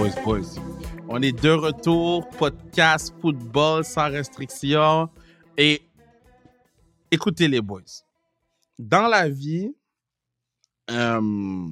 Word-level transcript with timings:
boys, 0.00 0.24
boys. 0.24 0.60
On 1.10 1.20
est 1.20 1.38
de 1.42 1.50
retour, 1.50 2.26
podcast 2.30 3.12
football 3.20 3.84
sans 3.84 4.08
restriction. 4.10 5.10
Et 5.58 5.82
écoutez 7.10 7.48
les 7.48 7.60
boys. 7.60 7.82
Dans 8.78 9.08
la 9.08 9.28
vie, 9.28 9.74
euh, 10.90 11.68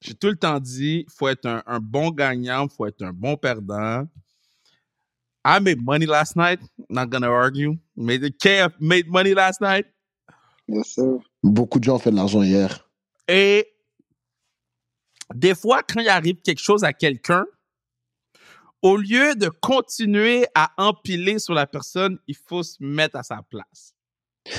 j'ai 0.00 0.14
tout 0.14 0.28
le 0.28 0.36
temps 0.36 0.60
dit, 0.60 1.04
faut 1.08 1.26
être 1.26 1.46
un, 1.46 1.64
un 1.66 1.80
bon 1.80 2.10
gagnant, 2.10 2.68
faut 2.68 2.86
être 2.86 3.02
un 3.02 3.12
bon 3.12 3.36
perdant. 3.36 4.06
I 5.44 5.58
made 5.60 5.82
money 5.82 6.06
last 6.06 6.36
night. 6.36 6.60
Not 6.88 7.06
gonna 7.06 7.28
argue. 7.28 7.76
Made 7.96 8.22
the 8.22 8.30
KF 8.30 8.72
made 8.78 9.08
money 9.08 9.34
last 9.34 9.60
night. 9.60 9.86
Yes, 10.68 10.94
sir. 10.94 11.18
Beaucoup 11.42 11.80
de 11.80 11.84
gens 11.84 11.96
ont 11.96 11.98
fait 11.98 12.12
de 12.12 12.16
l'argent 12.16 12.42
hier. 12.42 12.88
Et 13.26 13.73
des 15.32 15.54
fois, 15.54 15.82
quand 15.82 16.00
il 16.00 16.08
arrive 16.08 16.36
quelque 16.42 16.60
chose 16.60 16.84
à 16.84 16.92
quelqu'un, 16.92 17.44
au 18.82 18.96
lieu 18.96 19.34
de 19.34 19.48
continuer 19.48 20.46
à 20.54 20.70
empiler 20.76 21.38
sur 21.38 21.54
la 21.54 21.66
personne, 21.66 22.18
il 22.26 22.36
faut 22.36 22.62
se 22.62 22.76
mettre 22.80 23.16
à 23.16 23.22
sa 23.22 23.40
place. 23.42 23.94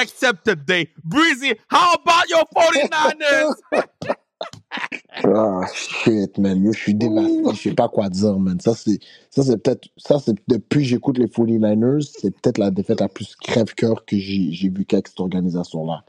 Except 0.00 0.44
today. 0.44 0.88
Breezy, 1.02 1.54
how 1.68 1.94
about 1.94 2.28
your 2.28 2.44
49ers? 2.54 3.54
Ah, 5.24 5.66
shit, 5.72 6.36
man. 6.38 6.62
Yo, 6.62 6.72
je 6.72 6.78
suis 6.78 6.94
dévasté. 6.94 7.42
Je 7.54 7.56
sais 7.70 7.74
pas 7.74 7.88
quoi 7.88 8.08
dire, 8.10 8.38
man. 8.38 8.60
Ça, 8.60 8.74
c'est, 8.74 8.98
ça, 9.30 9.42
c'est 9.42 9.56
peut-être, 9.56 9.88
ça, 9.96 10.18
c'est 10.18 10.34
depuis 10.46 10.80
que 10.80 10.88
j'écoute 10.88 11.18
les 11.18 11.26
49ers, 11.26 12.02
c'est 12.02 12.30
peut-être 12.30 12.58
la 12.58 12.70
défaite 12.70 13.00
la 13.00 13.08
plus 13.08 13.34
crève-cœur 13.36 14.04
que 14.04 14.18
j'ai, 14.18 14.52
j'ai 14.52 14.68
vu 14.68 14.84
qu'avec 14.84 15.08
cette 15.08 15.20
organisation-là. 15.20 16.04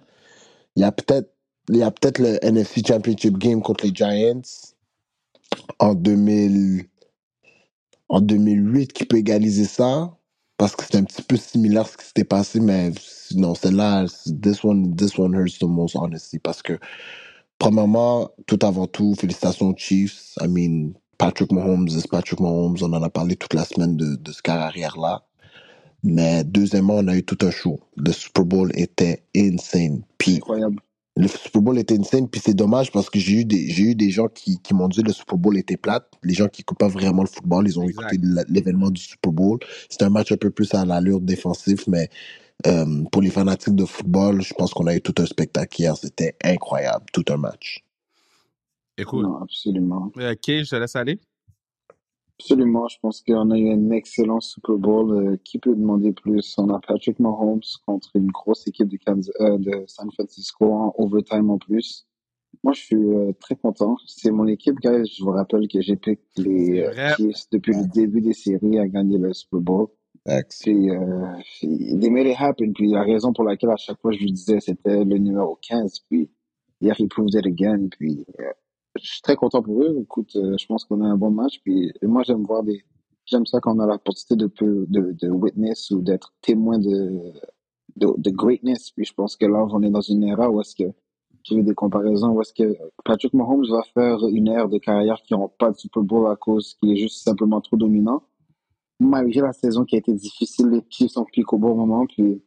Il 0.75 0.81
y 0.81 0.85
a 0.85 0.91
peut-être, 0.91 1.33
il 1.69 1.77
y 1.77 1.83
a 1.83 1.91
peut-être 1.91 2.19
le 2.19 2.43
NFC 2.43 2.81
Championship 2.85 3.37
Game 3.37 3.61
contre 3.61 3.85
les 3.85 3.93
Giants 3.93 4.41
en 5.79 5.93
2000, 5.93 6.85
en 8.09 8.21
2008 8.21 8.93
qui 8.93 9.05
peut 9.05 9.17
égaliser 9.17 9.65
ça. 9.65 10.13
Parce 10.57 10.75
que 10.75 10.83
c'est 10.83 10.97
un 10.97 11.03
petit 11.03 11.21
peu 11.21 11.37
similaire 11.37 11.83
à 11.83 11.85
ce 11.85 11.97
qui 11.97 12.05
s'était 12.05 12.23
passé, 12.23 12.59
mais 12.59 12.91
non, 13.35 13.53
celle-là, 13.53 14.05
this 14.41 14.63
one, 14.63 14.95
this 14.95 15.19
one 15.19 15.35
hurts 15.35 15.59
the 15.59 15.65
most, 15.65 15.95
honestly. 15.95 16.39
Parce 16.39 16.63
que, 16.63 16.79
premièrement, 17.59 18.31
tout 18.47 18.57
avant 18.63 18.87
tout, 18.87 19.13
félicitations 19.13 19.67
aux 19.67 19.77
Chiefs. 19.77 20.35
I 20.41 20.47
mean, 20.47 20.93
Patrick 21.19 21.51
Mahomes 21.51 21.89
is 21.89 22.07
Patrick 22.09 22.39
Mahomes. 22.39 22.77
On 22.81 22.91
en 22.93 23.03
a 23.03 23.09
parlé 23.09 23.35
toute 23.35 23.53
la 23.53 23.65
semaine 23.65 23.97
de, 23.97 24.15
de 24.15 24.31
ce 24.31 24.41
carrière-là. 24.41 25.27
Mais 26.03 26.43
deuxièmement, 26.43 26.95
on 26.95 27.07
a 27.07 27.15
eu 27.15 27.23
tout 27.23 27.37
un 27.45 27.51
show. 27.51 27.79
Le 27.95 28.11
Super 28.11 28.45
Bowl 28.45 28.71
était 28.73 29.25
insane. 29.35 30.01
Puis 30.17 30.37
Incroyable. 30.37 30.81
Le 31.17 31.27
Super 31.27 31.61
Bowl 31.61 31.77
était 31.79 31.97
insane, 31.99 32.27
puis 32.29 32.39
c'est 32.43 32.53
dommage 32.53 32.91
parce 32.91 33.09
que 33.09 33.19
j'ai 33.19 33.41
eu 33.41 33.45
des, 33.45 33.69
j'ai 33.69 33.83
eu 33.83 33.95
des 33.95 34.09
gens 34.11 34.27
qui, 34.27 34.59
qui 34.59 34.73
m'ont 34.73 34.87
dit 34.87 35.01
que 35.01 35.07
le 35.07 35.13
Super 35.13 35.37
Bowl 35.37 35.57
était 35.57 35.77
plate. 35.77 36.09
Les 36.23 36.33
gens 36.33 36.47
qui 36.47 36.61
écoutent 36.61 36.77
pas 36.77 36.87
vraiment 36.87 37.23
le 37.23 37.27
football, 37.27 37.67
ils 37.67 37.79
ont 37.79 37.83
Exact. 37.83 38.13
écouté 38.13 38.43
l'événement 38.49 38.89
du 38.91 39.01
Super 39.01 39.31
Bowl. 39.31 39.59
C'était 39.89 40.05
un 40.05 40.09
match 40.09 40.31
un 40.31 40.37
peu 40.37 40.49
plus 40.51 40.73
à 40.73 40.85
l'allure 40.85 41.19
défensive, 41.19 41.83
mais 41.87 42.09
euh, 42.65 43.03
pour 43.11 43.21
les 43.21 43.29
fanatiques 43.29 43.75
de 43.75 43.85
football, 43.85 44.41
je 44.41 44.53
pense 44.53 44.73
qu'on 44.73 44.87
a 44.87 44.95
eu 44.95 45.01
tout 45.01 45.15
un 45.21 45.25
spectacle 45.25 45.81
hier. 45.81 45.95
C'était 45.97 46.35
incroyable, 46.43 47.05
tout 47.13 47.25
un 47.29 47.37
match. 47.37 47.83
Écoute, 48.97 49.23
Non, 49.23 49.37
absolument. 49.41 50.11
euh, 50.17 50.35
Kay, 50.41 50.63
je 50.63 50.71
te 50.71 50.75
laisse 50.75 50.95
aller. 50.95 51.19
Absolument. 52.39 52.87
Je 52.87 52.97
pense 53.01 53.21
qu'on 53.21 53.51
a 53.51 53.57
eu 53.57 53.71
un 53.71 53.89
excellent 53.91 54.39
Super 54.39 54.75
Bowl. 54.75 55.11
Euh, 55.11 55.37
qui 55.43 55.57
peut 55.57 55.75
demander 55.75 56.11
plus? 56.13 56.55
On 56.57 56.69
a 56.69 56.79
Patrick 56.79 57.19
Mahomes 57.19 57.61
contre 57.85 58.09
une 58.15 58.27
grosse 58.27 58.67
équipe 58.67 58.87
de, 58.87 58.97
Kansas, 58.97 59.33
euh, 59.41 59.57
de 59.57 59.83
San 59.87 60.11
Francisco 60.11 60.71
en 60.71 60.93
overtime 60.97 61.49
en 61.49 61.57
plus. 61.57 62.07
Moi, 62.63 62.73
je 62.73 62.81
suis 62.81 62.95
euh, 62.95 63.31
très 63.39 63.55
content. 63.55 63.95
C'est 64.05 64.31
mon 64.31 64.47
équipe, 64.47 64.79
guys. 64.79 65.05
Je 65.17 65.23
vous 65.23 65.31
rappelle 65.31 65.67
que 65.67 65.81
j'ai 65.81 65.95
pick 65.95 66.19
les 66.37 66.81
euh. 66.81 67.15
Chiefs 67.15 67.49
depuis 67.51 67.73
le 67.73 67.87
début 67.87 68.21
des 68.21 68.33
séries 68.33 68.79
à 68.79 68.87
gagner 68.87 69.17
le 69.17 69.33
Super 69.33 69.61
Bowl. 69.61 69.87
Puis, 70.25 70.89
euh, 70.89 71.33
puis, 71.59 71.97
they 71.99 72.09
made 72.09 72.27
it 72.27 72.35
happen. 72.37 72.73
Puis, 72.73 72.91
la 72.91 73.03
raison 73.03 73.31
pour 73.31 73.45
laquelle 73.45 73.69
à 73.69 73.77
chaque 73.77 73.99
fois 74.01 74.11
je 74.11 74.19
lui 74.19 74.31
disais 74.31 74.59
c'était 74.59 75.05
le 75.05 75.17
numéro 75.17 75.57
15. 75.61 75.99
Puis, 76.09 76.29
hier, 76.81 76.95
il 76.99 77.07
proved 77.07 77.33
it 77.33 77.45
again. 77.45 77.87
Puis, 77.89 78.25
euh, 78.39 78.43
je 79.01 79.11
suis 79.11 79.21
très 79.21 79.35
content 79.35 79.61
pour 79.61 79.81
eux. 79.81 79.99
Écoute, 80.01 80.35
euh, 80.35 80.55
je 80.57 80.65
pense 80.65 80.85
qu'on 80.85 81.01
a 81.01 81.05
un 81.05 81.17
bon 81.17 81.31
match. 81.31 81.59
Puis, 81.63 81.91
moi, 82.03 82.23
j'aime 82.23 82.43
voir 82.43 82.63
des, 82.63 82.83
j'aime 83.25 83.45
ça 83.45 83.59
quand 83.59 83.75
on 83.75 83.79
a 83.79 83.97
possibilité 83.97 84.63
de, 84.65 84.85
de, 84.89 85.11
de 85.13 85.29
witness 85.29 85.91
ou 85.91 86.01
d'être 86.01 86.33
témoin 86.41 86.79
de, 86.79 87.33
de, 87.95 88.29
greatness. 88.29 88.91
Puis, 88.91 89.05
je 89.05 89.13
pense 89.13 89.35
que 89.35 89.45
là, 89.45 89.65
on 89.71 89.81
est 89.83 89.89
dans 89.89 90.01
une 90.01 90.23
era 90.23 90.49
où 90.49 90.61
est-ce 90.61 90.75
que, 90.75 90.89
j'ai 91.43 91.55
vu 91.55 91.63
des 91.63 91.75
comparaisons 91.75 92.31
où 92.31 92.41
est-ce 92.41 92.53
que 92.53 92.77
Patrick 93.05 93.33
Mahomes 93.33 93.65
va 93.69 93.81
faire 93.93 94.19
une 94.27 94.49
ère 94.49 94.67
de 94.67 94.77
carrière 94.79 95.21
qui 95.21 95.33
n'aura 95.33 95.47
pas 95.57 95.71
de 95.71 95.77
Super 95.77 96.03
Bowl 96.03 96.29
à 96.29 96.35
cause 96.35 96.73
qu'il 96.73 96.91
est 96.91 96.97
juste 96.97 97.23
simplement 97.23 97.61
trop 97.61 97.77
dominant 97.77 98.21
malgré 98.99 99.41
la 99.41 99.53
saison 99.53 99.85
qui 99.85 99.95
a 99.95 99.99
été 99.99 100.13
difficile, 100.13 100.67
les 100.69 100.83
Chiefs 100.89 101.17
ont 101.17 101.25
piqué 101.25 101.45
au 101.51 101.57
bon 101.57 101.75
moment, 101.75 102.05
puis 102.05 102.41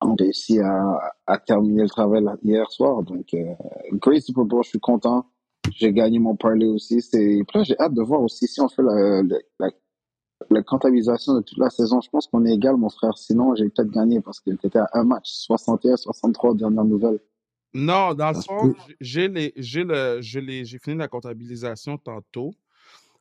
ont 0.00 0.14
réussi 0.14 0.60
à, 0.60 0.98
à 1.26 1.38
terminer 1.38 1.82
le 1.82 1.88
travail 1.88 2.24
hier 2.42 2.70
soir. 2.70 3.02
Donc, 3.02 3.32
euh, 3.34 3.54
great 3.92 4.22
Super 4.22 4.44
Bowl, 4.44 4.62
je 4.64 4.70
suis 4.70 4.80
content. 4.80 5.26
J'ai 5.72 5.92
gagné 5.92 6.18
mon 6.18 6.36
parlay 6.36 6.66
aussi. 6.66 7.00
C'est, 7.02 7.42
puis 7.48 7.58
là, 7.58 7.64
j'ai 7.64 7.78
hâte 7.78 7.94
de 7.94 8.02
voir 8.02 8.20
aussi 8.22 8.46
si 8.46 8.60
on 8.60 8.68
fait 8.68 8.82
la, 8.82 9.22
la, 9.22 9.38
la, 9.60 9.70
la 10.50 10.62
comptabilisation 10.62 11.34
de 11.34 11.40
toute 11.40 11.58
la 11.58 11.70
saison. 11.70 12.00
Je 12.00 12.10
pense 12.10 12.26
qu'on 12.26 12.44
est 12.44 12.52
égal, 12.54 12.76
mon 12.76 12.90
frère. 12.90 13.16
Sinon, 13.16 13.54
j'ai 13.54 13.68
peut-être 13.68 13.90
gagné 13.90 14.20
parce 14.20 14.40
que 14.40 14.50
c'était 14.60 14.78
à 14.78 14.88
un 14.94 15.04
match. 15.04 15.30
61, 15.30 15.96
63, 15.96 16.54
dernière 16.54 16.84
nouvelle. 16.84 17.18
Non, 17.72 18.14
dans 18.14 18.28
le 18.28 18.34
Ça 18.34 18.40
se 18.42 18.46
fond, 18.46 18.72
peut. 18.72 18.94
j'ai 19.00 19.28
les, 19.28 19.52
j'ai 19.56 19.82
le, 19.84 20.20
j'ai 20.20 20.40
les, 20.40 20.64
j'ai 20.64 20.78
fini 20.78 20.96
la 20.96 21.08
comptabilisation 21.08 21.98
tantôt. 21.98 22.54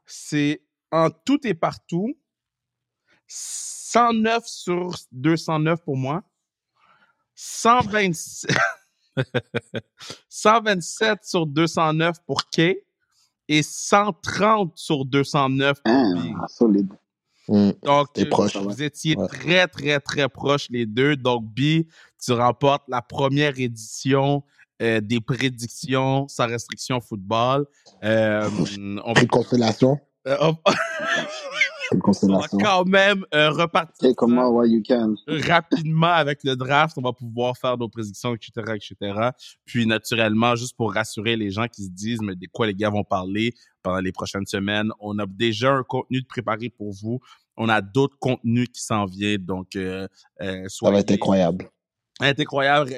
C'est 0.05 0.61
en 0.91 1.09
tout 1.09 1.45
et 1.47 1.55
partout 1.55 2.13
109 3.27 4.45
sur 4.45 4.95
209 5.11 5.83
pour 5.83 5.97
moi, 5.97 6.23
127, 7.35 8.51
127 10.29 11.19
sur 11.23 11.45
209 11.45 12.17
pour 12.25 12.49
Kay 12.49 12.83
et 13.47 13.63
130 13.63 14.71
sur 14.75 15.05
209 15.05 15.81
pour 15.83 15.93
B. 15.93 16.47
solide. 16.47 16.93
Mm. 17.47 17.71
Donc, 17.83 18.07
euh, 18.17 18.29
proche. 18.29 18.55
vous 18.55 18.81
étiez 18.81 19.17
Ouais. 19.17 19.27
très, 19.27 19.67
très, 19.67 19.99
très 19.99 20.29
proches 20.29 20.69
les 20.69 20.85
deux. 20.85 21.15
Donc, 21.15 21.43
B, 21.45 21.83
tu 22.23 22.31
remportes 22.31 22.83
la 22.87 23.01
première 23.01 23.59
édition 23.59 24.43
euh, 24.81 25.01
des 25.01 25.19
prédictions 25.19 26.27
sans 26.27 26.47
restriction 26.47 26.99
football. 26.99 27.65
Euh, 28.03 28.49
on, 29.05 29.13
Prix 29.13 29.27
consolation. 29.27 29.99
Euh, 30.27 30.37
on- 30.41 30.55
de 31.91 31.99
on 32.33 32.39
va 32.39 32.47
quand 32.47 32.85
même 32.85 33.23
euh, 33.35 33.51
repartir 33.51 34.09
you 34.65 34.81
can. 34.87 35.13
rapidement 35.47 36.07
avec 36.07 36.43
le 36.43 36.55
draft. 36.55 36.97
On 36.97 37.01
va 37.01 37.13
pouvoir 37.13 37.55
faire 37.57 37.77
nos 37.77 37.87
prédictions, 37.89 38.33
etc., 38.33 38.51
etc. 38.75 39.29
Puis, 39.65 39.85
naturellement, 39.85 40.55
juste 40.55 40.75
pour 40.75 40.91
rassurer 40.93 41.35
les 41.35 41.51
gens 41.51 41.67
qui 41.67 41.83
se 41.83 41.89
disent, 41.91 42.21
mais 42.23 42.35
de 42.35 42.47
quoi 42.51 42.65
les 42.65 42.73
gars 42.73 42.89
vont 42.89 43.03
parler 43.03 43.53
pendant 43.83 43.99
les 43.99 44.11
prochaines 44.11 44.45
semaines, 44.47 44.91
on 44.99 45.19
a 45.19 45.25
déjà 45.27 45.73
un 45.73 45.83
contenu 45.83 46.21
de 46.21 46.25
préparé 46.25 46.69
pour 46.69 46.91
vous. 46.93 47.19
On 47.57 47.69
a 47.69 47.81
d'autres 47.81 48.17
contenus 48.17 48.69
qui 48.73 48.81
s'en 48.81 49.05
viennent. 49.05 49.45
Donc, 49.45 49.75
euh, 49.75 50.07
euh, 50.41 50.65
Ça 50.69 50.89
va 50.89 50.99
être 50.99 51.07
soyez- 51.09 51.13
incroyable. 51.13 51.65
Ça 52.17 52.25
va 52.25 52.29
être 52.29 52.39
incroyable. 52.39 52.91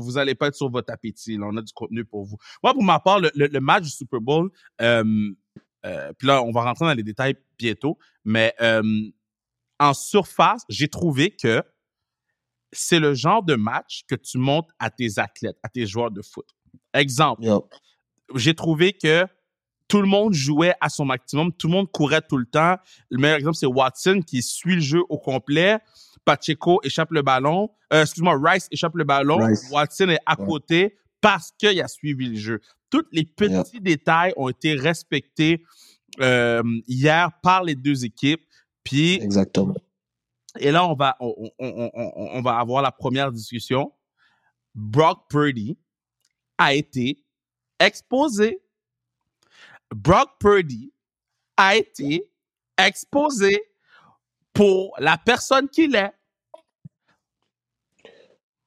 Vous 0.00 0.18
allez 0.18 0.34
pas 0.34 0.48
être 0.48 0.54
sur 0.56 0.68
votre 0.70 0.92
appétit. 0.92 1.36
Là. 1.36 1.46
On 1.48 1.56
a 1.56 1.62
du 1.62 1.72
contenu 1.72 2.04
pour 2.04 2.24
vous. 2.24 2.38
Moi, 2.62 2.72
pour 2.74 2.82
ma 2.82 2.98
part, 2.98 3.20
le, 3.20 3.30
le- 3.36 3.46
le 3.48 3.60
match 3.60 3.84
du 3.84 3.90
Super 3.90 4.20
Bowl, 4.20 4.50
euh, 4.80 5.04
euh, 5.86 6.12
puis 6.18 6.28
là, 6.28 6.42
on 6.42 6.50
va 6.52 6.62
rentrer 6.62 6.84
dans 6.86 6.94
les 6.94 7.02
détails 7.02 7.34
bientôt, 7.58 7.98
mais 8.24 8.54
euh, 8.60 8.82
en 9.80 9.94
surface, 9.94 10.62
j'ai 10.68 10.88
trouvé 10.88 11.30
que 11.30 11.62
c'est 12.72 13.00
le 13.00 13.14
genre 13.14 13.42
de 13.42 13.54
match 13.54 14.02
que 14.08 14.14
tu 14.14 14.38
montes 14.38 14.70
à 14.78 14.90
tes 14.90 15.18
athlètes, 15.18 15.56
à 15.62 15.68
tes 15.68 15.86
joueurs 15.86 16.10
de 16.10 16.22
foot. 16.22 16.46
Exemple, 16.94 17.42
j'ai 18.34 18.54
trouvé 18.54 18.92
que 18.94 19.26
tout 19.88 20.00
le 20.00 20.08
monde 20.08 20.32
jouait 20.32 20.74
à 20.80 20.88
son 20.88 21.04
maximum, 21.04 21.52
tout 21.52 21.66
le 21.66 21.72
monde 21.74 21.90
courait 21.92 22.22
tout 22.22 22.38
le 22.38 22.46
temps. 22.46 22.76
Le 23.10 23.18
meilleur 23.18 23.36
exemple, 23.36 23.56
c'est 23.56 23.66
Watson 23.66 24.22
qui 24.26 24.40
suit 24.42 24.76
le 24.76 24.80
jeu 24.80 25.00
au 25.10 25.18
complet. 25.18 25.78
Pacheco 26.24 26.80
échappe 26.82 27.10
le 27.10 27.20
ballon. 27.20 27.68
Euh, 27.92 28.02
excuse-moi, 28.02 28.38
Rice 28.42 28.68
échappe 28.70 28.94
le 28.94 29.04
ballon. 29.04 29.44
Rice. 29.44 29.68
Watson 29.70 30.08
est 30.08 30.20
à 30.24 30.40
Ouais. 30.40 30.46
côté 30.46 30.96
parce 31.22 31.52
qu'il 31.56 31.80
a 31.80 31.88
suivi 31.88 32.26
le 32.28 32.36
jeu. 32.36 32.60
Tous 32.90 33.06
les 33.12 33.24
petits 33.24 33.80
détails 33.80 34.34
ont 34.36 34.50
été 34.50 34.74
respectés 34.74 35.64
euh, 36.20 36.62
hier 36.86 37.30
par 37.40 37.64
les 37.64 37.74
deux 37.74 38.04
équipes. 38.04 38.42
Puis 38.84 39.14
Exactement. 39.14 39.74
et 40.58 40.70
là, 40.70 40.86
on 40.86 40.94
va, 40.94 41.16
on, 41.20 41.34
on- 41.38 41.50
on- 41.58 41.90
on- 41.94 42.28
on 42.34 42.42
va 42.42 42.58
avoir 42.58 42.82
la 42.82 42.92
première 42.92 43.32
discussion. 43.32 43.94
Brock 44.74 45.30
Purdy 45.30 45.78
a 46.58 46.74
été 46.74 47.24
exposé. 47.78 48.60
Brock 49.94 50.30
Purdy 50.40 50.92
a 51.56 51.76
été 51.76 52.28
exposé 52.76 53.62
pour 54.52 54.94
la 54.98 55.16
personne 55.16 55.68
qu'il 55.68 55.94
est. 55.94 56.12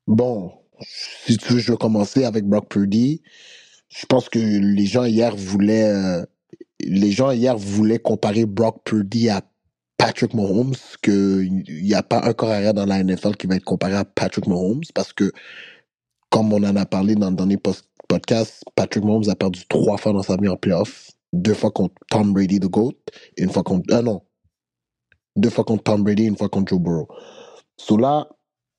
Bon, 0.08 0.65
si 0.81 1.38
tu 1.38 1.54
veux, 1.54 1.60
je 1.60 1.72
vais 1.72 1.77
commencer 1.77 2.24
avec 2.24 2.45
Brock 2.45 2.69
Purdy. 2.69 3.22
je 3.89 4.06
pense 4.06 4.30
que 4.30 4.39
les 4.39 4.86
gens 4.86 5.06
hier 5.06 5.36
voulaient, 5.36 5.89
euh, 5.89 6.25
les 6.81 7.12
gens 7.12 7.31
hier 7.31 7.57
voulaient 7.57 8.00
comparer 8.00 8.45
Brock 8.45 8.81
Purdy 8.83 9.30
à 9.30 9.42
Patrick 9.98 10.33
Mahomes, 10.33 10.75
qu'il 11.01 11.63
n'y 11.68 11.94
a 11.94 12.04
pas 12.04 12.22
un 12.25 12.33
corps 12.33 12.51
arrière 12.51 12.74
dans 12.74 12.86
la 12.86 13.04
NFL 13.04 13.38
qui 13.38 13.48
va 13.48 13.56
être 13.56 13.63
comparé 13.63 13.95
à 13.95 14.06
Patrick 14.06 14.48
Mahomes, 14.48 14.83
parce 14.94 15.13
que, 15.13 15.31
comme 16.30 16.51
on 16.54 16.63
en 16.63 16.75
a 16.75 16.86
parlé 16.86 17.16
dans 17.16 17.30
le 17.30 17.36
dernier 17.36 17.57
podcast, 18.07 18.63
Patrick 18.75 19.04
Mahomes 19.04 19.30
a 19.30 19.36
perdu 19.36 19.66
trois 19.68 19.98
fois 19.98 20.13
dans 20.13 20.24
sa 20.24 20.36
vie 20.38 20.50
en 20.50 20.57
playoff. 20.57 21.12
Deux 21.33 21.54
fois 21.54 21.72
contre 21.72 21.95
Tom 22.10 22.33
Brady, 22.33 22.60
the 22.60 22.68
GOAT, 22.68 22.94
et 23.38 23.44
une 23.44 23.50
fois 23.50 23.63
contre... 23.63 23.86
Ah 23.94 24.01
non. 24.01 24.22
Deux 25.36 25.50
fois 25.50 25.63
contre 25.63 25.83
Tom 25.83 26.04
Brady, 26.04 26.25
une 26.25 26.38
fois 26.38 26.50
contre 26.50 26.69
Joe 26.69 26.80
Burrow. 26.80 27.07
So 27.77 27.98
là, 27.98 28.27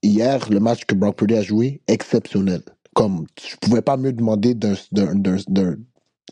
hier, 0.07 0.49
le 0.51 0.61
match 0.61 0.85
que 0.85 0.95
Brock 0.95 1.17
Purdy 1.17 1.37
a 1.37 1.43
joué, 1.43 1.81
exceptionnel. 1.89 2.63
Comme, 2.95 3.27
je 3.41 3.57
pouvais 3.57 3.83
pas 3.83 3.97
mieux 3.97 4.13
demander 4.13 4.55
d'un 4.55 4.75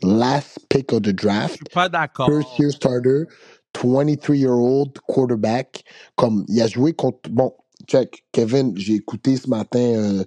last 0.01 0.59
pick 0.69 0.91
of 0.93 1.01
the 1.03 1.07
Je 1.07 1.11
draft 1.11 1.55
suis 1.55 1.65
pas 1.73 1.89
d'accord. 1.89 2.27
first 2.27 2.57
year 2.59 2.71
starter, 2.71 3.25
23-year-old 3.73 4.99
quarterback. 5.07 5.83
Comme 6.15 6.45
il 6.47 6.61
a 6.61 6.67
joué 6.67 6.93
contre. 6.93 7.29
Bon, 7.29 7.53
check, 7.87 8.25
Kevin, 8.31 8.73
j'ai 8.77 8.93
écouté 8.95 9.37
ce 9.37 9.49
matin 9.49 9.79
euh, 9.79 10.23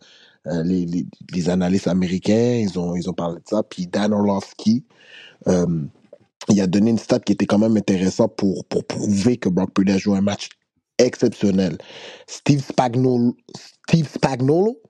euh, 0.46 0.62
les, 0.62 0.86
les, 0.86 1.06
les 1.34 1.50
analystes 1.50 1.88
américains, 1.88 2.62
ils 2.62 2.78
ont, 2.78 2.94
ils 2.94 3.08
ont 3.10 3.14
parlé 3.14 3.36
de 3.36 3.48
ça. 3.48 3.62
Puis 3.62 3.86
Dan 3.86 4.12
Orlovsky, 4.12 4.84
euh, 5.48 5.66
il 6.48 6.60
a 6.60 6.66
donné 6.66 6.90
une 6.90 6.98
stat 6.98 7.20
qui 7.20 7.32
était 7.32 7.46
quand 7.46 7.58
même 7.58 7.76
intéressante 7.76 8.36
pour, 8.36 8.64
pour 8.66 8.86
prouver 8.86 9.36
que 9.36 9.48
Brock 9.48 9.72
Purdy 9.74 9.92
a 9.92 9.98
joué 9.98 10.16
un 10.16 10.22
match 10.22 10.48
exceptionnel. 10.98 11.78
Steve 12.26 12.62
Spagnolo, 12.62 13.36
Steve 13.88 14.08
Spagnolo, 14.08 14.80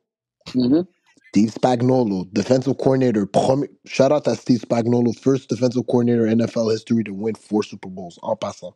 Mhm. 0.55 0.87
Steve 1.29 1.51
Spagnolo, 1.53 2.25
defensive 2.33 2.75
coordinator. 2.77 3.27
Premier, 3.27 3.69
shout 3.85 4.11
out 4.13 4.27
à 4.27 4.35
Steve 4.35 4.61
Spagnolo, 4.61 5.13
first 5.13 5.51
defensive 5.51 5.85
coordinator 5.87 6.27
in 6.27 6.41
NFL 6.41 6.71
history 6.73 7.05
to 7.05 7.13
win 7.13 7.35
four 7.37 7.63
Super 7.63 7.91
Bowls, 7.91 8.19
en 8.23 8.35
passant. 8.37 8.73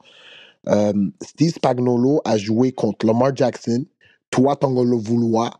Euh, 0.69 0.93
Steve 1.23 1.55
Spagnolo 1.55 2.21
a 2.25 2.37
joué 2.37 2.73
contre 2.73 3.07
Lamar 3.07 3.35
Jackson, 3.35 3.85
Tua 4.31 4.55
Tagovailoa 4.57 5.51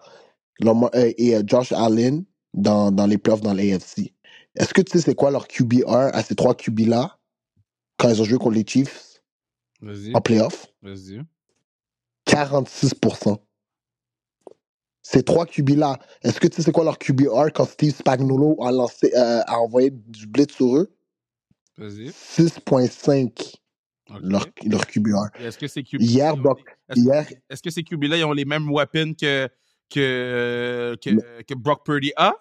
Lamar- 0.61 0.91
euh, 0.95 1.13
et 1.17 1.35
euh, 1.35 1.43
Josh 1.47 1.73
Allen 1.73 2.25
dans, 2.55 2.93
dans 2.93 3.07
les 3.07 3.19
playoffs 3.19 3.41
dans 3.41 3.55
l'AFC. 3.55 4.13
Est-ce 4.55 4.75
que 4.75 4.83
tu 4.83 4.93
sais 4.93 5.05
c'est 5.05 5.15
quoi 5.15 5.31
leur 5.31 5.49
QBR 5.49 6.11
à 6.13 6.23
ces 6.23 6.35
trois 6.35 6.55
QB-là 6.55 7.19
quand 7.97 8.11
ils 8.11 8.21
ont 8.21 8.25
joué 8.25 8.39
contre 8.39 8.55
les 8.57 8.67
Chiefs? 8.67 9.23
Vas-y, 9.81 10.15
en 10.15 10.21
playoffs? 10.21 10.67
vas-y. 10.83 11.23
46%. 12.33 13.39
Ces 15.05 15.23
trois 15.25 15.47
QB-là, 15.47 15.99
est-ce 16.23 16.39
que 16.41 16.47
tu 16.47 16.57
sais 16.57 16.63
c'est 16.63 16.73
quoi 16.73 16.85
leur 16.85 16.99
QBR 16.99 17.53
quand 17.53 17.65
Steve 17.65 17.95
Spagnolo 17.95 18.57
a, 18.63 18.71
lancé, 18.71 19.11
euh, 19.17 19.41
a 19.47 19.59
envoyé 19.59 19.91
du 19.91 20.27
blitz 20.27 20.55
sur 20.55 20.77
eux? 20.77 20.95
Vas-y. 21.77 22.09
6.5 22.11 23.57
OK. 24.11 24.19
leur, 24.23 24.47
leur 24.65 24.87
QBR. 24.87 25.27
Est-ce 25.41 25.59
que 25.59 25.67
ces 25.67 25.83
QB 25.83 26.01
Hier, 26.03 26.37
Brock- 26.37 26.61
est-ce, 26.89 27.01
hier, 27.01 27.27
est-ce 27.51 27.63
que 27.63 27.71
ces 27.71 27.83
QB-là, 27.83 28.19
ils 28.19 28.25
ont 28.25 28.33
les 28.33 28.45
mêmes 28.45 28.71
weapons 28.71 29.15
que, 29.21 29.49
que, 29.91 30.97
que, 31.03 31.43
que 31.43 31.55
Brock 31.55 31.85
Purdy 31.85 32.13
a? 32.17 32.35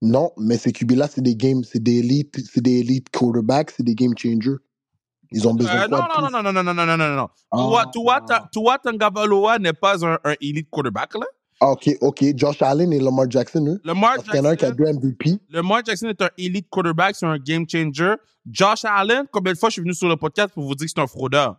non, 0.00 0.30
mais 0.36 0.58
ces 0.58 0.72
QB-là, 0.72 1.08
c'est 1.08 1.22
des 1.22 1.34
games, 1.34 1.64
c'est 1.64 1.82
des 1.82 1.98
elite, 1.98 2.38
c'est 2.52 2.60
des 2.60 2.80
elite 2.80 3.08
quarterbacks, 3.10 3.72
c'est 3.72 3.82
des 3.82 3.94
game 3.96 4.12
changers. 4.16 4.58
Ils 5.30 5.46
ont 5.46 5.54
besoin 5.54 5.74
Euh, 5.82 5.84
de 5.84 5.88
quoi 5.88 6.08
non, 6.16 6.22
non, 6.22 6.30
non, 6.30 6.42
non, 6.42 6.52
non, 6.52 6.62
non, 6.62 6.74
non, 6.74 6.86
non, 6.86 6.96
non, 6.96 7.16
non. 7.16 7.28
Ah. 7.50 7.56
Tua, 7.58 7.86
Tua, 7.92 8.20
Ta- 8.26 8.48
Tua 8.52 8.78
Tagovailoa 8.78 9.58
n'est 9.58 9.72
pas 9.72 10.04
un, 10.04 10.18
un 10.24 10.34
elite 10.40 10.68
quarterback, 10.70 11.14
là. 11.14 11.26
Ah, 11.60 11.70
ok, 11.72 11.90
ok. 12.00 12.24
Josh 12.36 12.62
Allen 12.62 12.92
et 12.92 13.00
Lamar 13.00 13.26
Jackson, 13.28 13.64
eux. 13.66 13.80
Lamar 13.84 14.14
Parce 14.14 14.28
qu'il 14.28 14.36
y 14.36 14.40
en 14.40 14.44
a 14.44 14.50
un 14.50 14.56
qui 14.56 14.64
a 14.64 14.68
Jackson, 14.68 14.84
deux 14.84 14.92
MVP. 15.08 15.38
Lamar 15.50 15.82
Jackson 15.84 16.06
est 16.08 16.22
un 16.22 16.30
elite 16.38 16.68
quarterback, 16.70 17.16
c'est 17.16 17.26
un 17.26 17.36
game 17.38 17.64
changer. 17.68 18.14
Josh 18.50 18.84
Allen, 18.84 19.24
combien 19.30 19.52
de 19.52 19.58
fois 19.58 19.68
je 19.68 19.74
suis 19.74 19.82
venu 19.82 19.92
sur 19.92 20.08
le 20.08 20.16
podcast 20.16 20.54
pour 20.54 20.64
vous 20.64 20.74
dire 20.74 20.86
que 20.86 20.92
c'est 20.94 21.00
un 21.02 21.06
fraudeur? 21.08 21.56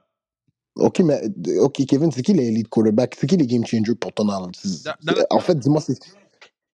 Ok, 0.76 1.00
mais, 1.02 1.22
ok, 1.60 1.86
Kevin, 1.86 2.12
c'est 2.12 2.22
qui 2.22 2.34
les 2.34 2.48
elite 2.48 2.70
quarterbacks? 2.70 3.16
C'est 3.20 3.28
qui 3.28 3.36
les 3.36 3.46
game 3.46 3.66
changers 3.66 3.96
pour 3.96 4.14
ton 4.14 4.26
la- 4.26 4.48
En 5.32 5.40
fait, 5.42 5.56
dis-moi, 5.60 5.82
c'est. 5.82 6.00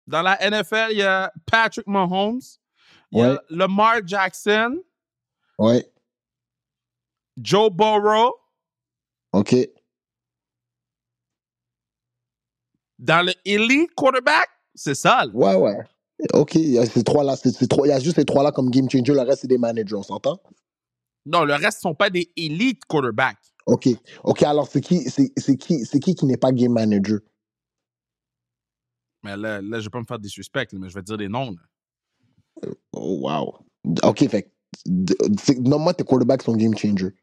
Dans 0.06 0.22
la 0.22 0.38
NFL, 0.40 0.88
il 0.93 0.98
y 0.98 1.02
a 1.02 1.31
Patrick 1.44 1.86
Mahomes, 1.86 2.40
il 3.12 3.19
y 3.19 3.22
a. 3.22 3.38
Lamar 3.50 3.96
Jackson, 4.04 4.76
Ouais, 5.58 5.86
Joe 7.38 7.71
Burrow. 7.71 8.35
ok. 9.32 9.55
Dans 12.99 13.25
le 13.27 13.32
elite 13.44 13.91
quarterback, 13.94 14.49
c'est 14.75 14.94
ça. 14.94 15.25
là. 15.25 15.32
Ouais, 15.32 15.55
ouais. 15.55 15.79
Ok, 16.35 16.56
il 16.56 16.73
y 16.73 16.79
a 16.79 16.85
ces 16.85 17.03
trois-là. 17.03 17.35
trois- 17.69 17.87
Il 17.87 17.91
y 17.91 17.93
a 17.94 17.99
juste 18.00 18.17
ces 18.17 18.27
trois-là 18.27 18.53
comme 18.53 18.71
game 18.71 18.91
changer. 18.91 19.15
Le 19.15 19.23
reste, 19.23 19.41
c'est 19.43 19.47
des 19.49 19.56
managers, 19.56 19.94
on 19.94 20.03
s'entend? 20.03 20.38
Non, 21.25 21.44
le 21.44 21.55
reste 21.55 21.79
ne 21.79 21.91
sont 21.91 21.94
pas 21.94 22.11
des 22.11 22.31
elite 22.37 22.85
quarterbacks. 22.85 23.38
Ok. 23.67 23.88
Ok, 24.25 24.43
alors 24.43 24.69
c'est 24.69 24.82
qui, 24.82 25.00
c'est 25.09 25.31
qui, 25.56 25.85
c'est 25.87 25.99
qui 25.99 26.15
qui 26.15 26.27
n'est 26.27 26.37
pas 26.37 26.53
game 26.53 26.73
manager? 26.73 27.21
Mais 29.23 29.37
là, 29.37 29.62
là 29.62 29.79
je 29.81 29.85
vais 29.85 29.91
pas 29.91 30.00
me 30.00 30.05
faire 30.05 30.19
des 30.19 30.29
suspects, 30.29 30.69
mais 30.75 30.88
je 30.91 30.94
vais 30.94 31.00
te 31.00 31.06
dire 31.06 31.17
des 31.19 31.29
noms. 31.29 31.53
là. 31.53 32.71
Oh, 32.93 33.21
wow. 33.23 33.55
Ok, 34.03 34.29
fait. 34.29 34.53
c'est- 35.43 35.59
Nomme-moi 35.59 35.94
tes 35.94 36.05
quarterbacks 36.05 36.43
sont 36.43 36.55
game 36.55 36.77
changer. 36.77 37.15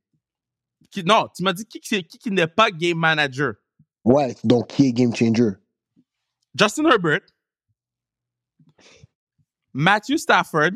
Qui- 0.92 1.04
non, 1.04 1.28
tu 1.36 1.44
m'as 1.44 1.54
dit 1.54 1.66
qui, 1.66 1.80
qui, 1.80 2.04
qui 2.04 2.32
n'est 2.32 2.48
pas 2.48 2.72
game 2.72 2.98
manager? 2.98 3.54
Ouais, 4.06 4.36
donc 4.44 4.68
qui 4.68 4.88
est 4.88 4.94
game 4.94 5.14
changer? 5.16 5.52
Justin 6.58 6.86
Herbert, 6.86 7.22
Matthew 9.74 10.18
Stafford. 10.18 10.72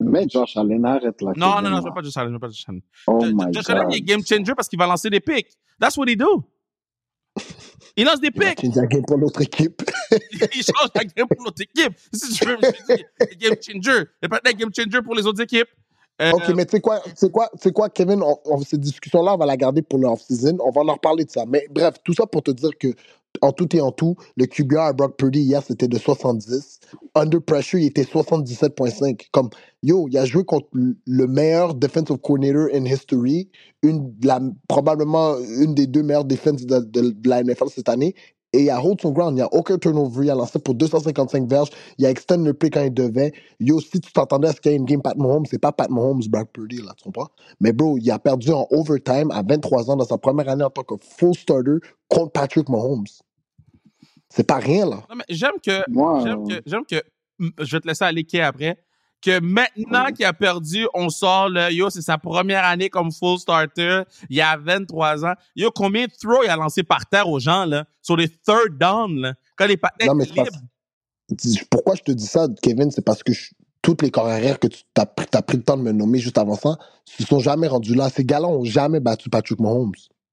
Mais 0.00 0.26
Josh 0.28 0.56
Allen, 0.56 0.84
arrête 0.84 1.22
là. 1.22 1.32
Non, 1.36 1.62
non, 1.62 1.70
non, 1.70 1.78
je 1.80 1.84
veux 1.86 1.94
pas 1.94 2.02
Josh 2.02 2.16
Allen, 2.16 2.30
je 2.30 2.34
veux 2.34 2.40
pas 2.40 2.48
Josh 2.48 2.64
Allen. 2.68 2.82
Oh 3.06 3.20
my 3.24 3.52
Josh 3.52 3.70
Allen, 3.70 3.86
il 3.90 3.96
est 3.96 4.00
God. 4.00 4.06
game 4.08 4.26
changer 4.26 4.54
parce 4.54 4.68
qu'il 4.68 4.78
va 4.78 4.86
lancer 4.86 5.08
des 5.08 5.20
picks. 5.20 5.56
That's 5.80 5.96
what 5.96 6.06
he 6.08 6.16
do. 6.16 6.44
Il 7.96 8.04
lance 8.06 8.20
des 8.20 8.28
Il 8.28 8.32
picks. 8.32 8.60
changer 8.60 8.80
la 8.80 8.86
game 8.86 9.02
pour 9.06 9.18
l'autre 9.18 9.40
équipe. 9.42 9.82
il 10.32 10.62
change 10.64 10.88
la 10.96 11.04
game 11.04 11.28
pour 11.28 11.44
l'autre 11.44 11.62
équipe. 11.62 11.96
Si 12.12 12.32
tu 12.34 12.44
veux, 12.44 12.56
je 12.60 12.70
dis, 12.96 13.02
il 13.20 13.26
est 13.30 13.36
game 13.36 13.54
changer. 13.62 14.04
Il 14.20 14.26
est 14.26 14.28
pas 14.28 14.40
un 14.44 14.52
game 14.52 14.70
changer 14.74 15.00
pour 15.02 15.14
les 15.14 15.24
autres 15.26 15.40
équipes. 15.42 15.68
Euh, 16.22 16.30
Ok, 16.32 16.48
mais 16.54 16.64
tu 16.64 16.72
sais 16.72 16.80
quoi, 16.80 17.00
sais 17.16 17.30
quoi, 17.30 17.50
quoi, 17.74 17.88
Kevin, 17.88 18.22
cette 18.66 18.80
discussion-là, 18.80 19.34
on 19.34 19.36
va 19.36 19.46
la 19.46 19.56
garder 19.56 19.82
pour 19.82 19.98
le 19.98 20.06
off-season. 20.06 20.58
On 20.60 20.70
va 20.70 20.82
en 20.82 20.94
reparler 20.94 21.24
de 21.24 21.30
ça. 21.30 21.44
Mais 21.46 21.66
bref, 21.70 21.94
tout 22.04 22.14
ça 22.14 22.26
pour 22.26 22.42
te 22.42 22.52
dire 22.52 22.70
que, 22.78 22.88
en 23.40 23.50
tout 23.50 23.74
et 23.74 23.80
en 23.80 23.90
tout, 23.90 24.14
le 24.36 24.46
QBR 24.46 24.78
à 24.78 24.92
Brock 24.92 25.16
Purdy 25.16 25.40
hier, 25.40 25.60
c'était 25.66 25.88
de 25.88 25.98
70. 25.98 26.78
Under 27.16 27.40
pressure, 27.40 27.80
il 27.80 27.86
était 27.86 28.04
77.5. 28.04 29.26
Comme, 29.32 29.50
yo, 29.82 30.06
il 30.08 30.16
a 30.16 30.24
joué 30.24 30.44
contre 30.44 30.68
le 30.72 31.26
meilleur 31.26 31.74
defensive 31.74 32.18
coordinator 32.18 32.68
in 32.72 32.84
history, 32.84 33.50
une, 33.82 34.14
probablement 34.68 35.36
une 35.58 35.74
des 35.74 35.88
deux 35.88 36.04
meilleures 36.04 36.24
défenses 36.24 36.64
de 36.64 37.28
la 37.28 37.42
NFL 37.42 37.70
cette 37.70 37.88
année. 37.88 38.14
Et 38.54 38.62
il 38.62 38.70
a 38.70 38.80
hold 38.80 39.00
son 39.00 39.10
ground, 39.10 39.32
il 39.32 39.34
n'y 39.34 39.42
a 39.42 39.52
aucun 39.52 39.78
turnover, 39.78 40.26
il 40.26 40.30
a 40.30 40.36
lancé 40.36 40.60
pour 40.60 40.76
255 40.76 41.48
verges, 41.48 41.70
il 41.98 42.06
a 42.06 42.10
extend 42.10 42.36
le 42.36 42.54
play 42.54 42.70
quand 42.70 42.84
il 42.84 42.94
devait. 42.94 43.32
Yo, 43.58 43.80
si 43.80 44.00
tu 44.00 44.12
t'attendais 44.12 44.46
à 44.46 44.52
ce 44.52 44.60
qu'il 44.60 44.70
y 44.70 44.74
ait 44.74 44.78
une 44.78 44.84
game 44.84 45.02
Pat 45.02 45.16
Mahomes, 45.16 45.44
c'est 45.46 45.58
pas 45.58 45.72
Pat 45.72 45.90
Mahomes, 45.90 46.22
Brock 46.28 46.50
Purdy, 46.52 46.76
là, 46.76 46.92
tu 46.96 47.02
comprends? 47.02 47.28
Mais 47.58 47.72
bro, 47.72 47.98
il 47.98 48.08
a 48.12 48.20
perdu 48.20 48.52
en 48.52 48.68
overtime 48.70 49.32
à 49.32 49.42
23 49.42 49.90
ans 49.90 49.96
dans 49.96 50.04
sa 50.04 50.18
première 50.18 50.48
année 50.48 50.62
en 50.62 50.70
tant 50.70 50.84
que 50.84 50.94
full 51.00 51.34
starter 51.34 51.78
contre 52.08 52.30
Patrick 52.30 52.68
Mahomes. 52.68 53.06
C'est 54.28 54.46
pas 54.46 54.58
rien, 54.58 54.86
là. 54.86 55.02
non, 55.10 55.16
mais 55.16 55.24
j'aime 55.28 55.58
que, 55.60 55.90
Moi, 55.90 56.22
j'aime 56.24 56.44
euh, 56.44 56.46
que, 56.46 56.62
j'aime 56.64 56.84
que, 56.88 57.02
mm, 57.40 57.48
je 57.58 57.76
vais 57.76 57.80
te 57.80 57.88
laisser 57.88 58.04
aller 58.04 58.22
Kay 58.22 58.40
après, 58.40 58.78
que 59.24 59.40
maintenant 59.40 60.12
qu'il 60.12 60.24
a 60.24 60.32
perdu, 60.32 60.86
on 60.94 61.08
sort 61.08 61.48
le, 61.48 61.72
yo, 61.72 61.88
c'est 61.90 62.02
sa 62.02 62.18
première 62.18 62.64
année 62.64 62.90
comme 62.90 63.10
full 63.10 63.38
starter, 63.38 64.02
il 64.28 64.40
a 64.40 64.56
23 64.56 65.24
ans. 65.24 65.34
Yo, 65.56 65.70
combien 65.70 66.06
de 66.06 66.12
throws 66.12 66.42
il 66.44 66.50
a 66.50 66.56
lancé 66.56 66.82
par 66.82 67.06
terre 67.06 67.28
aux 67.28 67.38
gens, 67.40 67.64
là, 67.64 67.84
sur 68.02 68.16
les 68.16 68.28
third 68.28 68.76
down, 68.78 69.18
là, 69.20 69.34
quand 69.56 69.66
les 69.66 69.76
patins 69.76 70.06
Non, 70.06 70.14
mais 70.14 70.24
étaient 70.24 70.34
c'est 70.36 70.44
libres? 70.44 70.58
parce- 71.28 71.64
Pourquoi 71.70 71.94
je 71.94 72.02
te 72.02 72.12
dis 72.12 72.26
ça, 72.26 72.46
Kevin, 72.62 72.90
c'est 72.90 73.04
parce 73.04 73.22
que 73.22 73.32
je- 73.32 73.50
toutes 73.82 74.02
les 74.02 74.10
corps 74.10 74.26
arrière 74.28 74.58
que 74.58 74.66
tu 74.68 74.82
as, 74.96 75.06
pris- 75.06 75.26
t'as 75.30 75.42
pris 75.42 75.56
le 75.56 75.62
temps 75.62 75.76
de 75.76 75.82
me 75.82 75.92
nommer 75.92 76.18
juste 76.18 76.38
avant 76.38 76.56
ça, 76.56 76.76
se 77.04 77.24
sont 77.24 77.38
jamais 77.38 77.66
rendus 77.68 77.94
là. 77.94 78.08
Ces 78.10 78.24
gars-là 78.24 78.48
ont 78.48 78.64
jamais 78.64 79.00
battu 79.00 79.28
Patrick 79.30 79.58
Mahomes. 79.60 79.92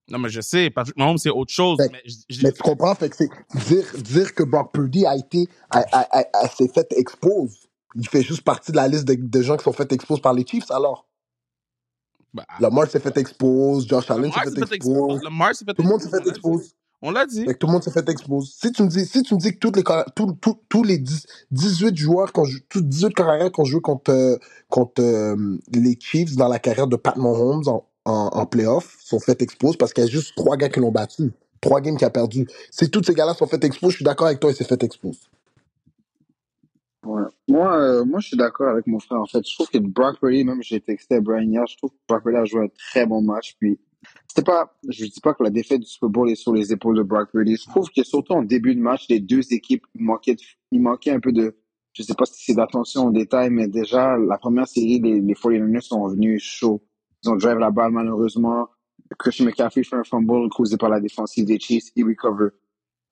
Non, 0.09 0.19
mais 0.19 0.29
je 0.29 0.41
sais, 0.41 0.69
Patrick 0.69 0.97
Mahomes, 0.97 1.17
c'est 1.17 1.29
autre 1.29 1.53
chose. 1.53 1.77
Fait- 1.77 1.89
mais 1.91 2.01
je- 2.05 2.35
je- 2.35 2.43
Mais 2.43 2.51
tu 2.51 2.61
comprends, 2.61 2.93
fait 2.95 3.09
que 3.09 3.15
c'est 3.15 3.29
dire, 3.67 3.85
dire 4.01 4.33
que 4.35 4.43
Brock 4.43 4.73
Purdy 4.73 5.05
a 5.05 5.15
été, 5.15 5.47
a, 5.69 5.79
a- 5.79 6.19
a- 6.19 6.25
a- 6.43 6.47
s'est 6.49 6.67
fait 6.73 6.87
expose. 6.97 7.57
Il 7.95 8.07
fait 8.07 8.21
juste 8.21 8.43
partie 8.43 8.71
de 8.71 8.77
la 8.77 8.87
liste 8.87 9.05
de, 9.05 9.15
de 9.15 9.41
gens 9.41 9.57
qui 9.57 9.63
sont 9.63 9.73
fait 9.73 9.91
expose 9.91 10.21
par 10.21 10.33
les 10.33 10.45
Chiefs, 10.45 10.71
alors? 10.71 11.05
bah, 12.33 12.45
Lamar 12.59 12.87
s'est 12.89 12.99
fait 12.99 13.17
expose, 13.17 13.87
Josh 13.87 14.09
Allen 14.09 14.31
s'est 14.31 14.39
fait 14.39 14.65
fait 14.65 14.75
expose. 14.75 14.75
expose. 15.15 15.23
Lamar 15.23 15.55
s'est 15.55 15.65
fait 15.65 15.73
Tout 15.73 15.81
le 15.83 15.89
monde 15.89 16.01
s'est 16.01 16.09
fait 16.09 16.27
expose. 16.29 16.71
On 17.01 17.11
l'a 17.11 17.25
dit. 17.25 17.43
Fait 17.45 17.53
que 17.53 17.57
tout 17.57 17.67
le 17.67 17.73
monde 17.73 17.83
s'est 17.83 17.91
fait 17.91 18.07
expose. 18.09 18.53
Si 18.61 18.71
tu 18.71 18.83
me 18.83 18.87
dis, 18.87 19.05
si 19.05 19.23
tu 19.23 19.33
me 19.33 19.39
dis 19.39 19.53
que 19.53 19.57
toutes 19.57 19.75
les, 19.75 19.81
carri- 19.83 20.05
tous- 20.15 20.37
tous- 20.69 20.83
les 20.83 20.99
10 20.99 21.25
18 21.49 21.97
joueurs, 21.97 22.31
qu'on 22.31 22.45
tous 22.69 22.81
18 22.81 23.13
carrières 23.15 23.51
qu'on 23.51 23.65
joue 23.65 23.81
contre, 23.81 24.11
euh, 24.11 24.37
contre 24.69 25.01
euh, 25.01 25.57
les 25.73 25.97
Chiefs 25.99 26.35
dans 26.35 26.47
la 26.47 26.59
carrière 26.59 26.87
de 26.87 26.95
Pat 26.95 27.17
Mahomes 27.17 27.67
en, 27.67 27.85
en, 28.05 28.29
en 28.31 28.45
playoff 28.45 28.97
sont 29.03 29.19
fait 29.19 29.41
expose 29.41 29.77
parce 29.77 29.93
qu'il 29.93 30.03
y 30.03 30.07
a 30.07 30.09
juste 30.09 30.33
trois 30.35 30.57
gars 30.57 30.69
qui 30.69 30.79
l'ont 30.79 30.91
battu. 30.91 31.31
Trois 31.59 31.81
games 31.81 31.97
qui 31.97 32.05
a 32.05 32.09
perdu. 32.11 32.47
Si 32.71 32.89
tous 32.89 33.03
ces 33.03 33.13
gars-là 33.15 33.33
sont 33.33 33.47
fait 33.47 33.63
expose, 33.65 33.91
je 33.91 33.95
suis 33.97 34.05
d'accord 34.05 34.27
avec 34.27 34.39
toi, 34.39 34.51
il 34.51 34.55
s'est 34.55 34.63
fait 34.63 34.81
expose. 34.83 35.19
Ouais. 37.03 37.23
Moi, 37.47 37.75
euh, 37.79 38.05
moi, 38.05 38.19
je 38.19 38.27
suis 38.27 38.37
d'accord 38.37 38.69
avec 38.69 38.85
mon 38.87 38.99
frère. 38.99 39.19
En 39.21 39.25
fait, 39.25 39.41
je 39.47 39.55
trouve 39.55 39.69
que 39.69 39.79
Brock 39.79 40.19
Purdy, 40.19 40.43
même 40.43 40.61
j'ai 40.61 40.79
texté 40.81 41.15
à 41.15 41.21
Brian 41.21 41.41
hier, 41.49 41.65
je 41.67 41.75
trouve 41.77 41.89
que 41.91 41.95
Brock 42.07 42.23
Purdy 42.23 42.37
a 42.37 42.45
joué 42.45 42.65
un 42.65 42.67
très 42.91 43.05
bon 43.07 43.21
match. 43.21 43.55
Puis, 43.59 43.79
c'était 44.27 44.43
pas, 44.43 44.75
je 44.87 45.05
dis 45.05 45.19
pas 45.21 45.33
que 45.33 45.43
la 45.43 45.49
défaite 45.49 45.79
du 45.81 45.87
Super 45.87 46.09
Bowl 46.09 46.29
est 46.29 46.35
sur 46.35 46.53
les 46.53 46.71
épaules 46.71 46.97
de 46.97 47.03
Brock 47.03 47.31
Purdy. 47.31 47.55
Je 47.55 47.69
trouve 47.69 47.89
que 47.89 48.03
surtout 48.03 48.33
en 48.33 48.43
début 48.43 48.75
de 48.75 48.81
match, 48.81 49.07
les 49.09 49.19
deux 49.19 49.51
équipes 49.51 49.85
manquaient, 49.95 50.35
de- 50.35 50.41
il 50.71 50.81
manquait 50.81 51.11
un 51.11 51.19
peu 51.19 51.31
de, 51.31 51.55
je 51.93 52.03
sais 52.03 52.13
pas 52.13 52.25
si 52.25 52.43
c'est 52.45 52.55
d'attention 52.55 53.07
au 53.07 53.11
détail, 53.11 53.49
mais 53.49 53.67
déjà, 53.67 54.15
la 54.17 54.37
première 54.37 54.67
série, 54.67 54.99
les, 54.99 55.21
les 55.21 55.33
49ers 55.33 55.81
sont 55.81 56.07
venus 56.07 56.41
chauds. 56.43 56.83
Ils 57.23 57.29
ont 57.29 57.35
drive 57.35 57.57
la 57.57 57.71
balle, 57.71 57.91
malheureusement. 57.91 58.67
Christian 59.19 59.45
McCaffrey 59.45 59.83
fait 59.83 59.95
un 59.97 60.03
fumble 60.03 60.49
causé 60.49 60.77
par 60.77 60.89
la 60.89 60.99
défensive 60.99 61.45
des 61.45 61.59
Chiefs. 61.59 61.85
Il 61.95 62.05
recover. 62.05 62.49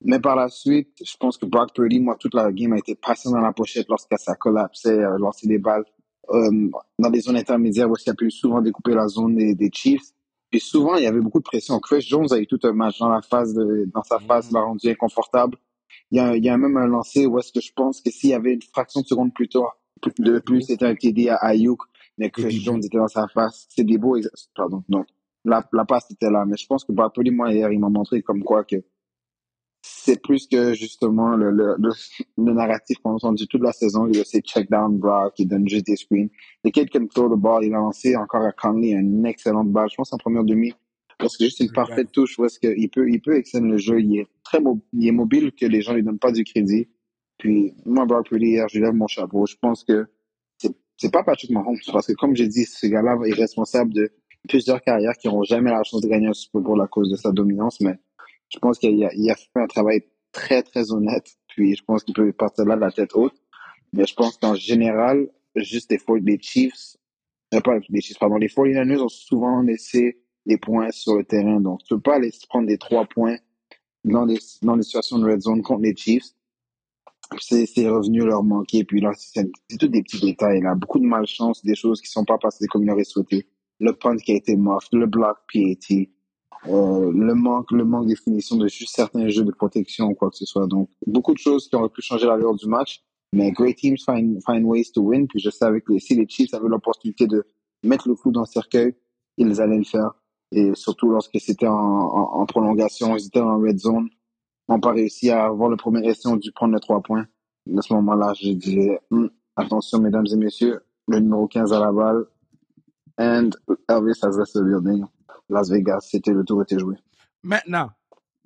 Mais 0.02 0.20
par 0.20 0.36
la 0.36 0.48
suite, 0.48 0.90
je 1.04 1.18
pense 1.18 1.38
que 1.38 1.46
Brock 1.46 1.74
Purdy, 1.74 2.00
moi, 2.00 2.16
toute 2.18 2.34
la 2.34 2.52
game 2.52 2.74
a 2.74 2.78
été 2.78 2.96
passée 2.96 3.30
dans 3.30 3.42
la 3.42 3.52
pochette 3.52 3.88
lorsque 3.90 4.18
ça 4.18 4.36
collapsait, 4.36 4.98
euh, 4.98 5.18
lancer 5.18 5.48
des 5.48 5.58
balles 5.58 5.84
euh, 6.32 6.70
dans 6.98 7.10
des 7.10 7.22
zones 7.22 7.36
intermédiaires 7.36 7.90
où 7.90 7.96
il 8.06 8.10
a 8.10 8.14
pu 8.14 8.32
souvent 8.32 8.62
découper 8.62 8.94
la 8.94 9.08
zone 9.08 9.36
des, 9.36 9.56
des 9.56 9.70
Chiefs. 9.74 10.14
Puis 10.50 10.60
souvent, 10.60 10.96
il 10.96 11.04
y 11.04 11.08
avait 11.08 11.20
beaucoup 11.20 11.40
de 11.40 11.44
pression. 11.44 11.80
Chris 11.80 12.02
Jones 12.02 12.28
a 12.32 12.40
eu 12.40 12.48
tout 12.48 12.60
un 12.64 12.72
match 12.72 13.00
dans 13.00 13.10
la 13.10 13.22
phase 13.22 13.54
de, 13.54 13.90
dans 13.94 14.04
sa 14.04 14.20
phase, 14.20 14.52
l'a 14.52 14.62
rendu 14.62 14.90
inconfortable. 14.90 15.58
Il 16.12 16.18
y 16.18 16.20
a, 16.20 16.36
il 16.36 16.44
y 16.44 16.50
a 16.50 16.58
même 16.58 16.78
un 16.78 16.88
lancé 16.88 17.26
où 17.26 17.38
est-ce 17.38 17.52
que 17.52 17.62
je 17.62 17.72
pense 17.74 18.02
que 18.02 18.10
s'il 18.10 18.32
y 18.32 18.34
avait 18.34 18.54
une 18.54 18.62
fraction 18.62 19.02
de 19.02 19.06
seconde 19.06 19.34
plus 19.34 19.50
tôt, 19.50 19.68
de 20.18 20.40
plus, 20.40 20.62
c'était 20.62 20.86
un 20.86 20.96
TD 20.96 21.30
à 21.30 21.36
Ayuk, 21.36 21.82
mais 22.18 22.32
Chris 22.32 22.44
TD. 22.44 22.60
Jones 22.62 22.82
était 22.84 22.98
dans 22.98 23.08
sa 23.08 23.28
face. 23.28 23.68
C'est 23.70 23.84
des 23.84 23.98
beaux, 23.98 24.18
pardon, 24.56 24.84
non. 24.88 25.04
La, 25.46 25.68
la 25.72 25.86
passe 25.86 26.10
était 26.12 26.32
là, 26.32 26.46
mais 26.46 26.58
je 26.58 26.66
pense 26.66 26.84
que 26.84 26.92
Brock 26.92 27.14
Purdy, 27.14 27.32
moi, 27.32 27.54
hier, 27.54 27.72
il 27.72 27.80
m'a 27.80 27.90
montré 27.90 28.22
comme 28.22 28.44
quoi 28.44 28.64
que 28.64 28.78
c'est 29.82 30.22
plus 30.22 30.48
que 30.48 30.74
justement 30.74 31.36
le, 31.36 31.52
le, 31.52 31.76
le, 31.80 31.90
le 32.38 32.54
narratif 32.54 32.98
qu'on 33.00 33.12
a 33.12 33.14
entendu 33.14 33.48
toute 33.48 33.62
la 33.62 33.72
saison. 33.72 34.06
A 34.06 34.24
c'est 34.26 34.42
check 34.42 34.70
down 34.70 34.98
Brock, 34.98 35.34
il 35.38 35.48
donne 35.48 35.68
juste 35.68 35.86
des 35.86 35.96
screens. 35.96 36.30
The 36.64 36.72
kid 36.72 36.90
can 36.92 37.08
throw 37.08 37.34
the 37.34 37.40
ball. 37.40 37.64
Il 37.64 37.74
a 37.74 37.78
lancé 37.78 38.16
encore 38.16 38.44
à 38.44 38.52
Conley 38.52 38.92
une 38.92 39.26
excellente 39.26 39.70
balle. 39.70 39.90
Je 39.90 39.96
pense 39.96 40.12
en 40.14 40.18
première 40.18 40.44
demi. 40.44 40.74
Parce 41.18 41.36
que 41.36 41.44
juste 41.44 41.60
une 41.60 41.72
parfaite 41.72 42.12
touche 42.14 42.40
où 42.40 42.46
est-ce 42.46 42.60
qu'il 42.60 42.90
peut, 42.90 43.10
il 43.10 43.22
peut 43.22 43.36
extendre 43.36 43.68
le 43.68 43.78
jeu. 43.78 44.00
Il 44.00 44.20
est 44.20 44.28
très 44.44 44.60
il 44.94 45.08
est 45.08 45.12
mobile 45.12 45.52
que 45.52 45.66
les 45.66 45.82
gens 45.82 45.94
lui 45.94 46.02
donnent 46.02 46.18
pas 46.18 46.32
du 46.32 46.46
crédit. 46.46 46.88
Puis, 47.38 47.74
moi, 47.86 48.06
Brock 48.06 48.28
Purdy, 48.28 48.48
hier, 48.48 48.68
je 48.70 48.80
lève 48.80 48.94
mon 48.94 49.08
chapeau. 49.08 49.46
Je 49.46 49.56
pense 49.62 49.84
que 49.84 50.08
c'est, 50.58 50.72
c'est 50.98 51.12
pas 51.12 51.24
Patrick 51.24 51.52
Mahomes. 51.52 51.78
Parce 51.92 52.08
que 52.08 52.14
comme 52.14 52.36
j'ai 52.36 52.48
dit, 52.48 52.64
ce 52.64 52.88
gars-là 52.88 53.18
est 53.26 53.34
responsable 53.34 53.94
de 53.94 54.12
plusieurs 54.48 54.82
carrières 54.82 55.18
qui 55.18 55.28
n'auront 55.28 55.44
jamais 55.44 55.72
la 55.72 55.84
chance 55.84 56.02
de 56.02 56.08
gagner 56.08 56.28
un 56.28 56.34
Super 56.34 56.62
Bowl 56.62 56.82
à 56.82 56.88
cause 56.88 57.10
de 57.10 57.18
sa 57.18 57.32
dominance. 57.34 57.82
Mais 57.82 58.00
je 58.50 58.60
pense 58.60 58.80
qu'il 58.80 59.04
a, 59.06 59.12
il 59.14 59.30
a 59.30 59.36
fait 59.36 59.50
un 59.56 59.68
travail 59.68 60.04
très, 60.32 60.64
très 60.64 60.92
honnête. 60.92 61.36
Puis 61.48 61.76
je 61.76 61.84
pense 61.84 62.04
qu'il 62.04 62.14
peut 62.14 62.32
partir 62.32 62.66
là 62.66 62.76
de 62.76 62.82
la 62.82 62.92
tête 62.92 63.12
haute. 63.16 63.36
Mais 63.94 64.06
je 64.06 64.14
pense 64.14 64.38
qu'en 64.38 64.56
général, 64.56 65.30
juste 65.56 65.92
les, 65.92 65.98
Fo- 65.98 66.24
les 66.24 66.40
Chiefs, 66.40 66.96
euh, 67.54 67.62
pas 67.62 67.78
les 67.90 68.02
Chiefs, 68.02 68.20
pardon, 68.20 68.36
les 68.36 68.48
49ers 68.48 69.02
ont 69.02 69.10
souvent 69.10 69.62
laissé 69.62 70.22
les 70.46 70.58
points 70.58 70.92
sur 70.92 71.16
le 71.18 71.24
terrain. 71.24 71.60
Donc, 71.60 71.84
tu 71.84 71.96
peux 71.96 72.02
pas 72.02 72.16
aller 72.16 72.32
prendre 72.48 72.68
des 72.68 72.78
trois 72.78 73.06
points 73.06 73.38
dans 74.04 74.26
des, 74.26 74.38
dans 74.62 74.78
des 74.78 74.84
situations 74.84 75.18
de 75.20 75.26
red 75.32 75.42
zone 75.42 75.62
contre 75.62 75.82
les 75.82 75.96
Chiefs. 75.96 76.34
C'est, 77.40 77.66
c'est 77.66 77.88
revenu 77.88 78.26
leur 78.26 78.44
manquer. 78.44 78.84
Puis 78.84 79.02
là, 79.02 79.12
c'est, 79.16 79.50
c'est 79.70 79.78
tous 79.78 79.88
des 79.88 80.02
petits 80.02 80.20
détails. 80.20 80.62
Là. 80.62 80.76
Beaucoup 80.76 81.00
de 81.00 81.06
malchance, 81.06 81.64
des 81.64 81.76
choses 81.76 82.02
qui 82.02 82.10
sont 82.10 82.26
pas 82.26 82.38
passées 82.38 82.68
comme 82.68 82.84
il 82.84 82.92
aurait 82.92 83.04
souhaité. 83.04 83.48
Le 83.80 83.94
punt 83.94 84.18
qui 84.18 84.32
a 84.34 84.36
été 84.36 84.56
moff, 84.56 84.88
le 84.92 85.06
block 85.06 85.38
PAT, 85.54 86.08
euh, 86.68 87.12
le 87.14 87.34
manque, 87.36 87.72
le 87.72 87.86
manque 87.86 88.08
de 88.08 88.58
de 88.58 88.68
juste 88.68 88.96
certains 88.96 89.28
jeux 89.30 89.46
de 89.46 89.52
protection 89.52 90.08
ou 90.08 90.16
quoi 90.16 90.30
que 90.30 90.38
ce 90.38 90.46
soit. 90.46 90.68
Donc, 90.68 90.90
beaucoup 91.08 91.34
de 91.34 91.38
choses 91.38 91.68
qui 91.70 91.76
auraient 91.76 91.90
pu 91.90 92.02
changer 92.02 92.28
l'allure 92.28 92.56
du 92.56 92.68
match. 92.68 93.02
Mais 93.32 93.52
great 93.52 93.78
teams 93.78 93.98
find, 94.04 94.42
find 94.44 94.66
ways 94.66 94.92
to 94.92 95.02
win. 95.02 95.28
Puis 95.28 95.40
je 95.40 95.50
savais 95.50 95.82
que 95.82 95.98
si 96.00 96.16
les 96.16 96.28
Chiefs 96.28 96.54
avaient 96.54 96.68
l'opportunité 96.68 97.28
de 97.28 97.46
mettre 97.84 98.08
le 98.08 98.16
coup 98.16 98.32
dans 98.32 98.42
le 98.42 98.46
cercueil, 98.46 98.96
ils 99.38 99.62
allaient 99.62 99.78
le 99.78 99.84
faire. 99.84 100.12
Et 100.52 100.74
surtout 100.74 101.10
lorsque 101.10 101.40
c'était 101.40 101.68
en, 101.68 102.46
prolongation, 102.48 103.16
ils 103.16 103.28
étaient 103.28 103.40
en 103.40 103.60
red 103.60 103.78
zone, 103.78 104.10
n'ont 104.68 104.80
pas 104.80 104.92
réussi 104.92 105.30
à 105.30 105.46
avoir 105.46 105.70
le 105.70 105.78
premier 105.78 106.08
essai, 106.08 106.28
ont 106.28 106.38
dû 106.38 106.52
prendre 106.52 106.74
les 106.74 106.80
trois 106.80 107.02
points. 107.02 107.28
À 107.78 107.82
ce 107.82 107.94
moment-là, 107.94 108.34
je 108.34 108.50
disais, 108.50 109.00
Hum, 109.12 109.30
attention, 109.56 110.00
mesdames 110.00 110.26
et 110.32 110.36
messieurs, 110.36 110.82
le 111.08 111.20
numéro 111.20 111.48
15 111.48 111.72
à 111.72 111.80
la 111.80 111.92
balle. 111.92 112.26
And 113.20 113.52
Elvis 113.90 114.24
has 114.24 114.38
left 114.38 114.54
the 114.54 114.64
building. 114.64 115.06
Las 115.50 115.70
Vegas, 115.70 116.08
c'était 116.12 116.32
le 116.32 116.44
tour 116.44 116.62
était 116.62 116.80
joué. 116.80 116.96
Maintenant, 117.44 117.90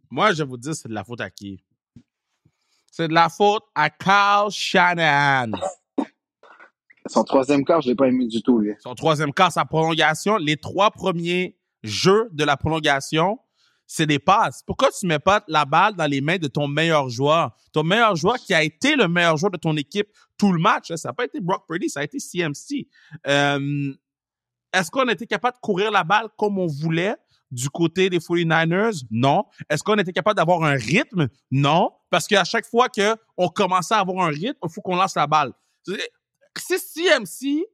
moi, 0.10 0.32
je 0.32 0.44
vais 0.44 0.50
vous 0.50 0.58
dire, 0.58 0.76
c'est 0.76 0.88
de 0.90 0.94
la 0.94 1.04
faute 1.04 1.22
à 1.22 1.30
qui? 1.30 1.64
C'est 2.92 3.08
de 3.08 3.14
la 3.14 3.30
faute 3.30 3.64
à 3.76 3.90
Kyle 3.90 4.52
Shanahan. 4.52 5.52
Son 7.08 7.24
troisième 7.24 7.66
quart, 7.66 7.82
je 7.82 7.90
l'ai 7.90 7.96
pas 7.96 8.08
aimé 8.08 8.28
du 8.28 8.42
tout, 8.42 8.60
lui. 8.60 8.74
Son 8.80 8.96
troisième 8.96 9.34
quart, 9.34 9.52
sa 9.52 9.66
prolongation, 9.66 10.38
les 10.38 10.56
trois 10.56 10.92
premiers 10.92 11.58
jeux 11.84 12.30
de 12.32 12.46
la 12.46 12.56
prolongation, 12.56 13.40
c'est 13.86 14.06
des 14.06 14.20
passes. 14.20 14.64
Pourquoi 14.66 14.90
tu 14.98 15.06
mets 15.06 15.20
pas 15.20 15.44
la 15.50 15.66
balle 15.66 15.96
dans 15.96 16.06
les 16.10 16.22
mains 16.22 16.38
de 16.38 16.48
ton 16.48 16.68
meilleur 16.68 17.10
joueur? 17.10 17.52
Ton 17.74 17.84
meilleur 17.84 18.16
joueur 18.16 18.36
qui 18.38 18.54
a 18.54 18.64
été 18.64 18.96
le 18.96 19.10
meilleur 19.10 19.36
joueur 19.36 19.52
de 19.52 19.58
ton 19.58 19.76
équipe 19.76 20.08
tout 20.38 20.54
le 20.54 20.60
match. 20.60 20.92
hein, 20.92 20.98
Ça 20.98 21.10
n'a 21.10 21.14
pas 21.14 21.26
été 21.26 21.42
Brock 21.42 21.66
Purdy, 21.68 21.90
ça 21.90 22.00
a 22.00 22.04
été 22.04 22.20
CMC. 22.20 22.88
Euh, 23.28 23.94
Est-ce 24.74 24.90
qu'on 24.90 25.08
était 25.08 25.28
capable 25.28 25.56
de 25.56 25.62
courir 25.62 25.92
la 25.92 26.04
balle 26.04 26.28
comme 26.38 26.58
on 26.58 26.66
voulait 26.68 27.16
du 27.52 27.70
côté 27.70 28.10
des 28.10 28.18
49ers? 28.18 29.04
Non. 29.12 29.46
Est-ce 29.70 29.84
qu'on 29.84 29.98
était 29.98 30.12
capable 30.12 30.36
d'avoir 30.36 30.64
un 30.64 30.76
rythme? 30.76 31.30
Non. 31.52 31.92
Parce 32.10 32.28
qu'à 32.28 32.44
chaque 32.44 32.66
fois 32.66 32.88
qu'on 32.90 33.50
commençait 33.50 33.94
à 33.94 34.00
avoir 34.00 34.26
un 34.26 34.30
rythme, 34.30 34.58
il 34.64 34.70
faut 34.70 34.82
qu'on 34.82 34.96
lance 34.96 35.16
la 35.16 35.28
balle. 35.28 35.54
Si 36.58 36.80
CMC, 36.80 37.66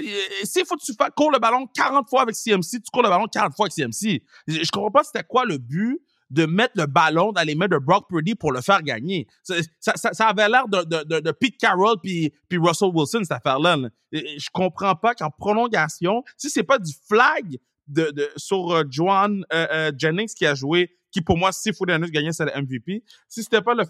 euh, 0.00 0.04
s'il 0.44 0.64
faut 0.64 0.76
que 0.76 0.84
tu 0.84 0.92
cours 1.14 1.30
le 1.30 1.38
ballon 1.38 1.66
40 1.66 2.08
fois 2.08 2.22
avec 2.22 2.34
CMC, 2.34 2.80
tu 2.82 2.90
cours 2.92 3.02
le 3.02 3.08
ballon 3.10 3.26
40 3.26 3.54
fois 3.54 3.66
avec 3.66 3.72
CMC. 3.74 4.22
Je, 4.46 4.62
je 4.62 4.70
comprends 4.70 4.90
pas 4.90 5.04
c'était 5.04 5.24
quoi 5.24 5.44
le 5.44 5.58
but 5.58 6.00
de 6.32 6.46
mettre 6.46 6.72
le 6.76 6.86
ballon 6.86 7.30
dans 7.30 7.42
les 7.42 7.54
mains 7.54 7.68
de 7.68 7.76
Brock 7.76 8.08
Purdy 8.08 8.34
pour 8.34 8.52
le 8.52 8.62
faire 8.62 8.82
gagner. 8.82 9.26
Ça, 9.42 9.54
ça, 9.78 10.12
ça- 10.12 10.26
avait 10.28 10.48
l'air 10.48 10.66
de, 10.66 10.82
de, 10.82 11.04
de, 11.04 11.20
de 11.20 11.30
Pete 11.30 11.58
Carroll 11.58 11.96
puis, 12.02 12.32
puis 12.48 12.58
Russell 12.58 12.88
Wilson, 12.94 13.20
cette 13.22 13.32
affaire-là. 13.32 13.76
Je 14.12 14.48
comprends 14.50 14.94
pas 14.96 15.14
qu'en 15.14 15.30
prolongation, 15.30 16.24
si 16.38 16.48
c'est 16.48 16.62
pas 16.62 16.78
du 16.78 16.92
flag 17.06 17.58
de, 17.86 18.10
de, 18.10 18.30
sur 18.36 18.72
euh, 18.72 18.82
euh, 18.82 19.42
euh, 19.52 19.92
Jennings 19.96 20.32
qui 20.34 20.46
a 20.46 20.54
joué, 20.54 20.96
qui 21.10 21.20
pour 21.20 21.36
moi, 21.36 21.52
si 21.52 21.70
Fournette 21.72 22.00
gagnait, 22.10 22.32
c'est 22.32 22.46
le 22.46 22.62
MVP. 22.62 23.04
Si 23.28 23.42
c'était 23.42 23.60
pas 23.60 23.74
le, 23.74 23.84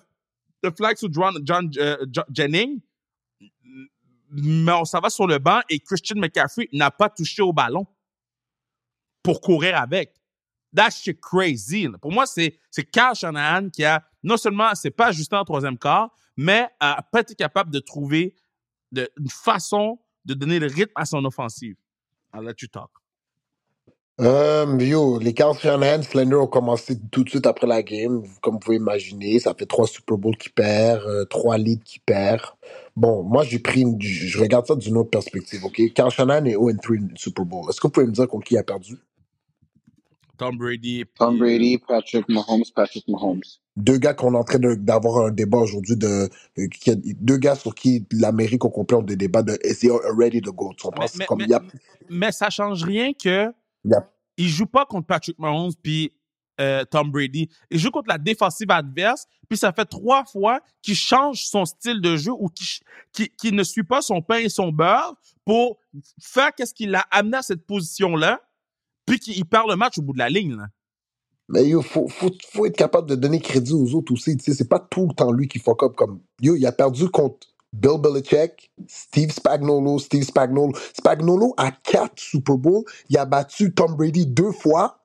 le 0.64 0.70
flag 0.72 0.96
sur 0.96 1.12
John, 1.12 1.38
John 1.44 1.70
euh, 1.76 2.04
Jennings, 2.34 2.80
mais 4.30 4.72
on 4.72 4.84
s'en 4.84 4.99
va 4.99 5.11
sur 5.11 5.28
le 5.28 5.38
banc 5.38 5.61
et 5.68 5.78
Christian 5.78 6.18
McCaffrey 6.18 6.68
n'a 6.72 6.90
pas 6.90 7.08
touché 7.08 7.42
au 7.42 7.52
ballon 7.52 7.87
pour 9.22 9.40
courir 9.40 9.76
avec. 9.78 10.14
That's 10.75 11.02
shit 11.02 11.21
crazy. 11.21 11.85
là. 11.85 11.99
Pour 11.99 12.12
moi, 12.12 12.26
c'est, 12.26 12.59
Kyle 12.75 13.14
Shanahan 13.14 13.69
qui 13.69 13.85
a, 13.85 14.02
non 14.23 14.37
seulement, 14.37 14.75
c'est 14.75 14.91
pas 14.91 15.09
ajusté 15.09 15.37
en 15.37 15.45
troisième 15.45 15.79
quart, 15.79 16.11
mais 16.37 16.69
a 16.81 17.02
pas 17.02 17.21
été 17.21 17.35
capable 17.35 17.71
de 17.71 17.81
trouver 17.81 18.35
une 18.95 19.31
façon 19.31 19.99
de 20.25 20.35
donner 20.35 20.59
le 20.59 20.67
rythme 20.67 20.93
à 20.95 21.05
son 21.05 21.25
offensive. 21.25 21.76
I'll 22.35 22.45
let 22.45 22.55
you 22.62 22.69
talk. 22.69 22.91
Euh, 24.21 24.79
yo, 24.79 25.19
les 25.19 25.33
Carl 25.33 25.57
Shanahan, 25.59 26.02
Slender 26.02 26.37
ont 26.37 26.47
commencé 26.47 26.99
tout 27.11 27.25
de 27.25 27.31
suite 27.31 27.47
après 27.47 27.67
la 27.67 27.83
game. 27.83 28.23
Comme 28.43 28.55
vous 28.55 28.61
pouvez 28.61 28.76
imaginer, 28.76 29.38
ça 29.38 29.55
fait 29.55 29.67
trois 29.67 29.87
Super 29.87 30.19
Bowls 30.19 30.37
qui 30.37 30.50
perd, 30.50 31.02
euh, 31.07 31.25
trois 31.25 31.57
leads 31.57 31.83
qui 31.83 31.99
perd. 31.99 32.43
Bon, 32.95 33.23
moi, 33.23 33.43
j'ai 33.43 33.59
pris, 33.59 33.85
je 34.00 34.38
regarde 34.38 34.67
ça 34.67 34.76
d'une 34.76 34.99
autre 34.99 35.11
perspective, 35.11 35.64
ok? 35.64 35.81
Carl 35.95 36.11
Shanahan 36.11 36.45
est 36.45 36.57
0-3 36.57 37.17
Super 37.17 37.45
Bowl. 37.45 37.64
Est-ce 37.69 37.81
que 37.81 37.87
vous 37.87 37.91
pouvez 37.91 38.07
me 38.07 38.12
dire 38.12 38.29
contre 38.29 38.47
qui 38.47 38.59
a 38.59 38.62
perdu? 38.62 38.99
Tom 40.39 40.57
Brady. 40.59 41.05
puis- 41.05 41.15
Tom 41.19 41.39
Brady, 41.39 41.79
Patrick 41.79 42.29
Mahomes, 42.29 42.65
Patrick 42.75 43.07
Mahomes. 43.09 43.43
Deux 43.77 43.99
gars 43.99 44.15
qu'on 44.15 44.35
est 44.35 44.39
en 44.39 44.45
train 44.45 44.59
d'avoir 44.59 45.27
un 45.27 45.31
débat 45.31 45.59
aujourd'hui 45.59 45.97
de, 45.97 46.29
euh, 46.59 46.69
deux 47.21 47.39
gars 47.39 47.55
sur 47.55 47.75
qui 47.75 48.07
l'Amérique 48.12 48.65
au 48.65 48.71
complet 48.71 48.99
ont 48.99 49.03
des 49.03 49.17
débats 49.17 49.43
de 49.43 49.59
is 49.65 49.87
he 49.87 49.91
ready 50.19 50.41
to 50.43 50.53
go? 50.53 50.73
Tu 50.77 50.83
comprends? 50.83 51.07
Mais, 51.19 51.25
comme, 51.27 51.39
mais, 51.39 51.45
il 51.45 51.51
y 51.51 51.55
a, 51.55 51.62
mais 52.11 52.33
ça 52.33 52.51
change 52.51 52.83
rien 52.85 53.12
que 53.12 53.53
il 54.37 54.49
joue 54.49 54.67
pas 54.67 54.85
contre 54.87 55.07
Patrick 55.07 55.39
Mahomes 55.39 55.73
puis 55.83 56.12
euh, 56.61 56.85
Tom 56.85 57.11
Brady. 57.11 57.49
Il 57.71 57.79
joue 57.79 57.91
contre 57.91 58.09
la 58.09 58.19
défensive 58.19 58.71
adverse, 58.71 59.27
puis 59.49 59.57
ça 59.59 59.73
fait 59.73 59.87
trois 59.87 60.25
fois 60.25 60.61
qu'il 60.83 60.95
change 60.95 61.47
son 61.47 61.65
style 61.65 62.01
de 62.01 62.17
jeu 62.17 62.33
ou 62.33 62.49
qu'il 62.49 62.67
qui, 63.12 63.31
qui 63.31 63.53
ne 63.53 63.62
suit 63.62 63.83
pas 63.85 64.03
son 64.03 64.21
pain 64.21 64.37
et 64.37 64.49
son 64.49 64.71
beurre 64.71 65.15
pour 65.45 65.79
faire 66.21 66.55
qu'est-ce 66.55 66.75
qui 66.75 66.87
l'a 66.87 67.07
amené 67.11 67.39
à 67.39 67.43
cette 67.43 67.67
position-là, 67.67 68.41
puis 69.06 69.18
qu'il 69.18 69.44
perd 69.44 69.68
le 69.68 69.76
match 69.76 69.99
au 69.99 70.02
bout 70.02 70.12
de 70.12 70.18
la 70.18 70.28
ligne. 70.28 70.56
Là. 70.56 70.66
Mais 71.49 71.66
yo, 71.66 71.82
faut, 71.82 72.09
faut, 72.09 72.30
faut 72.50 72.66
être 72.66 72.76
capable 72.76 73.09
de 73.09 73.14
donner 73.14 73.40
crédit 73.40 73.75
aux 73.75 73.94
autres 73.94 74.12
aussi. 74.12 74.37
Tu 74.37 74.44
sais, 74.44 74.54
c'est 74.54 74.68
pas 74.68 74.78
tout 74.78 75.06
le 75.09 75.14
temps 75.14 75.32
lui 75.32 75.49
qui 75.49 75.59
fuck 75.59 75.82
up. 75.82 75.94
Comme, 75.97 76.21
yo, 76.40 76.54
il 76.54 76.64
a 76.66 76.73
perdu 76.73 77.09
contre 77.09 77.47
Bill 77.73 77.99
Belichick, 78.00 78.71
Steve 78.87 79.32
Spagnuolo, 79.32 79.99
Steve 79.99 80.25
Spagnuolo. 80.25 80.73
Spagnuolo 80.97 81.54
a 81.56 81.71
quatre 81.73 82.18
Super 82.18 82.56
Bowls. 82.56 82.85
Il 83.09 83.18
a 83.18 83.25
battu 83.25 83.75
Tom 83.75 83.94
Brady 83.97 84.26
deux 84.26 84.52
fois. 84.52 84.99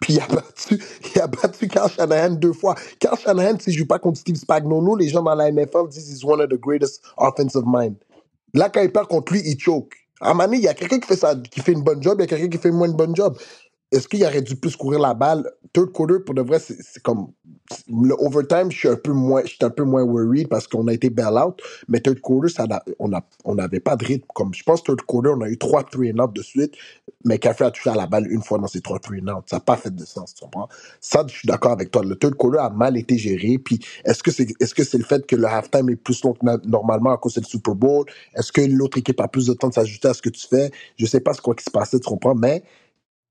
Puis 0.00 0.14
il 0.14 0.20
a 0.20 0.26
battu, 0.26 0.80
il 1.14 1.20
a 1.20 1.26
battu 1.26 1.68
Carl 1.68 1.90
Shanahan 1.90 2.34
deux 2.34 2.52
fois. 2.52 2.74
Carl 3.00 3.18
Shanahan, 3.18 3.58
s'il 3.58 3.72
joue 3.72 3.86
pas 3.86 3.98
contre 3.98 4.18
Steve 4.18 4.36
Spagnuolo, 4.36 4.96
les 4.96 5.08
gens 5.08 5.22
dans 5.22 5.34
la 5.34 5.50
NFL 5.50 5.88
disent 5.90 6.10
he's 6.10 6.24
one 6.24 6.40
of 6.40 6.48
the 6.48 6.58
greatest 6.60 7.02
offensive 7.16 7.64
mind. 7.66 7.96
Là, 8.54 8.70
quand 8.70 8.82
il 8.82 8.92
perd 8.92 9.08
contre 9.08 9.32
lui, 9.32 9.42
il 9.44 9.58
choke. 9.58 9.94
À 10.20 10.30
un 10.30 10.34
moment 10.34 10.44
donné, 10.44 10.58
il 10.58 10.64
y 10.64 10.68
a 10.68 10.74
quelqu'un 10.74 10.98
qui 10.98 11.06
fait 11.08 11.16
ça, 11.16 11.34
qui 11.36 11.60
fait 11.60 11.72
une 11.72 11.82
bonne 11.82 12.02
job, 12.02 12.18
il 12.18 12.22
y 12.22 12.24
a 12.24 12.26
quelqu'un 12.26 12.48
qui 12.48 12.58
fait 12.58 12.70
moins 12.70 12.88
une 12.88 12.96
bonne 12.96 13.14
job. 13.14 13.36
Est-ce 13.90 14.06
qu'il 14.06 14.22
aurait 14.24 14.42
dû 14.42 14.54
plus 14.56 14.76
courir 14.76 15.00
la 15.00 15.14
balle? 15.14 15.50
Third 15.72 15.92
quarter, 15.92 16.18
pour 16.24 16.34
de 16.34 16.42
vrai, 16.42 16.58
c'est 16.58 17.02
comme. 17.02 17.28
Le 17.88 18.14
overtime, 18.18 18.70
je 18.70 18.78
suis 18.78 18.88
un 18.88 18.96
peu 18.96 19.12
moins, 19.12 19.42
je 19.42 19.48
suis 19.48 19.58
un 19.62 19.70
peu 19.70 19.84
moins 19.84 20.02
worried 20.02 20.48
parce 20.48 20.66
qu'on 20.66 20.88
a 20.88 20.92
été 20.92 21.10
bail 21.10 21.34
out. 21.38 21.60
Mais 21.88 22.00
third 22.00 22.20
quarter, 22.20 22.48
ça, 22.48 22.66
on 22.98 23.12
a- 23.12 23.22
on 23.44 23.54
n'avait 23.56 23.80
pas 23.80 23.96
de 23.96 24.04
rythme. 24.04 24.26
Comme, 24.34 24.54
je 24.54 24.62
pense, 24.62 24.82
third 24.82 25.02
quarter, 25.02 25.30
on 25.36 25.40
a 25.42 25.48
eu 25.48 25.58
trois 25.58 25.84
three 25.84 26.10
and 26.12 26.18
out 26.18 26.34
de 26.34 26.42
suite. 26.42 26.74
Mais 27.24 27.38
Café 27.38 27.64
a 27.64 27.70
touché 27.70 27.90
à 27.90 27.94
la 27.94 28.06
balle 28.06 28.26
une 28.30 28.42
fois 28.42 28.58
dans 28.58 28.66
ces 28.68 28.80
trois 28.80 28.98
three 28.98 29.20
and 29.22 29.28
out. 29.28 29.44
Ça 29.50 29.56
n'a 29.56 29.60
pas 29.60 29.76
fait 29.76 29.94
de 29.94 30.04
sens, 30.04 30.34
tu 30.34 30.44
comprends? 30.44 30.68
Ça, 31.00 31.24
je 31.26 31.34
suis 31.34 31.46
d'accord 31.46 31.72
avec 31.72 31.90
toi. 31.90 32.02
Le 32.02 32.16
third 32.16 32.34
quarter 32.36 32.58
a 32.60 32.70
mal 32.70 32.96
été 32.96 33.18
géré. 33.18 33.58
Puis, 33.58 33.80
est-ce 34.04 34.22
que 34.22 34.30
c'est 34.30 34.46
est-ce 34.60 34.74
que 34.74 34.84
c'est 34.84 34.98
le 34.98 35.04
fait 35.04 35.26
que 35.26 35.36
le 35.36 35.46
halftime 35.46 35.90
est 35.90 35.96
plus 35.96 36.22
long 36.24 36.32
que 36.34 36.66
normalement 36.66 37.12
à 37.12 37.18
cause 37.18 37.36
le 37.36 37.42
Super 37.44 37.74
Bowl? 37.74 38.04
Est-ce 38.34 38.52
que 38.52 38.60
l'autre 38.62 38.98
équipe 38.98 39.20
a 39.20 39.28
plus 39.28 39.46
de 39.46 39.52
temps 39.54 39.68
de 39.68 39.74
s'ajuster 39.74 40.08
à 40.08 40.14
ce 40.14 40.22
que 40.22 40.30
tu 40.30 40.46
fais? 40.46 40.70
Je 40.96 41.06
sais 41.06 41.20
pas 41.20 41.34
ce 41.34 41.40
quoi 41.42 41.54
qui 41.54 41.64
se 41.64 41.70
passait, 41.70 41.98
tu 42.00 42.08
comprends? 42.08 42.34
Mais 42.34 42.62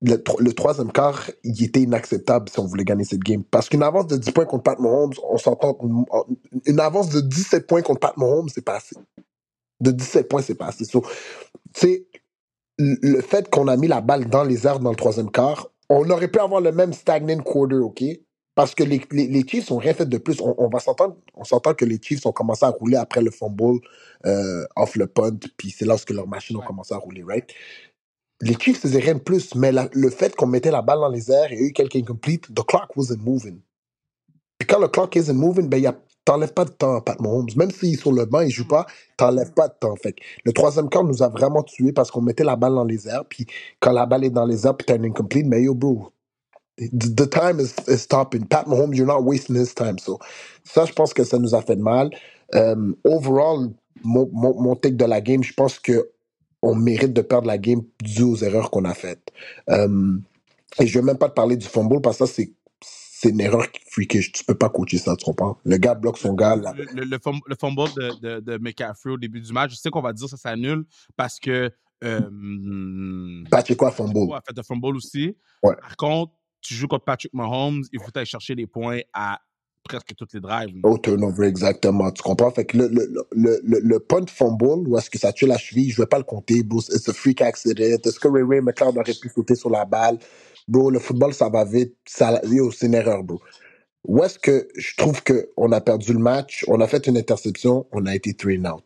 le, 0.00 0.22
le 0.38 0.52
troisième 0.52 0.92
quart, 0.92 1.30
il 1.42 1.64
était 1.64 1.80
inacceptable 1.80 2.48
si 2.48 2.58
on 2.60 2.66
voulait 2.66 2.84
gagner 2.84 3.04
cette 3.04 3.20
game. 3.20 3.42
Parce 3.44 3.68
qu'une 3.68 3.82
avance 3.82 4.06
de 4.06 4.16
10 4.16 4.30
points 4.30 4.44
contre 4.44 4.62
Pat 4.62 4.78
Mahomes, 4.78 5.14
on 5.28 5.38
s'entend, 5.38 5.76
une 6.66 6.80
avance 6.80 7.08
de 7.08 7.20
17 7.20 7.66
points 7.66 7.82
contre 7.82 8.00
Pat 8.00 8.16
Mahomes, 8.16 8.48
c'est 8.48 8.64
pas 8.64 8.76
assez. 8.76 8.96
De 9.80 9.90
17 9.90 10.28
points, 10.28 10.42
c'est 10.42 10.54
pas 10.54 10.66
assez. 10.66 10.84
So, 10.84 11.02
tu 11.74 11.80
sais, 11.80 12.06
le 12.78 13.20
fait 13.20 13.50
qu'on 13.50 13.66
a 13.68 13.76
mis 13.76 13.88
la 13.88 14.00
balle 14.00 14.28
dans 14.28 14.44
les 14.44 14.66
airs 14.66 14.78
dans 14.78 14.90
le 14.90 14.96
troisième 14.96 15.30
quart, 15.30 15.68
on 15.88 16.08
aurait 16.10 16.28
pu 16.28 16.38
avoir 16.38 16.60
le 16.60 16.72
même 16.72 16.92
stagnant 16.92 17.38
quarter, 17.42 17.76
OK? 17.76 18.04
Parce 18.54 18.74
que 18.74 18.82
les, 18.82 19.00
les, 19.12 19.28
les 19.28 19.46
Chiefs 19.46 19.70
ont 19.70 19.78
rien 19.78 19.94
fait 19.94 20.08
de 20.08 20.18
plus. 20.18 20.40
On, 20.40 20.54
on 20.58 20.68
va 20.68 20.80
s'entendre, 20.80 21.16
on 21.34 21.44
s'entend 21.44 21.74
que 21.74 21.84
les 21.84 22.00
Chiefs 22.00 22.26
ont 22.26 22.32
commencé 22.32 22.64
à 22.64 22.70
rouler 22.70 22.96
après 22.96 23.22
le 23.22 23.30
fumble 23.30 23.78
euh, 24.26 24.64
off 24.76 24.96
le 24.96 25.06
punt, 25.06 25.38
puis 25.56 25.70
c'est 25.70 25.84
là 25.84 25.96
que 26.04 26.12
leurs 26.12 26.26
machines 26.26 26.56
ont 26.56 26.62
commencé 26.62 26.92
à 26.92 26.98
rouler, 26.98 27.22
right? 27.22 27.48
Les 28.42 28.54
Chiefs 28.58 28.80
faisaient 28.80 29.00
rien 29.00 29.14
de 29.14 29.20
plus, 29.20 29.54
mais 29.56 29.72
la- 29.72 29.88
le 29.92 30.10
fait 30.10 30.36
qu'on 30.36 30.46
mettait 30.46 30.70
la 30.70 30.82
balle 30.82 31.00
dans 31.00 31.08
les 31.10 31.30
airs 31.32 31.52
et 31.52 31.56
il 31.56 31.60
y 31.62 31.64
a 31.64 31.68
eu 31.68 31.72
quelques 31.72 31.96
incomplete, 31.96 32.54
the 32.54 32.64
clock 32.66 32.96
wasn't 32.96 33.18
moving. 33.24 33.60
Puis 34.58 34.66
quand 34.68 34.80
le 34.80 34.88
clock 34.88 35.16
isn't 35.16 35.34
moving, 35.34 35.68
ben, 35.68 35.78
y 35.78 35.86
a- 35.86 35.96
t'enlèves 36.24 36.54
pas 36.54 36.64
de 36.66 36.70
temps 36.70 36.96
à 36.96 37.02
Pat 37.02 37.20
Mahomes. 37.20 37.48
Même 37.56 37.70
s'il 37.70 37.94
est 37.94 37.98
sur 38.00 38.12
le 38.12 38.26
banc, 38.26 38.40
il 38.40 38.50
joue 38.50 38.68
pas, 38.68 38.86
t'enlèves 39.16 39.52
pas 39.52 39.68
de 39.68 39.74
temps. 39.80 39.96
Fait 39.96 40.12
que 40.12 40.22
le 40.44 40.52
troisième 40.52 40.88
quart 40.90 41.04
nous 41.04 41.22
a 41.22 41.28
vraiment 41.28 41.62
tués 41.62 41.92
parce 41.92 42.10
qu'on 42.10 42.22
mettait 42.22 42.44
la 42.44 42.56
balle 42.56 42.74
dans 42.74 42.84
les 42.84 43.08
airs. 43.08 43.24
Puis 43.28 43.46
quand 43.80 43.92
la 43.92 44.06
balle 44.06 44.24
est 44.24 44.30
dans 44.30 44.46
les 44.46 44.66
airs, 44.66 44.76
puis 44.76 44.86
t'as 44.86 44.96
un 44.98 45.04
incomplete, 45.04 45.46
mais 45.46 45.62
yo, 45.62 45.74
bro, 45.74 46.12
the, 46.78 47.14
the 47.16 47.30
time 47.30 47.60
is, 47.60 47.74
is 47.88 47.98
stopping. 48.02 48.46
Pat 48.46 48.66
Mahomes, 48.68 48.94
you're 48.96 49.06
not 49.06 49.22
wasting 49.24 49.56
his 49.56 49.74
time. 49.74 49.98
So, 49.98 50.18
ça, 50.64 50.86
je 50.86 50.92
pense 50.94 51.14
que 51.14 51.24
ça 51.24 51.38
nous 51.38 51.54
a 51.54 51.62
fait 51.62 51.76
de 51.76 51.82
mal. 51.82 52.10
Euh, 52.54 52.92
overall, 53.04 53.70
mon, 54.04 54.28
mon, 54.32 54.60
mon 54.60 54.76
take 54.76 54.96
de 54.96 55.04
la 55.06 55.20
game, 55.20 55.42
je 55.44 55.54
pense 55.54 55.78
que 55.80 56.10
on 56.62 56.74
mérite 56.74 57.12
de 57.12 57.22
perdre 57.22 57.46
la 57.46 57.58
game 57.58 57.82
dû 58.02 58.22
aux 58.22 58.36
erreurs 58.36 58.70
qu'on 58.70 58.84
a 58.84 58.94
faites. 58.94 59.30
Euh, 59.70 60.18
et 60.80 60.86
je 60.86 60.98
vais 60.98 61.04
même 61.04 61.18
pas 61.18 61.28
te 61.28 61.34
parler 61.34 61.56
du 61.56 61.66
fumble 61.66 62.00
parce 62.00 62.18
que 62.18 62.26
ça, 62.26 62.32
c'est 62.32 62.52
c'est 62.80 63.30
une 63.30 63.40
erreur 63.40 63.66
freakish. 63.90 64.30
Tu 64.30 64.44
peux 64.44 64.54
pas 64.54 64.68
coacher 64.68 64.98
ça, 64.98 65.16
tu 65.16 65.24
comprends? 65.24 65.58
Le 65.64 65.76
gars 65.76 65.94
bloque 65.94 66.18
son 66.18 66.34
gars. 66.34 66.54
là. 66.54 66.72
Le, 66.76 66.84
le, 66.94 67.04
le 67.04 67.16
fum- 67.18 67.40
le 67.46 67.56
fumble 67.58 67.92
de, 67.96 68.20
de, 68.20 68.40
de 68.40 68.58
McCaffrey 68.58 69.10
au 69.10 69.16
début 69.16 69.40
du 69.40 69.52
match, 69.52 69.72
je 69.72 69.76
sais 69.76 69.90
qu'on 69.90 70.00
va 70.00 70.12
dire 70.12 70.28
ça 70.28 70.36
s'annule 70.36 70.84
parce 71.16 71.40
que 71.40 71.68
euh, 72.04 73.44
Pacheco 73.50 73.86
a 73.86 73.90
fumble. 73.90 74.12
Pacheco 74.12 74.34
a 74.34 74.42
fait 74.46 74.58
un 74.58 74.62
fumble 74.62 74.96
aussi. 74.96 75.36
Ouais. 75.64 75.74
Par 75.80 75.96
contre, 75.96 76.32
tu 76.60 76.74
joues 76.74 76.86
contre 76.86 77.04
Patrick 77.04 77.34
Mahomes, 77.34 77.82
il 77.92 78.00
faut 78.00 78.10
aller 78.14 78.24
chercher 78.24 78.54
des 78.54 78.68
points 78.68 79.00
à 79.12 79.40
presque 79.84 80.14
toutes 80.16 80.32
les 80.34 80.40
drives. 80.40 80.80
Au 80.84 80.98
turnover, 80.98 81.46
exactement. 81.48 82.10
Tu 82.10 82.22
comprends? 82.22 82.50
Fait 82.50 82.64
que 82.64 82.76
le, 82.78 82.88
le, 82.88 83.26
le, 83.32 83.60
le, 83.64 83.80
le 83.80 83.98
punt 84.00 84.26
fumble, 84.28 84.88
où 84.88 84.98
est-ce 84.98 85.10
que 85.10 85.18
ça 85.18 85.32
tue 85.32 85.46
la 85.46 85.58
cheville, 85.58 85.90
je 85.90 86.00
vais 86.02 86.06
pas 86.06 86.18
le 86.18 86.24
compter, 86.24 86.62
bro. 86.62 86.80
It's 86.80 87.08
a 87.08 87.12
freak 87.12 87.42
accident. 87.42 87.82
Est-ce 88.04 88.20
que 88.20 88.28
Ray 88.28 88.42
Ray 88.42 88.60
McLeod 88.60 88.96
aurait 88.98 89.14
pu 89.14 89.28
sauter 89.34 89.54
sur 89.54 89.70
la 89.70 89.84
balle? 89.84 90.18
Bro, 90.68 90.90
le 90.90 90.98
football, 90.98 91.34
ça 91.34 91.48
va 91.48 91.64
vite. 91.64 91.94
Ça, 92.06 92.40
c'est 92.72 92.86
une 92.86 92.94
erreur, 92.94 93.22
bro. 93.24 93.40
Où 94.06 94.22
est-ce 94.24 94.38
que 94.38 94.68
je 94.76 94.96
trouve 94.96 95.22
qu'on 95.24 95.72
a 95.72 95.80
perdu 95.80 96.12
le 96.12 96.18
match? 96.20 96.64
On 96.68 96.80
a 96.80 96.86
fait 96.86 97.06
une 97.06 97.16
interception, 97.18 97.86
on 97.92 98.06
a 98.06 98.14
été 98.14 98.34
three 98.34 98.58
and 98.58 98.70
out. 98.74 98.84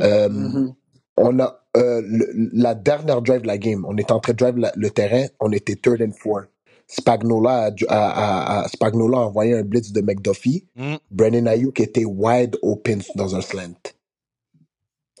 Euh, 0.00 0.28
Mhm. 0.28 0.74
on 1.16 1.38
a 1.40 1.62
euh, 1.76 2.02
le- 2.06 2.30
la 2.54 2.74
dernière 2.74 3.20
drive 3.22 3.42
de 3.42 3.46
la 3.46 3.58
game, 3.58 3.84
on 3.86 3.96
était 3.98 4.12
en 4.12 4.20
train 4.20 4.32
de 4.32 4.38
drive 4.38 4.56
la- 4.56 4.72
le 4.76 4.90
terrain, 4.90 5.26
on 5.40 5.52
était 5.52 5.76
third 5.76 6.00
and 6.02 6.12
four. 6.18 6.44
Spagnola 6.88 7.66
a, 7.66 7.72
a- 7.88 8.10
a- 8.10 8.60
a- 8.64 8.68
Spagnola 8.68 9.18
a 9.18 9.22
envoyé 9.22 9.54
un 9.54 9.62
blitz 9.62 9.92
de 9.92 10.00
McDuffie. 10.02 10.66
Mm. 10.76 10.96
Brennan 11.10 11.48
Ayuk 11.48 11.80
était 11.80 12.04
wide 12.04 12.58
open 12.62 13.02
dans 13.16 13.36
un 13.36 13.40
slant. 13.42 13.74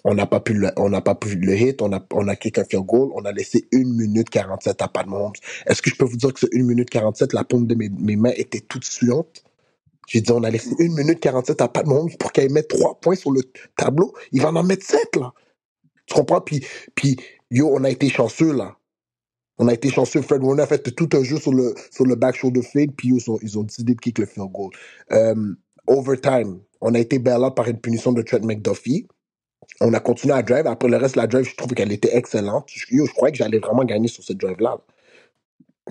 On 0.04 0.14
n'a 0.14 0.26
pas 0.26 0.40
pu 0.40 0.54
le, 0.54 0.70
on 0.76 0.88
n'a 0.90 1.00
pas 1.02 1.14
pu 1.16 1.36
le 1.36 1.56
hit, 1.56 1.82
on 1.82 1.92
a, 1.92 2.00
on 2.12 2.28
a 2.28 2.36
kick 2.36 2.58
un 2.58 2.64
field 2.64 2.86
goal, 2.86 3.10
on 3.14 3.24
a 3.24 3.32
laissé 3.32 3.68
1 3.74 3.78
minute 3.84 4.30
47 4.30 4.82
à 4.82 4.88
Pat 4.88 5.06
Mahomes. 5.06 5.32
Est-ce 5.66 5.82
que 5.82 5.90
je 5.90 5.96
peux 5.96 6.06
vous 6.06 6.16
dire 6.16 6.32
que 6.34 6.40
ce 6.40 6.46
1 6.54 6.62
minute 6.64 6.90
47, 6.90 7.32
la 7.34 7.44
paume 7.44 7.66
de 7.66 7.74
mes, 7.74 7.88
mes 7.90 8.16
mains 8.16 8.32
était 8.36 8.60
toute 8.60 8.84
suante? 8.84 9.44
J'ai 10.08 10.20
dit, 10.22 10.32
on 10.32 10.44
a 10.44 10.50
laissé 10.50 10.70
1 10.80 10.94
minute 10.94 11.20
47 11.20 11.60
à 11.62 11.68
Pat 11.68 11.86
Mahomes 11.86 12.16
pour 12.18 12.32
qu'il 12.32 12.52
mette 12.52 12.68
3 12.68 13.00
points 13.00 13.16
sur 13.16 13.32
le 13.32 13.42
tableau. 13.76 14.14
Il 14.32 14.42
va 14.42 14.50
en 14.50 14.62
mettre 14.64 14.86
7, 14.86 15.16
là. 15.16 15.32
Tu 16.06 16.14
comprends? 16.14 16.40
Puis, 16.42 16.64
puis, 16.94 17.16
yo, 17.50 17.70
on 17.74 17.84
a 17.84 17.90
été 17.90 18.08
chanceux, 18.10 18.52
là. 18.52 18.76
On 19.58 19.68
a 19.68 19.74
été 19.74 19.88
chanceux. 19.88 20.22
Fred 20.22 20.42
Warner 20.42 20.62
a 20.62 20.66
fait 20.66 20.94
tout 20.94 21.08
un 21.14 21.22
jeu 21.22 21.38
sur 21.38 21.52
le, 21.52 21.74
sur 21.90 22.04
le 22.04 22.14
back 22.14 22.36
shoulder 22.36 22.62
fade, 22.62 22.92
puis 22.96 23.08
ils 23.08 23.30
ont, 23.30 23.38
ils 23.42 23.58
ont 23.58 23.62
décidé 23.62 23.94
de 23.94 24.00
kick 24.00 24.18
le 24.18 24.26
field 24.26 24.52
goal. 24.52 24.70
Euh, 25.12 25.54
overtime, 25.86 26.60
on 26.80 26.94
a 26.94 26.98
été 26.98 27.18
bail 27.18 27.40
par 27.54 27.68
une 27.68 27.80
punition 27.80 28.12
de 28.12 28.22
Trent 28.22 28.44
McDuffie. 28.44 29.06
On 29.80 29.94
a 29.94 30.00
continué 30.00 30.34
à 30.34 30.42
drive. 30.42 30.66
Après 30.66 30.88
le 30.88 30.96
reste 30.96 31.16
la 31.16 31.26
drive, 31.26 31.44
je 31.44 31.56
trouve 31.56 31.72
qu'elle 31.74 31.92
était 31.92 32.14
excellente. 32.16 32.68
Je, 32.68 32.94
yo, 32.94 33.06
je 33.06 33.12
croyais 33.12 33.32
que 33.32 33.38
j'allais 33.38 33.58
vraiment 33.58 33.84
gagner 33.84 34.08
sur 34.08 34.22
cette 34.22 34.38
drive-là. 34.38 34.78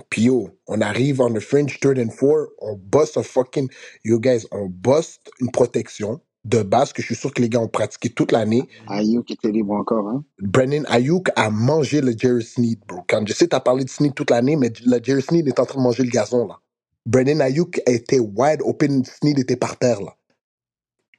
Puis 0.09 0.23
yo, 0.23 0.49
on 0.67 0.81
arrive 0.81 1.21
on 1.21 1.33
the 1.33 1.39
fringe, 1.39 1.79
third 1.79 1.97
and 1.97 2.09
four, 2.09 2.47
on 2.59 2.75
bosse 2.75 3.17
un 3.17 3.23
fucking... 3.23 3.69
Yo 4.03 4.19
guys, 4.19 4.45
on 4.51 4.67
bosse 4.67 5.19
une 5.39 5.51
protection 5.51 6.21
de 6.45 6.63
base 6.63 6.93
que 6.93 7.01
je 7.03 7.07
suis 7.07 7.15
sûr 7.15 7.33
que 7.33 7.41
les 7.41 7.49
gars 7.49 7.61
ont 7.61 7.69
pratiqué 7.69 8.09
toute 8.11 8.33
l'année. 8.33 8.69
Ayuk 8.87 9.31
était 9.31 9.51
libre 9.51 9.73
encore, 9.73 10.09
hein. 10.09 10.25
Brennan 10.41 10.85
Ayuk 10.89 11.29
a 11.35 11.49
mangé 11.51 12.01
le 12.01 12.13
Jerry 12.17 12.43
Sneed, 12.43 12.79
bro. 12.87 13.01
Quand 13.09 13.27
je 13.27 13.33
sais, 13.33 13.47
t'as 13.47 13.61
parlé 13.61 13.85
de 13.85 13.91
Sneed 13.91 14.15
toute 14.15 14.31
l'année, 14.31 14.55
mais 14.57 14.71
le 14.85 14.99
Jerry 15.03 15.23
Sneed 15.23 15.47
est 15.49 15.59
en 15.59 15.65
train 15.65 15.79
de 15.79 15.83
manger 15.83 16.03
le 16.03 16.11
gazon, 16.11 16.47
là. 16.47 16.59
Brennan 17.07 17.41
Ayuk 17.41 17.81
était 17.87 18.19
wide 18.19 18.61
open, 18.63 19.05
Sneed 19.05 19.39
était 19.39 19.57
par 19.57 19.77
terre, 19.79 20.01
là. 20.01 20.15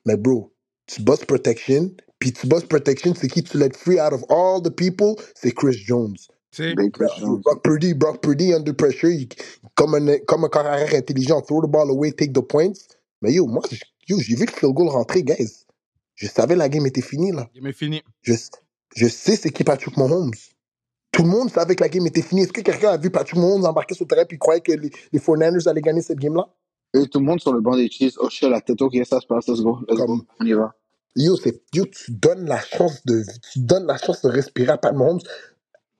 Mais 0.06 0.16
bro, 0.16 0.52
tu 0.86 1.02
bosses 1.02 1.24
protection, 1.24 1.92
puis 2.18 2.32
tu 2.32 2.46
bosses 2.48 2.64
protection, 2.66 3.14
c'est 3.14 3.28
qui 3.28 3.42
tu 3.44 3.58
let 3.58 3.70
free 3.74 4.00
out 4.00 4.12
of 4.12 4.24
all 4.30 4.62
the 4.62 4.70
people? 4.74 5.14
C'est 5.34 5.52
Chris 5.52 5.76
Jones. 5.86 6.16
Brock 7.44 7.62
Purdy, 7.64 7.94
Brock 7.94 8.22
Purdy 8.22 8.54
under 8.54 8.74
pressure, 8.74 9.10
il- 9.10 9.28
comme 9.76 9.94
un, 9.96 10.18
comme 10.26 10.44
un 10.44 10.48
corps 10.48 10.66
arrière 10.66 10.94
intelligent, 10.94 11.40
throw 11.42 11.62
the 11.62 11.70
ball 11.70 11.90
away, 11.90 12.12
take 12.12 12.32
the 12.32 12.42
points. 12.42 12.88
Mais 13.22 13.32
yo, 13.34 13.46
moi, 13.46 13.62
yo, 14.08 14.18
j'ai 14.20 14.34
vu 14.36 14.46
le 14.46 14.52
field 14.52 14.74
goal 14.74 14.88
rentrer, 14.88 15.22
guys. 15.22 15.66
Je 16.14 16.26
savais 16.28 16.56
la 16.56 16.68
game 16.68 16.86
était 16.86 17.02
finie, 17.02 17.32
là. 17.32 17.48
game 17.54 17.66
est 17.66 17.72
fini. 17.72 18.02
Je, 18.22 18.32
je 18.94 19.06
sais 19.06 19.36
c'est 19.36 19.50
qui 19.50 19.64
Patrick 19.64 19.96
Mahomes. 19.96 20.30
Tout 21.12 21.22
le 21.22 21.28
monde 21.28 21.50
savait 21.50 21.74
que 21.76 21.82
la 21.82 21.88
game 21.88 22.06
était 22.06 22.22
finie. 22.22 22.42
Est-ce 22.42 22.52
que 22.52 22.60
quelqu'un 22.60 22.90
a 22.90 22.96
vu 22.96 23.10
Patrick 23.10 23.36
Mahomes 23.38 23.64
embarquer 23.64 23.94
sur 23.94 24.04
le 24.04 24.08
terrain 24.08 24.24
et 24.28 24.38
croyait 24.38 24.60
que 24.60 24.72
les, 24.72 24.90
les 25.12 25.18
49ers 25.18 25.68
allaient 25.68 25.80
gagner 25.80 26.02
cette 26.02 26.18
game-là? 26.18 26.46
Et 26.94 27.06
tout 27.08 27.18
le 27.20 27.24
monde 27.26 27.40
sur 27.40 27.52
le 27.52 27.60
banc 27.60 27.76
des 27.76 27.88
Chiefs 27.90 28.16
hochait 28.18 28.48
la 28.48 28.60
tête. 28.60 28.80
Ok, 28.80 28.94
ça 29.08 29.20
se 29.20 29.26
passe, 29.26 29.46
let's 29.48 29.60
go, 29.60 29.78
let's 29.88 29.98
go, 29.98 30.06
Comme- 30.06 30.24
on 30.40 30.44
y 30.46 30.52
va. 30.52 30.74
Yo, 31.14 31.36
c'est, 31.36 31.62
yo, 31.74 31.86
tu 31.86 32.12
donnes 32.12 32.44
la 32.46 32.60
chance 32.60 33.04
de, 33.06 33.22
tu 33.52 33.60
donnes 33.60 33.86
la 33.86 33.96
chance 33.96 34.20
de 34.22 34.28
respirer 34.28 34.72
à 34.72 34.78
Pat 34.78 34.94
Mahomes. 34.94 35.20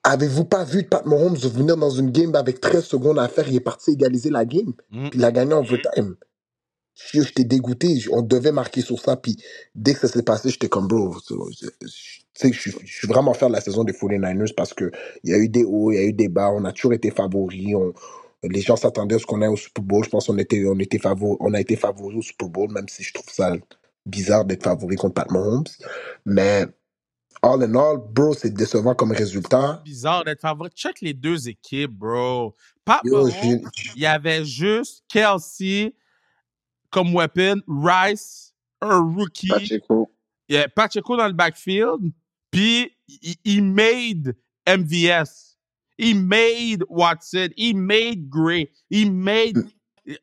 Avez-vous 0.03 0.45
pas 0.45 0.64
vu 0.64 0.85
Pat 0.85 1.05
Mahomes 1.07 1.37
venir 1.37 1.77
dans 1.77 1.90
une 1.90 2.11
game 2.12 2.35
avec 2.35 2.61
13 2.61 2.85
secondes 2.85 3.19
à 3.19 3.27
faire, 3.29 3.49
il 3.49 3.57
est 3.57 3.61
parti 3.61 3.92
égaliser 3.92 4.31
la 4.31 4.45
game, 4.45 4.73
Mm. 4.90 5.09
puis 5.11 5.19
il 5.19 5.25
a 5.25 5.33
gagné 5.33 5.55
en 5.55 5.59
overtime. 5.61 6.16
Yo, 7.14 7.22
j'étais 7.22 7.44
dégoûté, 7.44 8.02
on 8.11 8.22
devait 8.22 8.52
marquer 8.52 8.80
sur 8.80 8.98
ça, 9.00 9.16
puis 9.16 9.37
dès 9.74 9.94
que 9.94 10.00
ça 10.00 10.09
s'est 10.09 10.22
passé, 10.22 10.48
j'étais 10.50 10.68
comme, 10.68 10.88
bro, 10.88 11.14
je- 11.28 11.35
je- 11.61 11.66
tu 11.87 12.22
sais, 12.35 12.52
je 12.52 12.59
suis 12.61 12.72
je 12.85 12.92
suis 12.92 13.06
vraiment 13.09 13.35
fier 13.35 13.48
de 13.48 13.54
la 13.54 13.61
saison 13.61 13.85
des 13.85 13.92
49ers 13.92 14.54
parce 14.56 14.72
que 14.74 14.90
il 15.24 15.30
y 15.30 15.35
a 15.35 15.38
eu 15.38 15.48
des 15.48 15.64
hauts, 15.64 15.92
il 15.92 15.96
y 15.96 15.98
a 15.98 16.04
eu 16.04 16.12
des 16.12 16.28
bas, 16.28 16.50
on 16.50 16.64
a 16.64 16.72
toujours 16.72 16.92
été 16.94 17.11
favoris, 17.11 17.74
on, 17.74 17.92
les 18.42 18.61
gens 18.61 18.76
s'attendaient 18.76 19.16
à 19.16 19.18
ce 19.18 19.26
qu'on 19.26 19.42
ait 19.42 19.46
au 19.46 19.56
Super 19.56 19.82
Bowl, 19.85 20.04
je 20.04 20.11
pense 20.11 20.26
qu'on 20.26 20.38
était, 20.38 20.64
on 20.66 20.78
était 20.78 20.98
favori, 20.98 21.37
on 21.40 21.52
a 21.54 21.61
été 21.61 21.76
favoris 21.76 22.18
au 22.18 22.22
Super 22.22 22.48
Bowl, 22.48 22.70
même 22.72 22.88
si 22.88 23.02
je 23.02 23.12
trouve 23.12 23.28
ça 23.30 23.54
bizarre 24.06 24.44
d'être 24.44 24.62
favori 24.64 24.96
contre 24.96 25.14
Pat 25.14 25.30
Mahomes, 25.30 25.64
mais 26.24 26.66
all 27.42 27.62
in 27.62 27.74
all, 27.74 27.98
bro, 27.98 28.32
c'est 28.35 28.52
décevant 28.54 28.94
comme 28.94 29.12
résultat. 29.12 29.82
Bizarre 29.85 30.24
d'être 30.24 30.40
favori. 30.40 30.70
Check 30.74 31.00
les 31.02 31.14
deux 31.14 31.48
équipes, 31.48 31.92
bro. 31.92 32.54
Pat 32.85 33.00
Yo, 33.04 33.26
Mahomes, 33.26 33.32
j'ai- 33.74 33.90
il 33.96 34.02
y 34.02 34.06
avait 34.06 34.44
juste 34.44 35.04
Kelsey 35.09 35.94
comme 36.90 37.14
weapon, 37.14 37.61
Rice, 37.66 38.55
un 38.81 38.99
rookie, 38.99 39.49
Pacheco. 39.49 40.11
il 40.49 40.57
y 40.57 40.59
a 40.59 40.68
Pacheco 40.68 41.16
dans 41.16 41.27
le 41.27 41.33
backfield, 41.33 42.12
puis 42.51 42.90
il, 43.44 43.62
made 43.62 44.37
MVS. 44.66 45.57
He 45.99 46.14
made 46.14 46.85
Watson. 46.88 47.49
He 47.57 47.75
made 47.75 48.29
Gray. 48.29 48.70
He 48.90 49.09
made. 49.09 49.57
Euh, 50.09 50.14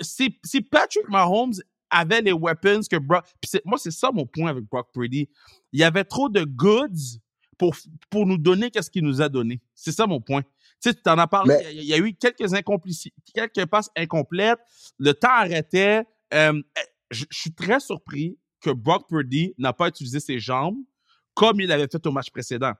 si, 0.00 0.38
si 0.44 0.60
Patrick 0.60 1.08
Mahomes 1.08 1.54
avait 1.90 2.22
les 2.22 2.32
weapons 2.32 2.80
que 2.90 2.96
Brock. 2.96 3.24
moi, 3.64 3.78
c'est 3.78 3.90
ça 3.90 4.10
mon 4.12 4.26
point 4.26 4.50
avec 4.50 4.64
Brock 4.64 4.88
Purdy. 4.92 5.28
Il 5.72 5.80
y 5.80 5.84
avait 5.84 6.04
trop 6.04 6.28
de 6.28 6.44
goods 6.44 7.18
pour, 7.56 7.74
pour 8.10 8.26
nous 8.26 8.38
donner 8.38 8.70
qu'est-ce 8.70 8.90
qu'il 8.90 9.04
nous 9.04 9.20
a 9.20 9.28
donné. 9.28 9.60
C'est 9.74 9.92
ça 9.92 10.06
mon 10.06 10.20
point. 10.20 10.42
Tu 10.80 10.90
sais, 10.90 10.94
tu 10.94 11.10
en 11.10 11.18
as 11.18 11.26
parlé. 11.26 11.54
Mais- 11.54 11.72
Il 11.72 11.76
y 11.76 11.78
a- 11.78 11.82
il 11.82 11.88
y, 11.88 11.94
a 11.94 11.98
eu 11.98 12.14
quelques 12.14 12.54
incomplicités, 12.54 13.14
quelques 13.34 13.66
passes 13.66 13.90
incomplètes. 13.96 14.60
Le 14.98 15.12
temps 15.12 15.28
arrêtait. 15.30 16.04
Euh, 16.34 16.52
je 17.10 17.24
je 17.30 17.38
suis 17.38 17.52
très 17.54 17.80
surpris 17.80 18.38
que 18.60 18.70
Brock 18.70 19.08
Purdy 19.08 19.54
n'a 19.58 19.72
pas 19.72 19.88
utilisé 19.88 20.20
ses 20.20 20.38
jambes 20.38 20.76
comme 21.34 21.60
il 21.60 21.70
avait 21.72 21.88
fait 21.90 22.04
au 22.06 22.12
match 22.12 22.30
précédent. 22.30 22.72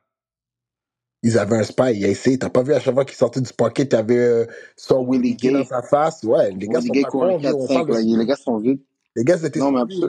Ils 1.24 1.36
avaient 1.38 1.56
un 1.56 1.64
spy, 1.64 1.94
il 1.94 2.04
a 2.04 2.08
essayé. 2.08 2.38
T'as 2.38 2.50
pas 2.50 2.62
vu 2.62 2.72
à 2.74 2.78
chaque 2.80 2.94
fois 2.94 3.04
qu'il 3.04 3.16
sortait 3.16 3.40
du 3.40 3.52
pocket, 3.52 3.88
t'avais 3.88 4.16
euh, 4.16 4.46
son 4.76 5.04
Willie 5.04 5.34
Gay 5.34 5.50
dans 5.50 5.64
sa 5.64 5.82
face? 5.82 6.22
Ouais, 6.22 6.52
les 6.52 6.68
gars 6.68 6.78
Les 6.78 6.86
sont 6.86 6.92
gars 6.92 7.02
pas 7.02 7.08
cons, 7.10 7.20
on 7.34 7.38
4-5, 7.40 7.66
parle 7.74 7.86
de- 7.88 7.92
là, 7.92 8.18
les 8.18 8.26
gars 8.26 8.36
sont 8.36 8.58
vides. 8.58 8.80
Les 9.16 9.24
gars 9.24 9.36
étaient 9.42 9.58
Non, 9.58 9.72
mais 9.72 9.80
là. 9.80 10.06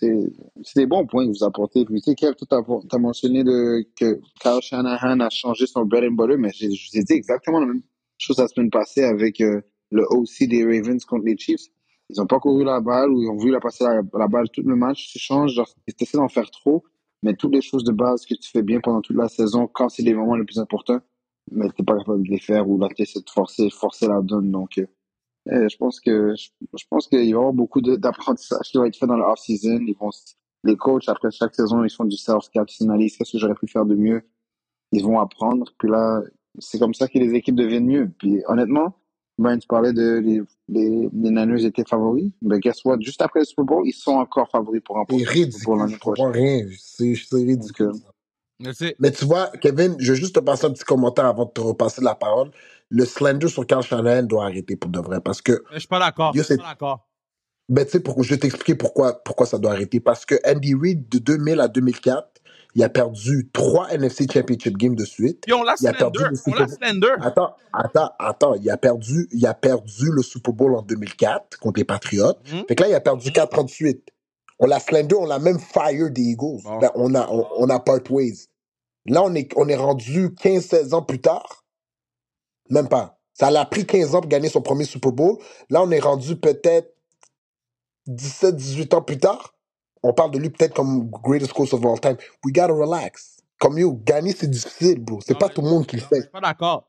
C'est 0.00 0.76
des 0.76 0.86
bons 0.86 1.06
points 1.06 1.26
que 1.26 1.36
vous 1.36 1.44
apportez. 1.44 1.84
Puis, 1.84 2.00
tu 2.00 2.10
sais, 2.10 2.14
Kev, 2.14 2.34
tu 2.34 2.44
as, 2.54 2.98
mentionné 2.98 3.42
de, 3.42 3.84
que 3.98 4.20
Kyle 4.40 4.60
Shanahan 4.60 5.20
a 5.20 5.30
changé 5.30 5.66
son 5.66 5.84
bread 5.84 6.04
and 6.04 6.12
butter, 6.12 6.36
mais 6.36 6.50
je 6.52 6.66
vous 6.66 6.98
ai 6.98 7.02
dit 7.02 7.14
exactement 7.14 7.60
la 7.60 7.66
même 7.66 7.82
chose 8.18 8.38
la 8.38 8.48
semaine 8.48 8.70
passée 8.70 9.04
avec 9.04 9.40
euh, 9.40 9.60
le 9.90 10.04
OC 10.10 10.48
des 10.48 10.64
Ravens 10.64 11.04
contre 11.04 11.24
les 11.24 11.36
Chiefs. 11.36 11.66
Ils 12.10 12.20
ont 12.20 12.26
pas 12.26 12.38
couru 12.38 12.64
la 12.64 12.80
balle 12.80 13.10
ou 13.10 13.22
ils 13.22 13.28
ont 13.28 13.36
voulu 13.36 13.52
la 13.52 13.60
passer 13.60 13.84
la, 13.84 14.28
balle 14.28 14.48
tout 14.50 14.62
le 14.62 14.76
match. 14.76 15.10
Tu 15.12 15.18
changes, 15.18 15.52
genre, 15.52 15.68
tu 15.86 15.94
essaies 16.00 16.18
d'en 16.18 16.28
faire 16.28 16.50
trop, 16.50 16.84
mais 17.22 17.34
toutes 17.34 17.54
les 17.54 17.60
choses 17.60 17.84
de 17.84 17.92
base 17.92 18.24
que 18.24 18.34
tu 18.34 18.50
fais 18.50 18.62
bien 18.62 18.80
pendant 18.80 19.00
toute 19.00 19.16
la 19.16 19.28
saison, 19.28 19.66
quand 19.66 19.88
c'est 19.88 20.02
les 20.02 20.14
moments 20.14 20.36
les 20.36 20.44
plus 20.44 20.58
importants, 20.58 21.00
mais 21.50 21.68
t'es 21.70 21.82
pas 21.82 21.98
capable 21.98 22.22
de 22.22 22.30
les 22.30 22.38
faire 22.38 22.68
ou 22.68 22.78
là, 22.78 22.88
tu 22.94 23.02
essaies 23.02 23.20
de 23.20 23.30
forcer, 23.30 23.68
forcer 23.70 24.06
la 24.06 24.20
donne. 24.22 24.50
Donc, 24.50 24.78
euh, 24.78 24.86
euh, 25.50 25.68
je 25.68 25.76
pense 25.76 26.00
que 26.00 26.34
je, 26.36 26.48
je 26.76 26.84
pense 26.90 27.06
qu'il 27.06 27.18
va 27.18 27.24
y 27.24 27.32
avoir 27.32 27.52
beaucoup 27.52 27.80
d'apprentissage 27.80 28.70
qui 28.70 28.78
va 28.78 28.86
être 28.86 28.96
fait 28.96 29.06
dans 29.06 29.16
le 29.16 29.24
off-season. 29.24 29.80
Ils 29.86 29.96
vont, 29.98 30.10
les 30.64 30.76
coachs, 30.76 31.08
après 31.08 31.30
chaque 31.30 31.54
saison, 31.54 31.84
ils 31.84 31.90
font 31.90 32.04
du 32.04 32.16
self-cap, 32.16 32.68
ils 32.78 32.84
analysent 32.84 33.16
qu'est-ce 33.16 33.32
que 33.32 33.38
j'aurais 33.38 33.54
pu 33.54 33.66
faire 33.68 33.86
de 33.86 33.94
mieux. 33.94 34.22
Ils 34.92 35.04
vont 35.04 35.18
apprendre. 35.20 35.72
Puis 35.78 35.88
là, 35.90 36.22
c'est 36.58 36.78
comme 36.78 36.94
ça 36.94 37.08
que 37.08 37.18
les 37.18 37.34
équipes 37.34 37.56
deviennent 37.56 37.86
mieux. 37.86 38.10
Puis 38.18 38.42
honnêtement, 38.46 38.94
ben, 39.38 39.56
tu 39.56 39.68
parlais 39.68 39.92
de 39.92 40.18
les, 40.18 40.42
les, 40.68 41.08
les 41.12 41.30
Niners 41.30 41.64
étaient 41.64 41.84
favoris. 41.88 42.30
Ben, 42.42 42.58
guess 42.58 42.84
what? 42.84 43.00
Juste 43.00 43.22
après 43.22 43.40
le 43.40 43.46
Super 43.46 43.64
Bowl, 43.64 43.86
ils 43.86 43.92
sont 43.92 44.12
encore 44.12 44.50
favoris 44.50 44.82
pour 44.84 44.96
remporter 44.96 45.24
ridicule, 45.24 45.78
l'année 45.78 45.96
prochaine. 45.96 46.26
rien. 46.26 46.66
C'est 46.76 47.14
c'est 47.14 47.36
ridicule. 47.36 47.92
Donc, 47.92 48.02
Mais 48.98 49.10
tu 49.12 49.24
vois, 49.24 49.50
Kevin, 49.60 49.96
je 49.98 50.12
vais 50.12 50.18
juste 50.18 50.34
te 50.34 50.40
passer 50.40 50.66
un 50.66 50.70
petit 50.72 50.84
commentaire 50.84 51.26
avant 51.26 51.44
de 51.44 51.50
te 51.50 51.60
repasser 51.60 52.02
la 52.02 52.14
parole. 52.14 52.50
Le 52.90 53.04
slender 53.04 53.48
sur 53.48 53.66
Carl 53.66 53.82
Shanahan 53.82 54.22
doit 54.24 54.44
arrêter 54.46 54.74
pour 54.76 54.90
de 54.90 54.98
vrai. 54.98 55.20
Parce 55.20 55.40
que, 55.42 55.62
je 55.72 55.78
suis 55.78 55.88
pas 55.88 55.98
d'accord. 55.98 56.32
Je 56.34 56.42
suis 56.42 56.54
c'est- 56.54 56.56
pas 56.60 56.68
d'accord. 56.70 57.06
ben, 57.68 57.84
tu 57.84 57.92
sais, 57.92 58.00
pour- 58.00 58.22
je 58.22 58.30
vais 58.30 58.38
t'expliquer 58.38 58.74
pourquoi, 58.74 59.22
pourquoi 59.22 59.46
ça 59.46 59.58
doit 59.58 59.72
arrêter. 59.72 60.00
Parce 60.00 60.24
que 60.24 60.34
Andy 60.46 60.74
Reid, 60.74 61.08
de 61.08 61.18
2000 61.18 61.60
à 61.60 61.68
2004, 61.68 62.28
il 62.74 62.82
a 62.82 62.88
perdu 62.88 63.50
trois 63.52 63.88
NFC 63.90 64.26
Championship 64.32 64.76
Games 64.76 64.94
de 64.94 65.04
suite. 65.04 65.44
On 65.52 65.62
l'a 65.62 65.74
perdu 65.76 66.18
slender. 66.18 66.30
le 66.30 66.30
On 66.30 66.34
Super 66.66 66.68
slender. 66.70 67.12
Attends, 67.20 67.54
attends, 67.72 68.10
attends. 68.18 68.54
Il 68.54 68.68
a 68.70 68.76
perdu, 68.76 69.28
il 69.32 69.46
a 69.46 69.54
perdu 69.54 70.10
le 70.12 70.22
Super 70.22 70.52
Bowl 70.54 70.74
en 70.74 70.82
2004 70.82 71.58
contre 71.58 71.78
les 71.78 71.84
Patriots. 71.84 72.34
Mhm. 72.52 72.64
Fait 72.68 72.74
que 72.74 72.82
là, 72.82 72.88
il 72.88 72.94
a 72.94 73.00
perdu 73.00 73.30
4 73.32 73.58
ans 73.58 73.64
de 73.64 73.70
suite. 73.70 74.08
On 74.58 74.66
l'a 74.66 74.80
slender, 74.80 75.14
on 75.14 75.24
l'a 75.24 75.38
même 75.38 75.58
fire 75.58 76.10
des 76.10 76.22
Eagles. 76.22 76.62
Ben, 76.80 76.90
on 76.94 77.14
a, 77.14 77.28
on, 77.30 77.46
on 77.58 77.68
a 77.70 77.78
part 77.78 78.00
ways. 78.10 78.46
Là, 79.06 79.22
on 79.22 79.34
est, 79.34 79.50
on 79.56 79.68
est 79.68 79.76
rendu 79.76 80.28
15-16 80.30 80.94
ans 80.94 81.02
plus 81.02 81.20
tard. 81.20 81.64
Même 82.70 82.88
pas. 82.88 83.18
Ça 83.32 83.50
l'a 83.50 83.64
pris 83.64 83.86
15 83.86 84.14
ans 84.16 84.20
pour 84.20 84.28
gagner 84.28 84.48
son 84.48 84.60
premier 84.60 84.84
Super 84.84 85.12
Bowl. 85.12 85.38
Là, 85.70 85.82
on 85.82 85.90
est 85.90 86.00
rendu 86.00 86.36
peut-être 86.36 86.92
17-18 88.08 88.94
ans 88.94 89.02
plus 89.02 89.18
tard. 89.18 89.54
On 90.02 90.12
parle 90.12 90.30
de 90.32 90.38
lui 90.38 90.50
peut-être 90.50 90.74
comme 90.74 91.08
greatest 91.10 91.52
coach 91.52 91.72
of 91.72 91.84
all 91.84 91.98
time. 92.00 92.16
We 92.44 92.52
gotta 92.52 92.72
relax. 92.72 93.36
Comme 93.58 93.78
you, 93.78 94.00
gagner, 94.04 94.32
c'est 94.32 94.48
difficile, 94.48 95.00
bro. 95.00 95.20
C'est 95.20 95.36
pas 95.38 95.48
mais- 95.48 95.54
tout 95.54 95.62
le 95.62 95.68
monde 95.68 95.86
qui 95.86 95.96
le 95.96 96.02
Je 96.02 96.06
suis 96.06 96.22
fait. 96.22 96.30
pas 96.30 96.40
d'accord. 96.40 96.86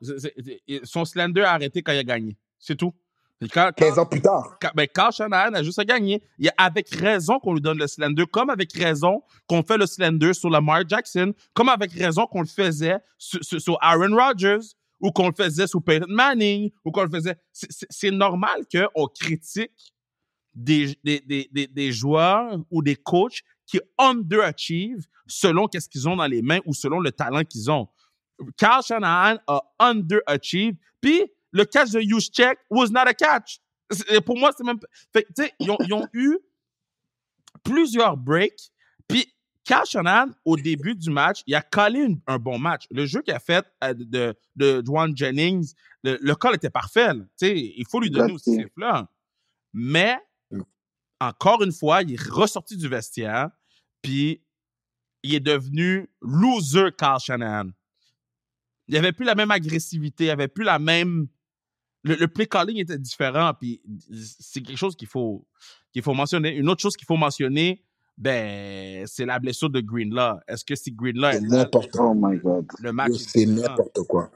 Son 0.84 1.05
slender 1.05 1.41
a 1.41 1.53
arrêté 1.53 1.82
quand 1.82 1.91
il 1.91 1.97
a 1.99 2.03
gagné. 2.03 2.38
C'est 2.60 2.75
tout. 2.75 2.93
Et 3.41 3.47
Quand, 3.47 3.71
15 3.73 3.95
quand, 3.95 4.02
ans 4.02 4.06
plus 4.06 4.21
tard. 4.21 4.58
quand- 4.62 4.71
ben, 4.75 4.86
Carl 4.93 5.13
Shanahan 5.13 5.54
a 5.54 5.63
juste 5.63 5.80
à 5.80 5.86
gagner. 5.86 6.21
Il 6.38 6.45
y 6.45 6.49
a 6.49 6.54
avec 6.58 6.89
raison 6.89 7.39
qu'on 7.39 7.54
lui 7.54 7.62
donne 7.62 7.78
le 7.78 7.88
slender, 7.88 8.25
comme 8.25 8.49
avec 8.49 8.73
raison 8.73 9.23
qu'on 9.47 9.63
fait 9.63 9.78
le 9.78 9.86
slender 9.86 10.34
sur 10.34 10.49
Lamar 10.49 10.82
Jackson, 10.88 11.34
comme 11.54 11.69
avec 11.69 11.91
raison 11.93 12.25
qu'on 12.28 12.41
le 12.41 12.47
faisait 12.47 12.97
sur, 13.17 13.41
sur- 13.43 13.62
sur 13.62 13.78
Aaron 13.82 14.13
Rodgers, 14.15 14.60
ou 14.99 15.12
qu'on 15.12 15.30
le 15.30 15.34
faisait 15.36 15.67
sur 15.67 15.82
Peyton 15.82 16.08
Manning, 16.10 16.69
ou 16.84 16.91
qu'on 16.91 17.04
le 17.04 17.10
faisait. 17.10 17.38
C'est- 17.54 18.12
normal 18.12 18.63
qu'on 18.69 19.08
critique 19.08 19.71
des, 20.54 20.97
des, 21.06 21.21
des, 21.21 21.47
des, 21.52 21.67
des 21.67 21.91
joueurs 21.93 22.58
ou 22.69 22.82
des 22.82 22.97
coachs 22.97 23.41
qui 23.65 23.80
underachieve 23.97 25.06
selon 25.28 25.67
qu'est-ce 25.67 25.88
qu'ils 25.88 26.10
ont 26.10 26.17
dans 26.17 26.25
les 26.28 26.41
mains 26.41 26.60
ou 26.65 26.73
selon 26.73 26.99
le 26.99 27.12
talent 27.13 27.43
qu'ils 27.45 27.71
ont. 27.71 27.88
Carl 28.58 28.84
Shanahan 28.84 29.38
a 29.47 29.62
underachieved. 29.80 30.75
Puis 30.99 31.21
le 31.51 31.65
catch 31.65 31.91
de 31.91 32.01
Juszczyk 32.01 32.57
was 32.69 32.89
not 32.89 33.01
a 33.07 33.13
catch. 33.13 33.59
Pour 34.25 34.38
moi, 34.38 34.51
c'est 34.55 34.63
même. 34.63 34.79
pas- 34.79 34.88
Fait 35.13 35.23
que, 35.23 35.33
tu 35.33 35.43
sais, 35.43 35.53
ils 35.59 35.69
ont, 35.71 35.77
ils 35.85 35.93
ont 35.93 36.07
eu 36.13 36.38
plusieurs 37.63 38.17
breaks. 38.17 38.71
Puis 39.07 39.33
Carl 39.63 39.85
Shanahan, 39.85 40.31
au 40.45 40.55
début 40.57 40.95
du 40.95 41.09
match, 41.09 41.41
il 41.47 41.55
a 41.55 41.62
collé 41.62 41.99
une- 42.01 42.21
un 42.27 42.38
bon 42.38 42.57
match. 42.59 42.85
Le 42.91 43.05
jeu 43.05 43.21
qu'il 43.21 43.33
a 43.33 43.39
fait 43.39 43.65
euh, 43.83 43.93
de, 43.95 44.35
de 44.55 44.81
Dwan 44.81 45.15
Jennings, 45.15 45.73
le, 46.03 46.17
le 46.21 46.35
call 46.35 46.55
était 46.55 46.69
parfait. 46.69 47.13
là. 47.13 47.23
Tu 47.39 47.47
sais, 47.47 47.57
il 47.57 47.85
faut 47.89 47.99
lui 47.99 48.09
donner 48.12 48.33
aussi 48.33 48.51
ses 48.55 48.69
fleurs. 48.69 49.07
Mais, 49.73 50.17
encore 51.19 51.62
une 51.63 51.71
fois, 51.73 52.01
il 52.03 52.13
est 52.13 52.21
ressorti 52.29 52.77
du 52.77 52.88
vestiaire. 52.88 53.49
Puis 54.01 54.41
il 55.23 55.33
est 55.35 55.39
devenu 55.41 56.07
loser 56.21 56.91
Carl 56.97 57.19
Shanahan. 57.19 57.69
Il 58.88 58.93
n'y 58.93 58.97
avait 58.97 59.12
plus 59.12 59.25
la 59.25 59.35
même 59.35 59.51
agressivité, 59.51 60.23
il 60.23 60.27
n'y 60.27 60.31
avait 60.31 60.47
plus 60.47 60.63
la 60.63 60.79
même. 60.79 61.27
Le, 62.03 62.15
le 62.15 62.27
play 62.27 62.45
calling 62.45 62.77
était 62.77 62.97
différent, 62.97 63.51
puis 63.59 63.81
c'est 64.39 64.62
quelque 64.62 64.77
chose 64.77 64.95
qu'il 64.95 65.07
faut, 65.07 65.45
qu'il 65.91 66.01
faut 66.01 66.13
mentionner. 66.13 66.55
Une 66.55 66.69
autre 66.69 66.81
chose 66.81 66.95
qu'il 66.95 67.05
faut 67.05 67.17
mentionner, 67.17 67.83
ben, 68.17 69.05
c'est 69.07 69.25
la 69.25 69.39
blessure 69.39 69.69
de 69.69 69.79
Greenlaw. 69.81 70.39
Est-ce 70.47 70.65
que 70.65 70.75
si 70.75 70.91
Greenlaw 70.91 71.31
C'est 71.33 71.41
n'importe 71.41 71.91
quoi. 71.91 72.07
Oh 72.09 72.13
my 72.15 72.38
God. 72.38 72.67
le 72.81 72.91
match 72.91 73.12
c'est 73.13 73.45
n'importe 73.45 74.01
quoi. 74.07 74.29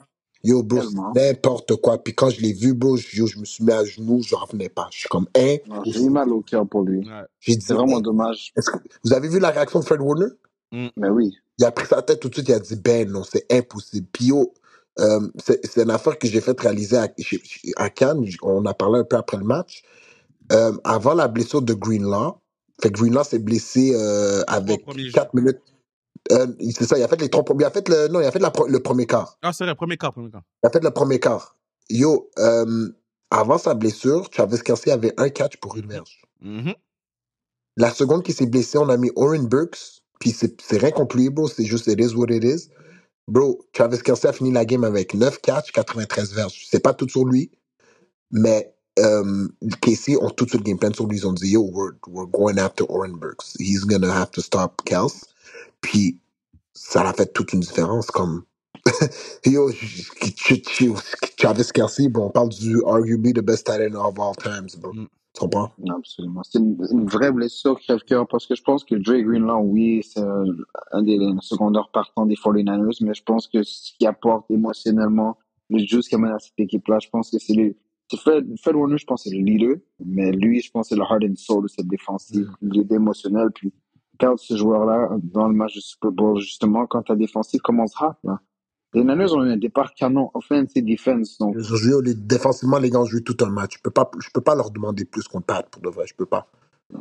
Yo, 0.45 0.61
bro, 0.61 0.81
n'importe 1.15 1.77
quoi. 1.77 2.03
Puis 2.03 2.13
quand 2.13 2.29
je 2.29 2.41
l'ai 2.41 2.51
vu, 2.51 2.73
bro, 2.73 2.97
je, 2.97 3.15
yo, 3.15 3.27
je 3.27 3.39
me 3.39 3.45
suis 3.45 3.63
mis 3.63 3.71
à 3.71 3.85
genoux, 3.85 4.21
je 4.21 4.35
revenais 4.35 4.67
pas. 4.67 4.89
Je 4.91 4.99
suis 4.99 5.09
comme, 5.09 5.27
hein, 5.37 5.55
J'ai 5.85 6.01
eu 6.01 6.09
mal 6.09 6.29
au 6.33 6.41
cœur 6.41 6.67
pour 6.67 6.81
lui. 6.81 6.99
Ouais. 7.07 7.23
J'ai 7.39 7.55
dit, 7.55 7.65
C'est 7.65 7.73
vraiment 7.73 7.99
hein. 7.99 8.01
dommage. 8.01 8.51
Que 8.55 8.61
vous 9.05 9.13
avez 9.13 9.29
vu 9.29 9.39
la 9.39 9.51
réaction 9.51 9.79
de 9.79 9.85
Fred 9.85 10.01
Warner? 10.01 10.27
Mais 10.71 11.09
oui. 11.09 11.33
Il 11.59 11.65
a 11.65 11.71
pris 11.71 11.85
sa 11.85 12.01
tête 12.01 12.19
tout 12.19 12.29
de 12.29 12.33
suite, 12.33 12.49
il 12.49 12.53
a 12.53 12.59
dit, 12.59 12.75
ben 12.75 13.09
non, 13.09 13.23
c'est 13.23 13.45
impossible. 13.51 14.07
Puis 14.11 14.25
yo, 14.27 14.53
euh, 14.99 15.19
c'est 15.43 15.65
c'est 15.65 15.83
une 15.83 15.91
affaire 15.91 16.17
que 16.19 16.27
j'ai 16.27 16.41
fait 16.41 16.59
réaliser 16.59 16.97
à, 16.97 17.07
chez- 17.19 17.41
chez- 17.43 17.71
à 17.77 17.89
Cannes. 17.89 18.25
J- 18.25 18.37
On 18.43 18.65
a 18.65 18.73
parlé 18.73 18.99
un 18.99 19.03
peu 19.03 19.15
après 19.17 19.37
le 19.37 19.43
match. 19.45 19.83
Euh, 20.51 20.73
avant 20.83 21.13
la 21.15 21.27
blessure 21.27 21.61
de 21.61 21.73
Greenlaw, 21.73 22.37
fait 22.81 22.91
que 22.91 22.99
Greenlaw 22.99 23.23
s'est 23.23 23.39
blessé 23.39 23.93
euh, 23.95 24.43
avec 24.47 24.83
premiers 24.85 25.05
jeux. 25.05 25.11
4 25.13 25.33
minutes. 25.33 25.59
Euh, 26.31 26.47
c'est 26.75 26.85
ça, 26.85 26.97
il 26.97 27.03
a 27.03 27.07
fait 27.07 27.19
les 27.21 27.29
trois 27.29 27.43
premiers. 27.43 27.63
Il 27.63 27.67
a 27.67 27.71
fait 27.71 27.87
le, 27.89 28.07
non, 28.09 28.21
il 28.21 28.25
a 28.25 28.31
fait 28.31 28.39
la 28.39 28.51
pro- 28.51 28.67
le 28.67 28.79
premier 28.81 29.05
quart. 29.07 29.37
Ah, 29.41 29.51
c'est 29.53 29.65
vrai, 29.65 29.75
premier 29.75 29.97
quart, 29.97 30.13
premier 30.13 30.31
quart. 30.31 30.43
Il 30.63 30.67
a 30.67 30.69
fait 30.69 30.83
le 30.83 30.91
premier 30.91 31.19
quart. 31.19 31.57
Yo, 31.89 32.29
euh, 32.39 32.89
avant 33.31 33.57
sa 33.57 33.73
blessure, 33.73 34.29
Travis 34.29 34.59
Kelsey 34.59 34.91
avait 34.91 35.13
un 35.17 35.29
catch 35.29 35.57
pour 35.57 35.75
une 35.77 35.87
verge. 35.87 36.21
Mhm. 36.41 36.73
La 37.77 37.91
seconde 37.91 38.23
qui 38.23 38.33
s'est 38.33 38.45
blessée, 38.45 38.77
on 38.77 38.89
a 38.89 38.97
mis 38.97 39.11
Oren 39.15 39.47
Burks. 39.47 40.01
Puis 40.19 40.31
c'est 40.31 40.61
c'est 40.61 40.77
rien 40.77 40.91
contre 40.91 41.17
lui, 41.17 41.29
bro. 41.29 41.47
C'est 41.47 41.65
juste, 41.65 41.87
it 41.87 41.99
is 41.99 42.15
what 42.15 42.27
it 42.29 42.43
is. 42.43 42.69
Bro, 43.27 43.65
Travis 43.71 44.01
Kelsey 44.01 44.27
a 44.29 44.33
fini 44.33 44.51
la 44.51 44.65
game 44.65 44.83
avec 44.83 45.13
9 45.13 45.39
catch, 45.41 45.71
93 45.71 46.33
verges. 46.33 46.67
C'est 46.69 46.81
pas 46.81 46.93
tout 46.93 47.07
sur 47.07 47.25
lui, 47.25 47.51
mais 48.31 48.73
euh, 48.99 49.47
Casey 49.81 50.17
ont 50.21 50.29
tout 50.29 50.47
sur 50.47 50.57
le 50.57 50.63
game 50.63 50.77
plan 50.77 50.93
sur 50.93 51.07
lui. 51.07 51.17
Ils 51.17 51.27
ont 51.27 51.33
dit, 51.33 51.51
yo, 51.51 51.69
we're, 51.71 52.27
going 52.27 52.57
after 52.57 52.85
Oren 52.89 53.13
Burks. 53.13 53.55
He's 53.59 53.85
gonna 53.85 54.11
have 54.11 54.31
to 54.31 54.41
stop 54.41 54.81
Kels. 54.85 55.25
Puis 55.81 56.19
ça 56.73 57.07
a 57.07 57.13
fait 57.13 57.31
toute 57.33 57.53
une 57.53 57.61
différence. 57.61 58.07
Comme, 58.07 58.43
yo, 59.45 59.71
Travis 61.37 61.71
Kelsey, 61.73 62.09
bro, 62.09 62.25
on 62.25 62.29
parle 62.29 62.49
du 62.49 62.83
arguably 62.85 63.33
the 63.33 63.41
best 63.41 63.65
tight 63.65 63.81
end 63.81 63.95
of 63.95 64.19
all 64.19 64.35
times, 64.35 64.75
bro. 64.75 64.93
Mm. 64.93 65.07
Tu 65.33 65.39
comprends? 65.39 65.71
Absolument. 65.89 66.41
C'est 66.43 66.59
une, 66.59 66.77
une 66.91 67.07
vraie 67.07 67.31
blessure 67.31 67.79
crève-cœur 67.79 68.27
parce 68.27 68.45
que 68.45 68.55
je 68.55 68.61
pense 68.61 68.83
que 68.83 68.95
Dre 68.95 69.19
Greenlaw, 69.21 69.61
oui, 69.63 70.01
c'est 70.03 70.21
un, 70.21 70.45
un 70.91 71.01
des 71.01 71.17
secondaires 71.41 71.89
partants 71.91 72.25
des 72.25 72.35
49ers, 72.35 73.03
mais 73.03 73.13
je 73.13 73.23
pense 73.23 73.47
que 73.47 73.63
ce 73.63 73.93
qu'il 73.97 74.05
apporte 74.05 74.49
émotionnellement, 74.51 75.37
le 75.69 75.79
juice 75.79 76.07
qu'il 76.07 76.17
amène 76.17 76.33
à 76.33 76.39
cette 76.39 76.59
équipe-là, 76.59 76.99
je 76.99 77.09
pense 77.09 77.31
que 77.31 77.39
c'est 77.39 77.55
le, 77.55 77.75
c'est 78.11 78.17
Fred, 78.17 78.47
Fred 78.61 78.75
Warner, 78.75 78.97
je 78.97 79.05
pense 79.05 79.23
c'est 79.23 79.31
le 79.31 79.41
leader, 79.43 79.77
mais 80.05 80.31
lui, 80.31 80.61
je 80.61 80.69
pense 80.69 80.89
c'est 80.89 80.95
le 80.95 81.01
heart 81.01 81.23
and 81.23 81.35
soul 81.35 81.63
de 81.63 81.67
cette 81.67 81.87
défensive, 81.87 82.51
l'idée 82.61 82.95
émotionnelle, 82.95 83.49
puis 83.55 83.73
perdre 84.19 84.39
ce 84.39 84.55
joueur-là 84.55 85.09
dans 85.23 85.47
le 85.47 85.55
match 85.55 85.73
du 85.73 85.81
Super 85.81 86.11
Bowl, 86.11 86.39
justement, 86.39 86.85
quand 86.85 87.01
ta 87.01 87.15
défensive 87.15 87.61
commence 87.61 87.93
hot, 87.99 88.13
là. 88.23 88.39
Les 88.93 89.03
Niners 89.03 89.33
ont 89.33 89.43
eu 89.43 89.51
un 89.51 89.57
départ 89.57 89.93
canon, 89.93 90.29
offense 90.33 90.71
et 90.75 90.81
defense. 90.81 91.37
Donc, 91.39 91.55
Ils 91.57 91.73
ont 91.73 91.75
joué, 91.77 92.01
les- 92.03 92.13
défensivement, 92.15 92.77
les 92.77 92.89
gars 92.89 92.99
ont 92.99 93.05
joué 93.05 93.21
tout 93.23 93.37
un 93.41 93.49
match. 93.49 93.77
Je 93.77 93.81
peux 93.81 93.89
pas, 93.91 94.09
je 94.19 94.29
peux 94.33 94.41
pas 94.41 94.55
leur 94.55 94.69
demander 94.71 95.05
plus 95.05 95.27
qu'on 95.27 95.41
Pat, 95.41 95.67
pour 95.69 95.81
de 95.81 95.89
vrai. 95.89 96.05
Je 96.07 96.13
peux 96.15 96.25
pas. 96.27 96.47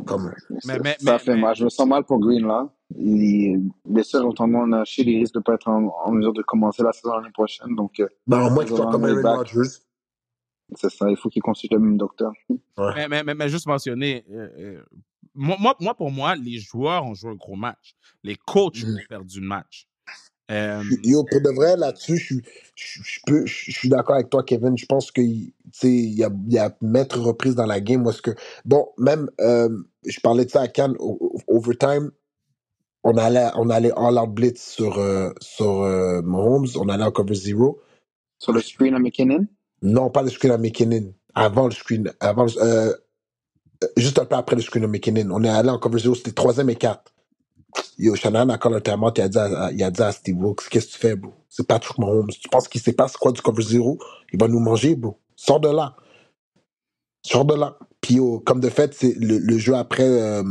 Comme, 0.07 0.33
ça, 0.61 0.79
mais- 0.83 0.97
ça 0.99 1.13
mais- 1.13 1.19
fait 1.19 1.35
mais- 1.35 1.41
mal. 1.43 1.55
Je 1.55 1.65
me 1.65 1.69
sens 1.69 1.87
mal 1.87 2.05
pour 2.05 2.19
Green 2.19 2.47
là. 2.47 2.73
Il, 2.97 3.71
les 3.91 4.03
seuls 4.05 4.25
ont 4.25 4.33
tendance 4.33 4.65
à 4.73 4.79
lâcher. 4.79 5.03
Il 5.03 5.19
risque 5.19 5.35
de 5.35 5.41
pas 5.41 5.55
être 5.55 5.69
en, 5.69 5.93
en 6.05 6.13
mesure 6.13 6.33
de 6.33 6.41
commencer 6.43 6.83
la 6.83 6.93
saison 6.93 7.15
l'année 7.17 7.33
prochaine. 7.33 7.75
Donc, 7.77 8.01
euh, 8.01 8.09
ben, 8.27 8.47
au 8.47 8.51
moins, 8.51 8.63
Ils 8.65 8.69
qu'ils 8.69 8.77
soient 8.77 8.91
comme 8.91 9.05
un 9.05 9.09
Aaron 9.13 9.23
back. 9.23 9.37
Rodgers. 9.53 9.71
c'est 10.77 10.91
ça. 10.91 11.11
Il 11.11 11.17
faut 11.19 11.29
qu'il 11.29 11.43
consulte 11.43 11.73
le 11.75 11.79
même 11.79 11.99
docteur. 11.99 12.33
Ouais. 12.49 12.59
Mais, 12.97 13.09
mais, 13.09 13.23
mais, 13.25 13.35
mais 13.35 13.49
juste 13.51 13.67
mentionner, 13.67 14.25
euh, 14.31 14.49
euh, 14.59 14.83
moi, 15.35 15.57
moi, 15.61 15.77
moi, 15.81 15.95
pour 15.95 16.11
moi, 16.11 16.37
les 16.37 16.59
joueurs 16.59 17.05
ont 17.05 17.13
joué 17.15 17.31
un 17.31 17.35
gros 17.35 17.57
match. 17.57 17.95
Les 18.23 18.37
coachs 18.37 18.83
Mhm. 18.85 18.95
ont 18.95 18.99
perdu 19.11 19.41
le 19.41 19.47
match. 19.47 19.87
Euh, 20.53 20.85
Yo, 21.05 21.25
pour 21.25 21.43
de 21.43 21.51
vrai, 21.51 21.77
là-dessus, 21.79 22.19
je 22.19 22.25
suis, 22.27 22.43
je, 22.77 23.01
je 23.05 23.21
peux, 23.27 23.47
je 23.47 23.73
suis 23.73 23.91
d'accord 23.91 24.17
avec 24.17 24.31
toi, 24.31 24.45
Kevin. 24.45 24.79
Je 24.79 24.87
pense 24.87 25.13
qu'il 25.13 25.53
il 25.85 26.15
y 26.15 26.25
a, 26.25 26.31
il 26.49 26.55
y 26.55 26.59
a 26.61 26.77
mettre 26.83 27.21
reprise 27.21 27.57
dans 27.57 27.67
la 27.67 27.81
game. 27.81 28.07
Où 28.07 28.11
est-ce 28.11 28.23
que, 28.23 28.33
bon, 28.67 28.89
même, 28.99 29.31
euh, 29.41 29.71
je 30.07 30.21
parlais 30.21 30.47
de 30.47 30.51
ça 30.53 30.63
à 30.63 30.69
Cannes, 30.69 30.97
au- 31.01 31.19
au- 31.49 31.57
overtime, 31.59 32.13
on 33.05 33.17
allait, 33.19 33.49
on 33.57 33.71
allait 33.71 33.93
all 33.97 34.19
out 34.19 34.31
blitz 34.35 34.63
sur, 34.63 34.99
euh, 34.99 35.31
sur 35.41 35.83
euh, 35.83 36.23
Mahomes, 36.23 36.69
on 36.77 36.89
allait 36.89 37.05
en 37.05 37.13
cover 37.13 37.35
zero. 37.37 37.81
Sur 38.41 38.53
le 38.53 38.61
screen 38.63 38.95
à 38.95 38.99
McKinnon, 39.01 39.47
Non, 39.83 40.11
pas 40.11 40.23
le 40.23 40.31
screen 40.31 40.53
à 40.53 40.59
McKinnon. 40.59 41.15
Avant 41.35 41.67
le 41.67 41.73
screen, 41.73 42.13
avant, 42.21 42.47
le- 42.47 42.97
juste 43.97 44.19
un 44.19 44.27
peu 44.27 44.37
après 44.37 44.57
le 44.57 44.63
screen 44.63 44.85
à 44.85 44.89
McKinnon. 44.89 45.29
On 45.33 45.45
est 45.45 45.49
allé 45.49 45.71
en 45.71 45.79
cover 45.79 46.01
zero, 46.01 46.15
c'était 46.15 46.33
troisième 46.33 46.71
et 46.71 46.77
quatre. 46.77 47.12
Yo, 47.99 48.15
Shanahan, 48.17 48.49
encore 48.51 48.73
le 48.73 48.81
terme, 48.81 49.11
il 49.17 49.21
a 49.23 49.29
dit 49.29 49.39
à, 49.39 49.71
il 49.73 49.83
a 49.83 49.91
dit 49.91 50.03
à 50.03 50.13
Steve 50.13 50.37
Wilkes, 50.43 50.69
qu'est-ce 50.71 50.87
que 50.89 50.93
tu 50.93 50.99
fais, 50.99 51.17
bro? 51.17 51.33
C'est 51.49 51.67
Patrick 51.67 51.99
Mahomes. 51.99 52.29
Tu 52.29 52.49
penses 52.49 52.69
qu'il 52.69 52.81
sait 52.81 52.93
pas 52.95 53.09
c'est 53.09 53.19
quoi 53.19 53.33
du 53.33 53.41
cover 53.43 53.63
zero? 53.63 53.99
Il 54.33 54.41
va 54.41 54.49
nous 54.49 54.61
manger, 54.61 54.95
bro. 54.97 55.19
Sors 55.37 55.61
de 55.61 55.69
là. 55.69 55.97
Sors 57.23 57.45
de 57.45 57.55
là. 57.55 57.79
Puis, 58.01 58.15
yo, 58.15 58.41
comme 58.41 58.61
de 58.61 58.69
fait, 58.69 58.95
c'est 58.95 59.15
le, 59.19 59.39
le 59.39 59.59
jeu 59.59 59.75
après, 59.77 60.03
euh, 60.09 60.43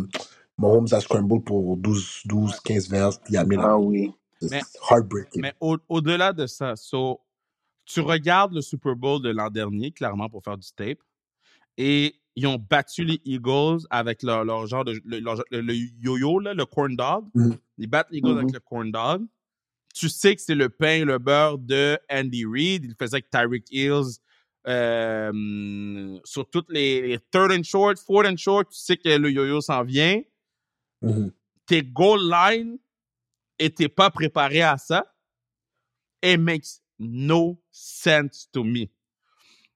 Mahomes 0.57 0.87
a 0.91 1.01
scramble 1.01 1.43
pour 1.43 1.77
12, 1.77 2.21
12 2.25 2.59
15 2.61 2.89
verges, 2.89 3.15
puis 3.23 3.33
il 3.33 3.37
a 3.37 3.43
mis 3.45 3.55
la 3.57 3.63
ah 3.71 3.77
oui. 3.77 4.11
C'est 4.41 4.51
Mais- 4.51 4.61
heartbreaking. 4.89 5.41
Mais 5.41 5.53
au- 5.59 5.77
au-delà 5.89 6.33
de 6.33 6.47
ça, 6.47 6.75
so, 6.75 7.19
tu 7.85 7.99
regardes 7.99 8.53
le 8.53 8.61
Super 8.61 8.95
Bowl 8.95 9.21
de 9.21 9.29
l'an 9.29 9.49
dernier, 9.49 9.91
clairement, 9.91 10.29
pour 10.29 10.43
faire 10.43 10.57
du 10.57 10.67
tape, 10.75 10.99
et 11.77 12.15
ils 12.35 12.47
ont 12.47 12.57
battu 12.57 13.03
les 13.03 13.19
Eagles 13.25 13.79
avec 13.89 14.23
leur, 14.23 14.45
leur 14.45 14.65
genre 14.67 14.85
de 14.85 14.99
le, 15.05 15.19
leur- 15.19 15.43
le- 15.51 15.73
yo-yo, 15.73 16.39
là, 16.39 16.53
le 16.53 16.65
corn 16.65 16.95
dog. 16.95 17.25
Mhm. 17.35 17.57
Ils 17.77 17.87
battent 17.87 18.07
les 18.11 18.19
Eagles 18.19 18.37
avec 18.39 18.53
le 18.53 18.59
corn 18.59 18.91
dog. 18.91 19.25
Tu 19.93 20.07
sais 20.07 20.35
que 20.35 20.41
c'est 20.41 20.55
le 20.55 20.69
pain 20.69 21.01
et 21.01 21.03
le 21.05 21.17
beurre 21.17 21.57
de 21.57 21.99
Andy 22.09 22.45
Reid. 22.45 22.85
Il 22.85 22.95
faisait 22.97 23.15
avec 23.17 23.29
Tyreek 23.29 23.65
Hills 23.71 24.19
euh, 24.67 26.19
sur 26.23 26.49
toutes 26.49 26.69
les, 26.71 27.01
les 27.01 27.19
third 27.31 27.51
and 27.51 27.63
short, 27.63 27.99
fourth 27.99 28.25
and 28.27 28.37
short. 28.37 28.69
Tu 28.71 28.79
sais 28.79 28.95
que 28.97 29.09
le 29.09 29.29
yo-yo 29.31 29.59
s'en 29.61 29.83
vient. 29.83 30.21
Mhm. 31.01 31.31
Tes 31.65 31.83
goal 31.83 32.21
line 32.29 32.77
n'étaient 33.59 33.89
pas 33.89 34.09
préparés 34.09 34.61
à 34.61 34.77
ça. 34.77 35.13
It 36.23 36.39
makes 36.39 36.81
no 36.99 37.61
sense 37.71 38.47
to 38.51 38.63
me. 38.63 38.85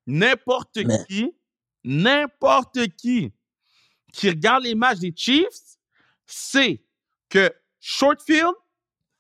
N'importe 0.08 0.78
Mais- 0.78 1.06
qui, 1.10 1.32
n'importe 1.86 2.80
qui 2.98 3.32
qui 4.12 4.30
regarde 4.30 4.64
les 4.64 4.76
matchs 4.76 5.00
des 5.00 5.14
Chiefs 5.16 5.78
sait 6.26 6.84
que 7.30 7.52
short 7.80 8.22
field, 8.22 8.54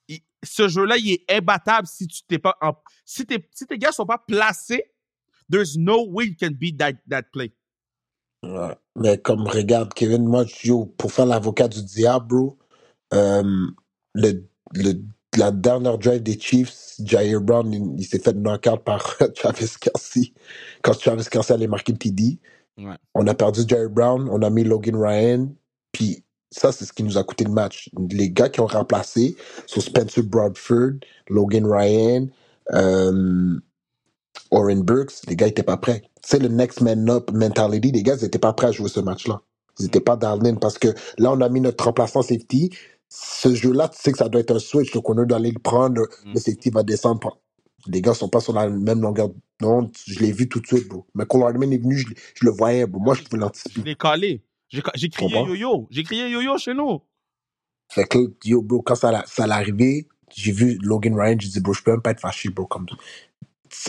il- 0.07 0.21
ce 0.43 0.67
jeu-là, 0.67 0.97
il 0.97 1.11
est 1.13 1.31
imbattable 1.31 1.87
si 1.87 2.07
tu 2.07 2.21
t'es 2.23 2.39
pas 2.39 2.55
en- 2.61 2.75
si, 3.03 3.25
tes- 3.25 3.45
gars 3.77 3.91
sont 3.91 4.05
pas 4.05 4.17
placés. 4.17 4.83
There's 5.51 5.77
no 5.77 6.05
way 6.07 6.27
you 6.27 6.35
can 6.39 6.51
beat 6.51 6.77
that, 6.79 6.93
that 7.09 7.23
play. 7.31 7.51
Mais 8.95 9.17
comme, 9.17 9.47
regarde, 9.47 9.93
Kevin, 9.93 10.25
moi, 10.25 10.45
yo, 10.63 10.85
pour 10.85 11.11
faire 11.11 11.25
l'avocat 11.25 11.67
du 11.67 11.83
diable, 11.83 12.51
euh, 13.13 13.67
la 14.15 15.51
dernière 15.51 15.97
drive 15.97 16.23
des 16.23 16.39
Chiefs, 16.39 16.95
Jair 17.03 17.41
Brown, 17.41 17.71
il, 17.73 17.99
il 17.99 18.05
s'est 18.05 18.19
fait 18.19 18.33
knock-out 18.33 18.83
par 18.83 19.17
Travis 19.35 19.73
Kelsey. 19.79 20.33
Quand 20.81 20.93
Travis 20.97 21.25
Kelsey 21.29 21.53
allait 21.53 21.67
marquer 21.67 21.91
le 21.91 21.97
TD, 21.97 22.39
Ouais. 22.77 22.97
on 23.13 23.25
a 23.27 23.33
perdu 23.33 23.61
Jair 23.67 23.89
Brown, 23.89 24.27
on 24.29 24.41
a 24.41 24.49
mis 24.49 24.63
Logan 24.63 24.97
Ryan, 24.97 25.47
puis 25.91 26.25
ça, 26.51 26.71
c'est 26.71 26.85
ce 26.85 26.93
qui 26.93 27.03
nous 27.03 27.17
a 27.17 27.23
coûté 27.23 27.43
le 27.43 27.51
match. 27.51 27.89
Les 28.11 28.29
gars 28.29 28.49
qui 28.49 28.61
ont 28.61 28.67
remplacé 28.67 29.35
sont 29.65 29.81
Spencer 29.81 30.23
Bradford, 30.23 30.99
Logan 31.29 31.65
Ryan, 31.65 32.27
euh, 32.73 33.59
Oren 34.51 34.81
Burks, 34.81 35.25
les 35.27 35.35
gars 35.35 35.47
étaient 35.47 35.63
pas 35.63 35.77
prêts. 35.77 36.03
C'est 36.23 36.39
le 36.39 36.47
next 36.47 36.81
man 36.81 37.09
up 37.09 37.31
mentality. 37.31 37.91
Les 37.91 38.03
gars, 38.03 38.15
ils 38.15 38.25
étaient 38.25 38.39
pas 38.39 38.53
prêts 38.53 38.67
à 38.67 38.71
jouer 38.71 38.89
ce 38.89 38.99
match-là. 38.99 39.41
Ils 39.79 39.87
étaient 39.87 39.99
pas 39.99 40.15
dans 40.15 40.39
parce 40.55 40.77
que 40.77 40.87
là, 41.17 41.31
on 41.31 41.41
a 41.41 41.49
mis 41.49 41.59
notre 41.59 41.83
remplaçant 41.83 42.21
safety. 42.21 42.71
Ce 43.09 43.53
jeu-là, 43.53 43.89
tu 43.89 43.97
sais 44.01 44.11
que 44.11 44.17
ça 44.17 44.29
doit 44.29 44.41
être 44.41 44.55
un 44.55 44.59
switch. 44.59 44.93
Le 44.93 45.01
corner 45.01 45.25
doit 45.25 45.37
aller 45.37 45.51
le 45.51 45.59
prendre. 45.59 46.03
Mm. 46.23 46.33
le 46.33 46.39
safety 46.39 46.69
va 46.69 46.83
descendre. 46.83 47.37
Les 47.87 48.01
gars 48.01 48.13
sont 48.13 48.29
pas 48.29 48.39
sur 48.39 48.53
la 48.53 48.69
même 48.69 49.01
longueur 49.01 49.29
d'onde. 49.59 49.91
Je 50.07 50.19
l'ai 50.19 50.31
vu 50.31 50.49
tout 50.49 50.59
de 50.59 50.67
suite, 50.67 50.87
bro. 50.87 51.05
Mais 51.15 51.25
Cole 51.25 51.43
Hardman 51.43 51.71
est 51.71 51.77
venu, 51.77 51.97
je, 51.97 52.07
je 52.07 52.45
le 52.45 52.51
voyais, 52.51 52.85
bro. 52.85 52.99
Moi, 52.99 53.15
je 53.15 53.23
pouvais 53.23 53.37
Je 53.37 53.41
l'anticiper. 53.41 53.81
l'ai 53.83 53.95
collé. 53.95 54.41
J'ai 54.69 55.09
crié 55.09 55.31
Comprends? 55.31 55.47
yo-yo. 55.47 55.87
J'ai 55.91 56.03
crié 56.03 56.29
yo-yo 56.29 56.57
chez 56.57 56.73
nous. 56.73 57.01
Fait 57.89 58.05
que, 58.05 58.17
yo, 58.43 58.61
bro, 58.61 58.81
quand 58.81 58.95
ça, 58.95 59.11
l'a- 59.11 59.23
ça 59.27 59.45
l'est 59.47 59.53
arrivé, 59.53 60.07
j'ai 60.35 60.51
vu 60.51 60.77
Logan 60.81 61.19
Ryan, 61.19 61.37
j'ai 61.39 61.49
dit, 61.49 61.59
bro, 61.59 61.73
je 61.73 61.83
peux 61.83 61.91
même 61.91 62.01
pas 62.01 62.11
être 62.11 62.19
fâché, 62.19 62.49
bro. 62.49 62.65
Comme... 62.65 62.87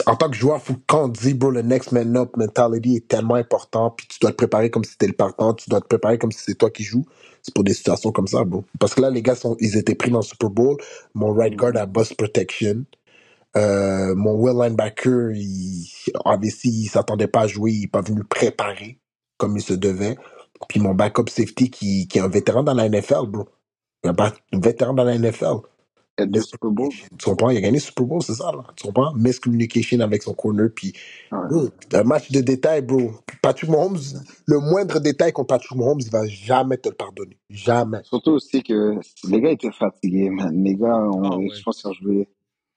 En 0.06 0.16
tant 0.16 0.28
que 0.30 0.36
joueur, 0.36 0.62
faut, 0.62 0.76
quand 0.86 1.04
on 1.04 1.08
dit, 1.08 1.34
bro, 1.34 1.50
le 1.50 1.62
next 1.62 1.92
man 1.92 2.16
up 2.16 2.36
mentality 2.36 2.96
est 2.96 3.08
tellement 3.08 3.36
important, 3.36 3.90
puis 3.90 4.06
tu 4.08 4.18
dois 4.20 4.32
te 4.32 4.36
préparer 4.36 4.70
comme 4.70 4.84
si 4.84 4.92
c'était 4.92 5.06
le 5.06 5.12
partant, 5.14 5.54
tu 5.54 5.70
dois 5.70 5.80
te 5.80 5.86
préparer 5.86 6.18
comme 6.18 6.32
si 6.32 6.40
c'est 6.44 6.54
toi 6.56 6.70
qui 6.70 6.84
joues. 6.84 7.06
C'est 7.42 7.54
pour 7.54 7.64
des 7.64 7.74
situations 7.74 8.12
comme 8.12 8.26
ça, 8.26 8.44
bro. 8.44 8.64
Parce 8.80 8.94
que 8.94 9.00
là, 9.00 9.10
les 9.10 9.22
gars, 9.22 9.34
sont, 9.36 9.56
ils 9.60 9.76
étaient 9.76 9.94
pris 9.94 10.10
dans 10.10 10.18
le 10.18 10.24
Super 10.24 10.50
Bowl. 10.50 10.76
Mon 11.14 11.32
right 11.32 11.54
guard 11.54 11.76
a 11.76 11.86
boss 11.86 12.12
protection. 12.12 12.84
Euh, 13.56 14.14
mon 14.14 14.34
will 14.34 14.56
linebacker, 14.58 15.32
il, 15.34 15.88
obviously, 16.24 16.70
il 16.70 16.88
s'attendait 16.88 17.28
pas 17.28 17.42
à 17.42 17.46
jouer, 17.46 17.72
il 17.72 17.84
est 17.84 17.90
pas 17.90 18.02
venu 18.02 18.22
préparer 18.24 18.98
comme 19.38 19.56
il 19.56 19.62
se 19.62 19.74
devait. 19.74 20.16
Puis 20.68 20.80
mon 20.80 20.94
backup 20.94 21.28
safety 21.28 21.70
qui, 21.70 22.08
qui 22.08 22.18
est 22.18 22.22
un 22.22 22.28
vétéran 22.28 22.62
dans 22.62 22.74
la 22.74 22.88
NFL, 22.88 23.26
bro. 23.28 23.48
Un 24.04 24.14
un 24.18 24.58
vétéran 24.58 24.94
dans 24.94 25.04
la 25.04 25.18
NFL. 25.18 25.56
Il 26.18 26.22
y 26.22 26.24
a 26.24 26.26
deux 26.26 26.40
Super 26.40 26.70
Bowl. 26.70 26.88
Tu 27.18 27.24
comprends? 27.24 27.50
Il 27.50 27.58
a 27.58 27.60
gagné 27.60 27.76
le 27.76 27.82
Super 27.82 28.06
Bowl, 28.06 28.22
c'est 28.22 28.34
ça, 28.34 28.50
là. 28.50 28.64
Tu 28.74 28.86
comprends? 28.86 29.12
Miscommunication 29.14 30.00
avec 30.00 30.22
son 30.22 30.32
corner, 30.32 30.68
puis. 30.74 30.94
Bro, 31.30 31.68
un 31.92 32.02
match 32.04 32.30
de 32.30 32.40
détail, 32.40 32.82
bro. 32.82 33.12
Patrick 33.42 33.68
Mahomes, 33.70 33.98
le 34.46 34.58
moindre 34.60 34.98
détail 34.98 35.32
contre 35.32 35.48
Patrick 35.48 35.76
Mahomes, 35.76 36.00
il 36.00 36.10
va 36.10 36.26
jamais 36.26 36.78
te 36.78 36.88
le 36.88 36.94
pardonner. 36.94 37.36
Jamais. 37.50 37.98
Surtout 38.04 38.32
aussi 38.32 38.62
que 38.62 38.94
les 39.28 39.40
gars 39.42 39.50
étaient 39.50 39.72
fatigués, 39.72 40.30
man. 40.30 40.62
Les 40.64 40.74
gars, 40.74 40.96
ont, 40.96 41.22
Ah 41.22 41.36
ouais. 41.36 41.50
je 41.54 41.62
pense 41.62 41.82
qu'ils 41.82 41.90
ont 41.90 41.94
joué. 41.94 42.28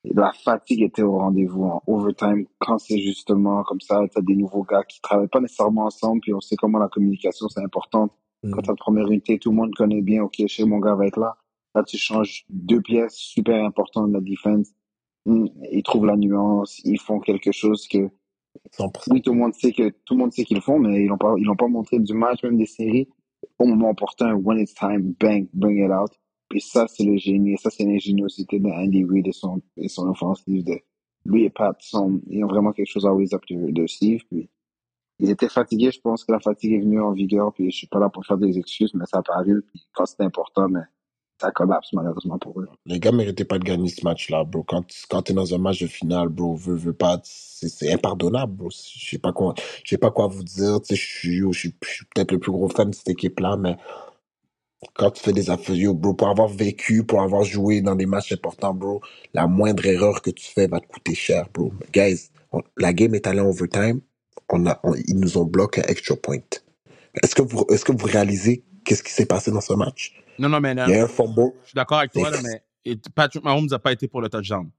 La 0.05 0.31
fatigue 0.31 0.81
était 0.83 1.01
au 1.01 1.17
rendez-vous 1.17 1.63
en 1.65 1.83
overtime. 1.87 2.45
Quand 2.59 2.77
c'est 2.77 2.99
justement 2.99 3.63
comme 3.63 3.81
ça, 3.81 4.01
t'as 4.13 4.21
des 4.21 4.35
nouveaux 4.35 4.63
gars 4.63 4.83
qui 4.83 5.01
travaillent 5.01 5.27
pas 5.27 5.41
nécessairement 5.41 5.85
ensemble, 5.85 6.21
puis 6.21 6.33
on 6.33 6.39
sait 6.39 6.55
comment 6.55 6.79
la 6.79 6.87
communication 6.87 7.49
c'est 7.49 7.61
important. 7.61 8.09
Mm. 8.43 8.51
Quand 8.51 8.61
t'as 8.61 8.71
la 8.71 8.75
première 8.77 9.07
unité, 9.07 9.37
tout 9.39 9.49
le 9.51 9.57
monde 9.57 9.73
connaît 9.75 10.01
bien, 10.01 10.23
ok, 10.23 10.41
chez 10.47 10.63
mon 10.63 10.79
gars 10.79 10.95
va 10.95 11.05
être 11.05 11.19
là. 11.19 11.37
Là, 11.75 11.83
tu 11.83 11.97
changes 11.97 12.45
deux 12.49 12.81
pièces 12.81 13.15
super 13.15 13.63
importantes 13.63 14.09
de 14.09 14.13
la 14.13 14.21
défense. 14.21 14.69
Mm, 15.25 15.47
Ils 15.71 15.83
trouvent 15.83 16.05
la 16.05 16.15
nuance, 16.15 16.79
ils 16.85 16.99
font 16.99 17.19
quelque 17.19 17.51
chose 17.51 17.87
que 17.87 18.09
100%. 18.71 19.11
oui, 19.11 19.21
tout 19.21 19.33
le 19.33 19.37
monde 19.39 19.53
sait 19.53 19.73
que 19.73 19.89
tout 20.05 20.13
le 20.15 20.19
monde 20.19 20.31
sait 20.31 20.45
qu'ils 20.45 20.57
le 20.57 20.61
font, 20.61 20.79
mais 20.79 21.03
ils 21.03 21.07
l'ont 21.07 21.17
pas, 21.17 21.33
ils 21.37 21.43
l'ont 21.43 21.55
pas 21.57 21.67
montré 21.67 21.99
du 21.99 22.13
match, 22.13 22.41
même 22.43 22.57
des 22.57 22.65
séries. 22.65 23.07
Au 23.59 23.65
moment 23.65 23.89
opportun, 23.91 24.35
when 24.35 24.57
it's 24.59 24.73
time, 24.73 25.13
bang, 25.19 25.47
bring 25.53 25.83
it 25.83 25.91
out. 25.91 26.11
Puis 26.49 26.61
ça, 26.61 26.87
c'est 26.87 27.03
le 27.03 27.17
génie, 27.17 27.57
ça, 27.57 27.69
c'est 27.69 27.83
l'ingéniosité 27.83 28.59
de 28.59 28.69
Andy 28.69 29.05
Reid 29.05 29.27
et 29.27 29.31
son, 29.31 29.61
et 29.77 29.87
son 29.87 30.07
offensive 30.09 30.63
de, 30.63 30.79
lui 31.25 31.45
et 31.45 31.49
Pat 31.49 31.75
sont, 31.79 32.19
ils 32.27 32.43
ont 32.43 32.47
vraiment 32.47 32.71
quelque 32.71 32.89
chose 32.89 33.05
always 33.05 33.33
up 33.33 33.43
de, 33.49 33.71
de 33.71 33.87
Steve, 33.87 34.21
puis 34.29 34.49
ils 35.19 35.29
étaient 35.29 35.49
fatigués, 35.49 35.91
je 35.91 35.99
pense 35.99 36.23
que 36.23 36.31
la 36.31 36.39
fatigue 36.39 36.73
est 36.73 36.79
venue 36.79 37.01
en 37.01 37.11
vigueur, 37.11 37.53
puis 37.53 37.69
je 37.71 37.77
suis 37.77 37.87
pas 37.87 37.99
là 37.99 38.09
pour 38.09 38.25
faire 38.25 38.37
des 38.37 38.57
excuses, 38.57 38.93
mais 38.93 39.05
ça 39.05 39.19
a 39.19 39.21
paru, 39.21 39.63
puis 39.67 39.87
quand 39.93 40.05
c'était 40.05 40.23
important, 40.23 40.69
mais 40.69 40.81
ça 41.39 41.51
collapse 41.51 41.93
malheureusement 41.93 42.37
pour 42.37 42.59
eux. 42.59 42.67
Les 42.85 42.99
gars 42.99 43.11
méritaient 43.11 43.45
pas 43.45 43.59
de 43.59 43.63
gagner 43.63 43.87
ce 43.87 44.03
match-là, 44.03 44.43
bro. 44.43 44.63
Quand, 44.63 44.85
quand 45.09 45.21
t'es 45.21 45.33
dans 45.33 45.53
un 45.53 45.57
match 45.57 45.81
de 45.81 45.87
finale, 45.87 46.27
bro, 46.27 46.53
veux, 46.53 46.75
veux 46.75 46.93
pas, 46.93 47.19
c'est 47.23 47.69
c'est 47.69 47.93
impardonnable, 47.93 48.53
bro. 48.53 48.69
Je 48.69 49.09
sais 49.09 49.19
pas 49.19 49.31
quoi, 49.31 49.53
je 49.85 49.89
sais 49.89 49.97
pas 49.97 50.11
quoi 50.11 50.27
vous 50.27 50.43
dire. 50.43 50.81
Tu 50.81 50.87
sais, 50.87 51.01
je 51.01 51.05
suis, 51.05 51.53
je 51.53 51.59
suis 51.59 52.05
peut-être 52.13 52.33
le 52.33 52.39
plus 52.39 52.51
gros 52.51 52.67
fan 52.67 52.89
de 52.89 52.95
cette 52.95 53.09
équipe-là, 53.09 53.55
mais 53.55 53.77
quand 54.93 55.11
tu 55.11 55.21
fais 55.23 55.33
des 55.33 55.49
affaires, 55.49 55.75
yo, 55.75 55.93
bro, 55.93 56.13
pour 56.13 56.29
avoir 56.29 56.47
vécu, 56.47 57.03
pour 57.03 57.21
avoir 57.21 57.43
joué 57.43 57.81
dans 57.81 57.95
des 57.95 58.05
matchs 58.05 58.31
importants, 58.31 58.73
bro, 58.73 59.01
la 59.33 59.47
moindre 59.47 59.85
erreur 59.85 60.21
que 60.21 60.29
tu 60.29 60.45
fais 60.51 60.67
va 60.67 60.79
te 60.79 60.87
coûter 60.87 61.15
cher, 61.15 61.49
bro. 61.53 61.73
Guys, 61.93 62.29
on- 62.51 62.61
la 62.77 62.93
game 62.93 63.13
est 63.15 63.27
allée 63.27 63.41
en 63.41 63.47
overtime. 63.49 64.01
On 64.49 64.65
a, 64.65 64.79
on- 64.83 64.95
ils 64.95 65.19
nous 65.19 65.37
ont 65.37 65.45
bloqué 65.45 65.81
un 65.81 65.87
extra 65.87 66.15
point. 66.15 66.39
Est-ce 67.21 67.35
que 67.35 67.41
vous, 67.41 67.65
est-ce 67.69 67.83
que 67.83 67.91
vous 67.91 68.05
réalisez 68.07 68.63
qu'est-ce 68.85 69.03
qui 69.03 69.11
s'est 69.11 69.25
passé 69.25 69.51
dans 69.51 69.61
ce 69.61 69.73
match? 69.73 70.15
Non, 70.37 70.47
non, 70.49 70.61
mais 70.61 70.73
non, 70.73 70.85
Il 70.87 70.91
y 70.91 70.97
a 70.97 71.03
un 71.03 71.07
fumble. 71.07 71.51
je 71.63 71.67
suis 71.69 71.75
d'accord 71.75 71.99
avec 71.99 72.11
toi, 72.13 72.29
là, 72.29 72.37
mais 72.41 72.63
et 72.85 72.95
Patrick 73.13 73.43
Mahomes 73.43 73.67
n'a 73.67 73.79
pas 73.79 73.91
été 73.91 74.07
pour 74.07 74.21
le 74.21 74.29
touchdown. 74.29 74.69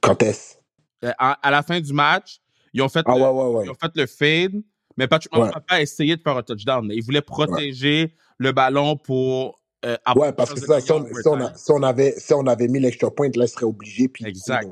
Quand 0.00 0.22
est-ce? 0.22 0.56
Euh, 1.04 1.12
à, 1.18 1.32
à 1.46 1.50
la 1.50 1.62
fin 1.62 1.78
du 1.80 1.92
match, 1.92 2.40
ils 2.72 2.80
ont 2.82 2.88
fait, 2.88 3.02
Ah 3.06 3.14
le, 3.16 3.22
ouais, 3.22 3.28
ouais, 3.28 3.54
ouais. 3.56 3.64
ils 3.66 3.70
ont 3.70 3.74
fait 3.74 3.90
le 3.94 4.06
fade, 4.06 4.62
mais 5.00 5.08
Patrick 5.08 5.32
Mahomes 5.32 5.46
Ouais. 5.48 5.54
n'a 5.54 5.60
pas 5.60 5.80
essayé 5.80 6.14
de 6.16 6.20
faire 6.22 6.36
un 6.36 6.42
touchdown. 6.42 6.88
Il 6.92 7.02
voulait 7.02 7.22
protéger 7.22 8.14
le 8.38 8.52
ballon 8.52 8.96
pour 8.96 9.60
euh, 9.86 9.96
avoir 10.04 10.28
Ouais, 10.28 10.32
parce 10.34 10.52
que 10.52 10.60
ça, 10.60 10.78
si 10.80 10.92
on, 10.92 10.96
en 10.98 11.06
si 11.06 11.12
on 11.26 11.32
a- 11.32 11.36
overtime. 11.36 11.56
si 11.58 11.72
on 11.72 11.82
avait, 11.82 12.14
si 12.18 12.34
on 12.34 12.46
avait 12.46 12.68
mis 12.68 12.80
l'extra 12.80 13.10
point, 13.10 13.30
là, 13.34 13.46
il 13.46 13.48
serait 13.48 13.64
obligé. 13.64 14.08
Puis, 14.08 14.26
Exact. 14.26 14.70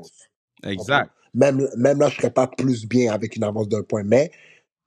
Exact. 0.63 1.09
Même, 1.33 1.67
même 1.77 1.99
là, 1.99 2.09
je 2.09 2.15
serais 2.17 2.29
pas 2.31 2.45
plus 2.47 2.85
bien 2.87 3.11
avec 3.11 3.35
une 3.35 3.43
avance 3.43 3.67
d'un 3.67 3.81
point. 3.81 4.03
Mais 4.03 4.31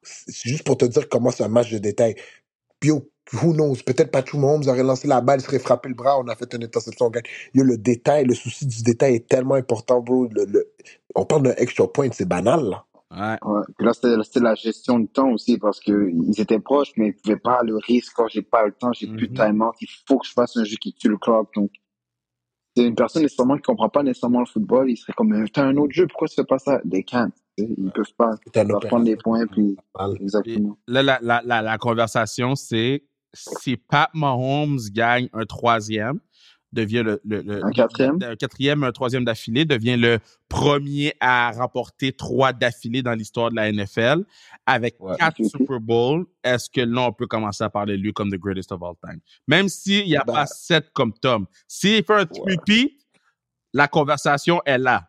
c'est 0.02 0.48
juste 0.48 0.62
pour 0.64 0.76
te 0.78 0.84
dire 0.84 1.08
comment 1.08 1.30
c'est 1.32 1.42
un 1.42 1.48
match 1.48 1.70
de 1.72 1.78
détail. 1.78 2.14
Puis, 2.78 2.90
who 2.90 3.52
knows? 3.52 3.76
Peut-être 3.84 4.10
Patrick 4.12 4.40
Mahomes 4.40 4.68
aurait 4.68 4.82
lancé 4.84 5.08
la 5.08 5.20
balle, 5.20 5.40
il 5.40 5.44
serait 5.44 5.58
frappé 5.58 5.88
le 5.88 5.94
bras, 5.96 6.18
on 6.20 6.28
a 6.28 6.36
fait 6.36 6.52
une 6.54 6.64
interception. 6.64 7.10
Yo, 7.54 7.64
le 7.64 7.76
détail, 7.78 8.24
le 8.24 8.34
souci 8.34 8.66
du 8.66 8.82
détail 8.82 9.16
est 9.16 9.28
tellement 9.28 9.54
important, 9.54 10.00
bro. 10.00 10.28
Le, 10.32 10.44
le- 10.44 10.72
on 11.16 11.24
parle 11.24 11.42
d'un 11.44 11.54
extra 11.56 11.92
point, 11.92 12.08
c'est 12.12 12.28
banal, 12.28 12.62
là. 12.64 12.84
Ouais. 13.14 13.36
Ouais. 13.42 13.60
Puis 13.76 13.86
là, 13.86 13.92
c'était 13.92 14.40
la 14.40 14.54
gestion 14.54 14.98
du 14.98 15.08
temps 15.08 15.30
aussi 15.30 15.58
parce 15.58 15.80
que 15.80 16.10
ils 16.10 16.40
étaient 16.40 16.58
proches, 16.60 16.92
mais 16.96 17.08
ils 17.08 17.14
pouvaient 17.14 17.36
pas 17.36 17.62
le 17.62 17.76
risque 17.76 18.12
quand 18.16 18.28
j'ai 18.28 18.42
pas 18.42 18.64
le 18.66 18.72
temps, 18.72 18.92
j'ai 18.92 19.06
plus 19.06 19.28
de 19.28 19.32
Mhm. 19.40 19.48
time-out, 19.48 19.74
il 19.80 19.88
faut 20.06 20.18
que 20.18 20.26
je 20.26 20.32
fasse 20.32 20.56
un 20.56 20.64
jeu 20.64 20.76
qui 20.80 20.94
tue 20.94 21.08
le 21.08 21.18
clock. 21.18 21.52
Donc, 21.54 21.70
c'est 22.74 22.84
une 22.84 22.94
personne 22.94 23.22
nécessairement 23.22 23.56
qui 23.56 23.62
comprend 23.62 23.90
pas 23.90 24.02
nécessairement 24.02 24.40
le 24.40 24.46
football, 24.46 24.90
il 24.90 24.96
serait 24.96 25.12
comme, 25.12 25.46
t'as 25.50 25.64
un 25.64 25.76
autre 25.76 25.92
jeu, 25.92 26.06
pourquoi 26.06 26.28
tu 26.28 26.34
fais 26.36 26.44
pas 26.44 26.58
ça? 26.58 26.80
They 26.90 27.04
can't. 27.04 27.32
Ils 27.58 27.92
peuvent 27.94 28.14
pas. 28.16 28.30
Ils 28.54 28.66
prendre 28.88 29.04
des 29.04 29.16
points, 29.16 29.46
puis. 29.46 29.76
Puis 29.76 30.22
exactement. 30.22 30.78
là, 30.86 31.02
la, 31.02 31.18
la, 31.20 31.42
la, 31.44 31.60
la 31.60 31.76
conversation, 31.78 32.54
c'est 32.54 33.04
si 33.34 33.76
Pat 33.76 34.08
Mahomes 34.14 34.78
gagne 34.92 35.28
un 35.34 35.44
troisième, 35.44 36.18
devient 36.72 37.02
le, 37.04 37.20
le, 37.24 37.42
le- 37.42 37.64
Un 37.64 37.70
quatrième? 37.70 38.18
un 38.22 38.36
quatrième, 38.36 38.82
un 38.84 38.92
troisième 38.92 39.24
d'affilée, 39.24 39.64
devient 39.64 39.96
le 39.96 40.18
premier 40.48 41.14
à 41.20 41.50
remporter 41.52 42.12
trois 42.12 42.52
d'affilée 42.52 43.02
dans 43.02 43.12
l'histoire 43.12 43.50
de 43.50 43.56
la 43.56 43.70
NFL 43.72 44.24
avec 44.66 44.96
Ouais. 45.00 45.16
quatre. 45.18 45.42
Super 45.44 45.80
Bowls. 45.80 46.24
Est-ce 46.44 46.68
que 46.70 46.80
là, 46.80 47.02
on 47.08 47.12
peut 47.12 47.26
commencer 47.26 47.64
à 47.64 47.70
parler 47.70 47.96
de 47.96 48.02
lui 48.02 48.12
comme 48.12 48.30
the 48.30 48.38
greatest 48.38 48.72
of 48.72 48.82
all 48.82 48.94
time? 49.02 49.20
Même 49.48 49.68
s'il 49.68 50.06
n'y 50.06 50.16
a 50.16 50.24
Ben- 50.24 50.32
pas 50.32 50.46
sept 50.46 50.90
comme 50.92 51.12
Tom. 51.12 51.46
S'il 51.68 52.04
fait 52.04 52.12
un 52.14 52.26
repeat, 52.46 52.92
la 53.72 53.88
conversation 53.88 54.60
est 54.64 54.78
là. 54.78 55.08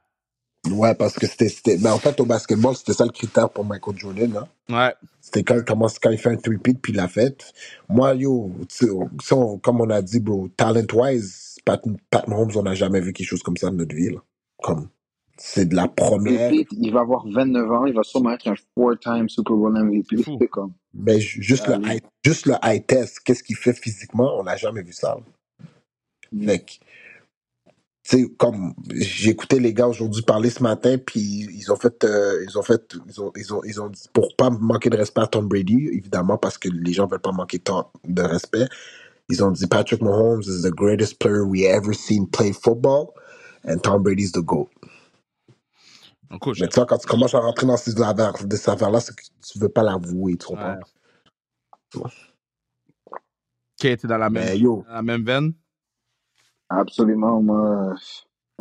Ouais, 0.71 0.95
parce 0.95 1.15
que 1.15 1.28
c'était, 1.28 1.78
ben, 1.78 1.91
en 1.91 1.97
fait, 1.99 2.17
au 2.21 2.26
basketball, 2.26 2.73
c'était 2.73 2.93
ça 2.93 3.04
le 3.04 3.12
critère 3.12 3.49
pour 3.49 3.65
Michael 3.65 3.97
Jordan, 3.97 4.34
hein. 4.38 4.47
Ouais. 4.73 4.95
C'était 5.19 5.43
quand 5.43 5.60
quand 5.65 6.10
il 6.10 6.17
fait 6.17 6.30
un 6.30 6.38
three-peat, 6.38 6.80
puis 6.82 6.93
il 6.93 6.95
l'a 6.95 7.10
fait. 7.10 7.52
Moi, 7.89 8.13
yo, 8.15 8.49
on- 9.32 9.58
comme 9.58 9.82
on 9.82 9.89
a 9.89 10.02
dit, 10.02 10.21
bro, 10.21 10.47
talent-wise, 10.56 11.53
Pat, 11.65 11.82
Pat 12.10 12.28
Mahomes, 12.28 12.52
on 12.56 12.63
n'a 12.63 12.73
jamais 12.76 12.99
vu 13.02 13.13
quelque 13.13 13.28
chose 13.28 13.43
comme 13.43 13.58
ça 13.58 13.69
de 13.69 13.76
notre 13.76 13.95
vie, 13.95 14.10
là. 14.10 14.19
Comme, 14.62 14.89
c'est 15.38 15.67
de 15.67 15.76
la 15.76 15.88
première. 15.88 16.52
Il 16.71 16.91
va 16.91 17.02
avoir 17.02 17.26
29 17.28 17.71
ans, 17.71 17.86
il 17.86 17.93
va 17.93 18.04
sûrement 18.04 18.32
être 18.32 18.47
un 18.47 18.56
four-time 18.76 19.30
Super 19.30 19.56
Bowl 19.56 19.73
MVP. 19.73 20.17
C'est 20.39 20.47
comme, 20.47 20.73
Mais 20.93 21.19
ju- 21.19 21.41
juste, 21.41 21.63
Ah, 21.67 21.78
le 21.78 21.84
oui. 21.84 21.91
high, 21.95 22.02
juste 22.23 22.45
le 22.45 22.54
high 22.63 22.86
test, 22.86 23.19
qu'est-ce 23.21 23.43
qu'il 23.43 23.56
fait 23.56 23.73
physiquement, 23.73 24.38
on 24.39 24.43
n'a 24.43 24.56
jamais 24.58 24.84
vu 24.84 24.93
ça. 24.93 25.17
Mm. 26.32 26.45
Fait 26.45 26.60
que, 26.60 26.71
tu 28.06 28.17
sais, 28.17 28.26
comme 28.38 28.73
j'ai 28.93 29.30
écouté 29.32 29.60
les 29.60 29.73
gars 29.73 29.88
aujourd'hui 29.88 30.23
parler 30.23 30.49
ce 30.49 30.62
matin, 30.62 30.97
puis 30.97 31.21
ils 31.54 31.71
ont 31.71 31.78
fait, 31.78 32.04
euh, 32.04 32.43
ils 32.47 32.58
ont 32.58 32.62
fait, 32.63 32.95
ils 33.08 33.21
ont, 33.21 33.32
ils 33.36 33.54
ont, 33.54 33.63
ils 33.63 33.82
ont 33.82 33.89
dit, 33.89 34.04
pour 34.13 34.36
pas 34.36 34.49
manquer 34.49 34.89
de 34.89 34.97
respect 34.97 35.21
à 35.21 35.28
Tom 35.28 35.47
Brady, 35.47 35.89
évidemment, 35.93 36.38
parce 36.38 36.58
que 36.58 36.67
les 36.69 36.91
gens 36.93 37.08
veulent 37.08 37.21
pas 37.21 37.32
manquer 37.32 37.60
tant 37.60 37.91
de 38.06 38.21
respect, 38.21 38.67
ils 39.34 39.43
ont 39.43 39.52
dit 39.52 39.67
Patrick 39.67 40.02
Mahomes 40.02 40.43
is 40.43 40.62
the 40.62 40.72
greatest 40.72 41.19
player 41.19 41.43
we 41.43 41.63
ever 41.65 41.93
seen 41.93 42.28
play 42.28 42.52
football, 42.54 43.13
and 43.65 43.80
Tom 43.80 44.04
Brady's 44.04 44.32
the 44.32 44.41
GOAT. 44.41 44.69
Cool. 46.41 46.56
Mais 46.60 46.67
tu 46.67 46.76
vois, 46.76 46.86
quand 46.86 46.98
tu 46.98 47.08
commences 47.08 47.36
à 47.36 47.39
rentrer 47.39 47.67
dans 47.67 47.78
ces 47.78 48.00
affaires, 48.02 48.34
de 48.46 48.56
ces 48.56 48.69
affaires-là, 48.72 49.00
c'est 49.00 49.15
que 49.15 49.24
tu 49.48 49.60
veux 49.60 49.69
pas 49.69 49.84
l'avouer, 49.84 50.38
tu 50.38 50.48
comprends? 50.48 50.80
Ouais. 51.96 52.10
Qui 53.78 53.88
était 53.88 54.08
dans 54.08 54.17
la 54.17 54.30
même, 54.30 54.43
Mais 54.46 54.58
yo, 54.58 54.84
dans 54.88 54.93
la 54.93 55.02
même 55.02 55.24
veine? 55.24 55.54
absolument, 56.69 57.41
moi. 57.41 57.96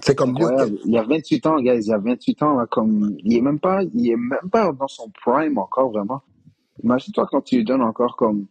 c'est 0.03 0.15
comme 0.15 0.31
Incroyable. 0.31 0.79
Il 0.85 0.93
y 0.93 0.99
a 0.99 1.03
28 1.03 1.47
ans, 1.47 1.61
guys. 1.61 1.81
Il 1.81 1.89
y 1.89 1.93
a 1.93 1.99
28 1.99 2.43
ans, 2.43 2.57
là, 2.57 2.67
comme, 2.67 3.17
il 3.21 3.37
est 3.37 3.41
même 3.41 3.61
pas, 3.61 3.83
il 3.85 4.11
est 4.11 4.17
même 4.17 4.51
pas 4.51 4.71
dans 4.73 4.89
son 4.89 5.11
prime 5.11 5.59
encore, 5.59 5.91
vraiment. 5.93 6.23
Imagine-toi 6.83 7.27
quand 7.31 7.43
tu 7.43 7.57
lui 7.57 7.65
donnes 7.65 7.83
encore 7.83 8.17
comme, 8.17 8.47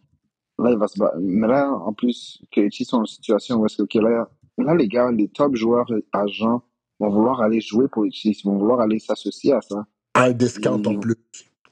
là, 0.61 0.71
il 0.71 0.77
va 0.77 0.87
se 0.87 0.97
battre. 0.99 1.17
Mais 1.19 1.47
là, 1.47 1.71
en 1.71 1.93
plus, 1.93 2.41
que 2.51 2.61
ils 2.61 2.85
sont 2.85 2.97
en 2.99 3.05
situation 3.05 3.57
où 3.57 3.65
est-ce 3.65 3.77
que, 3.77 3.83
ok, 3.83 3.93
là, 3.95 4.29
là, 4.57 4.75
les 4.75 4.87
gars, 4.87 5.11
les 5.11 5.27
top 5.27 5.55
joueurs 5.55 5.87
agents 6.13 6.61
vont 6.99 7.09
vouloir 7.09 7.41
aller 7.41 7.61
jouer 7.61 7.87
pour 7.87 8.03
les 8.03 8.11
Chiefs, 8.11 8.43
ils 8.43 8.47
vont 8.47 8.57
vouloir 8.57 8.79
aller 8.81 8.99
s'associer 8.99 9.53
à 9.53 9.61
ça. 9.61 9.85
un 10.15 10.31
discount 10.31 10.81
en 10.85 10.91
Ils- 10.91 10.99
plus. 10.99 11.15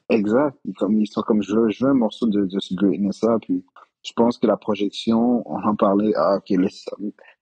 Exact. 0.10 0.58
Ils, 0.66 0.74
comme, 0.74 1.00
ils 1.00 1.08
sont 1.08 1.22
comme, 1.22 1.44
je 1.44 1.54
veux, 1.56 1.70
je 1.70 1.84
veux 1.86 1.92
un 1.92 1.96
morceau 1.96 2.26
de, 2.28 2.46
de 2.46 2.60
ce 2.60 2.74
greatness-là, 2.74 3.38
puis 3.42 3.64
je 4.04 4.12
pense 4.16 4.38
que 4.40 4.48
la 4.48 4.58
projection, 4.58 5.44
on 5.48 5.62
en 5.62 5.76
parlait, 5.76 6.14
ah, 6.16 6.38
ok, 6.38 6.58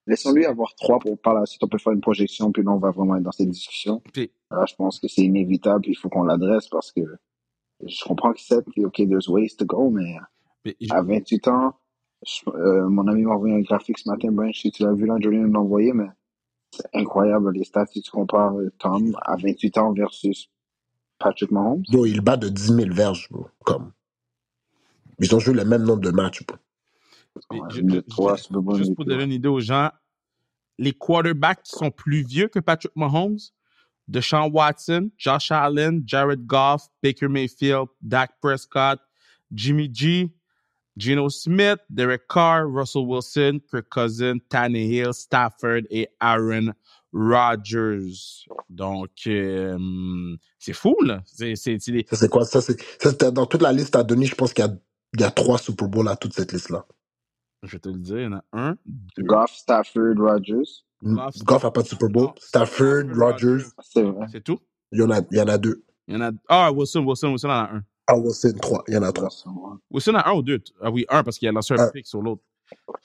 laissons-lui 0.07 0.45
avoir 0.45 0.73
trois 0.75 0.99
pour 0.99 1.17
par 1.19 1.33
la 1.35 1.45
suite, 1.45 1.63
on 1.63 1.67
peut 1.67 1.77
faire 1.77 1.93
une 1.93 2.01
projection, 2.01 2.51
puis 2.51 2.63
là, 2.63 2.71
on 2.71 2.77
va 2.77 2.91
vraiment 2.91 3.15
être 3.15 3.23
dans 3.23 3.31
cette 3.31 3.49
discussion. 3.49 4.01
Puis, 4.13 4.31
Là, 4.51 4.65
je 4.67 4.75
pense 4.75 4.99
que 4.99 5.07
c'est 5.07 5.23
inévitable, 5.23 5.85
il 5.87 5.95
faut 5.95 6.09
qu'on 6.09 6.23
l'adresse 6.23 6.67
parce 6.69 6.91
que 6.91 7.01
je 7.85 8.03
comprends 8.05 8.33
que 8.33 8.39
c'est, 8.41 8.63
ok, 8.77 8.95
there's 9.07 9.27
ways 9.27 9.55
to 9.57 9.65
go, 9.65 9.89
mais 9.89 10.15
je- 10.81 10.93
à 10.93 11.01
28 11.01 11.47
ans, 11.47 11.75
je- 12.25 12.49
euh, 12.49 12.87
mon 12.89 13.07
ami 13.07 13.23
m'a 13.23 13.35
envoyé 13.35 13.55
un 13.55 13.61
graphique 13.61 13.97
ce 13.99 14.09
matin, 14.09 14.31
ben, 14.31 14.51
si 14.53 14.71
tu 14.71 14.83
l'as 14.83 14.93
vu 14.93 15.05
là, 15.05 15.15
Julien 15.21 15.47
l'a 15.47 15.59
envoyé, 15.59 15.93
mais 15.93 16.07
c'est 16.71 16.87
incroyable 16.93 17.51
les 17.53 17.63
stats 17.63 17.85
si 17.87 18.01
tu 18.01 18.11
compares 18.11 18.55
euh, 18.57 18.71
Tom 18.79 19.15
à 19.21 19.35
28 19.37 19.77
ans 19.77 19.93
versus 19.93 20.49
Patrick 21.19 21.51
Mahomes. 21.51 21.83
Bro, 21.91 22.05
il 22.05 22.21
bat 22.21 22.37
de 22.37 22.49
10 22.49 22.73
000 22.73 22.93
verges, 22.93 23.27
bro. 23.31 23.47
Comme. 23.65 23.91
Ils 25.19 25.33
ont 25.35 25.39
joué 25.39 25.53
le 25.53 25.65
même 25.65 25.83
nombre 25.83 26.01
de 26.01 26.11
matchs, 26.11 26.45
bro. 26.45 26.57
puis, 27.49 27.59
Ouais, 27.61 27.67
je- 27.71 27.81
de 27.81 27.89
je- 27.95 27.99
trois 28.01 28.35
juste- 28.35 28.95
pour 28.95 29.05
donner 29.05 29.23
une 29.25 29.31
idée 29.31 29.47
aux 29.47 29.59
gens, 29.59 29.89
les 30.79 30.91
quarterbacks 30.93 31.63
qui 31.63 31.71
sont 31.71 31.91
plus 31.91 32.23
vieux 32.25 32.47
que 32.47 32.59
Patrick 32.59 32.95
Mahomes, 32.95 33.37
Deshaun 34.07 34.49
Watson, 34.51 35.09
Josh 35.17 35.51
Allen, 35.51 36.01
Jared 36.05 36.45
Goff, 36.45 36.87
Baker 37.03 37.27
Mayfield, 37.27 37.87
Dak 38.01 38.31
Prescott, 38.41 38.99
Jimmy 39.51 39.89
G, 39.93 40.31
Geno 40.97 41.29
Smith, 41.29 41.79
Derek 41.89 42.27
Carr, 42.27 42.65
Russell 42.67 43.05
Wilson, 43.05 43.59
Kirk 43.69 43.87
Cousins, 43.89 44.39
Tannehill, 44.49 45.13
Stafford 45.13 45.83
et 45.89 46.07
Aaron 46.19 46.73
Rodgers. 47.13 48.45
Donc, 48.69 49.11
euh, 49.27 50.35
c'est 50.59 50.73
fou, 50.73 50.95
là. 51.03 51.21
C'est, 51.25 51.55
c'est, 51.55 51.77
c'est 51.79 52.05
Ça, 52.09 52.15
c'est 52.15 52.29
quoi? 52.29 52.45
Ça, 52.45 52.61
c'est, 52.61 53.23
dans 53.31 53.45
toute 53.45 53.61
la 53.61 53.71
liste 53.71 53.95
à 53.95 54.03
donner, 54.03 54.25
je 54.25 54.35
pense 54.35 54.53
qu'il 54.53 54.65
y 54.65 54.67
a, 54.67 54.73
il 55.13 55.21
y 55.21 55.23
a 55.23 55.31
trois 55.31 55.57
Super 55.57 55.87
Bowls 55.87 56.07
à 56.07 56.15
toute 56.15 56.33
cette 56.33 56.51
liste-là. 56.51 56.85
je 57.63 57.71
vais 57.71 57.79
te 57.79 57.89
le 57.89 57.99
dire, 57.99 58.17
il 58.17 58.23
y 58.23 58.27
en 58.27 58.33
a 58.33 58.43
un, 58.53 58.75
deux, 58.85 59.23
Goff, 59.23 59.51
Stafford, 59.55 60.15
Rodgers. 60.17 60.83
Goff, 61.03 61.63
n'a 61.63 61.71
pas 61.71 61.83
de 61.83 61.87
Super 61.87 62.09
Bowl. 62.09 62.31
Stafford, 62.39 63.03
Stafford, 63.03 63.19
Rodgers, 63.19 63.65
C'est 63.81 64.03
vrai. 64.03 64.25
C'est 64.31 64.43
tout? 64.43 64.59
il 64.91 64.99
y, 64.99 65.03
en 65.03 65.11
a, 65.11 65.21
il 65.31 65.37
y 65.37 65.41
en 65.41 65.47
a 65.47 65.57
deux. 65.57 65.83
Il 66.07 66.15
y 66.15 66.17
en 66.17 66.21
a. 66.21 66.31
Ah, 66.47 66.71
Wilson, 66.71 67.05
Wilson, 67.05 67.29
Wilson 67.29 67.49
en 67.49 67.51
a 67.51 67.69
un. 67.73 67.83
Ah, 68.07 68.17
Wilson, 68.17 68.53
trois. 68.61 68.83
Il 68.87 68.93
y 68.95 68.97
en 68.97 69.03
a 69.03 69.11
trois. 69.11 69.29
Wilson 69.91 70.15
en 70.15 70.19
a 70.19 70.29
un 70.29 70.33
ou 70.35 70.41
deux? 70.41 70.61
Ah 70.81 70.91
oui, 70.91 71.05
un 71.09 71.23
parce 71.23 71.37
qu'il 71.37 71.47
a 71.47 71.51
lancé 71.51 71.73
un 71.73 71.77
Un. 71.77 71.89
pick 71.89 72.07
sur 72.07 72.21
l'autre. 72.21 72.41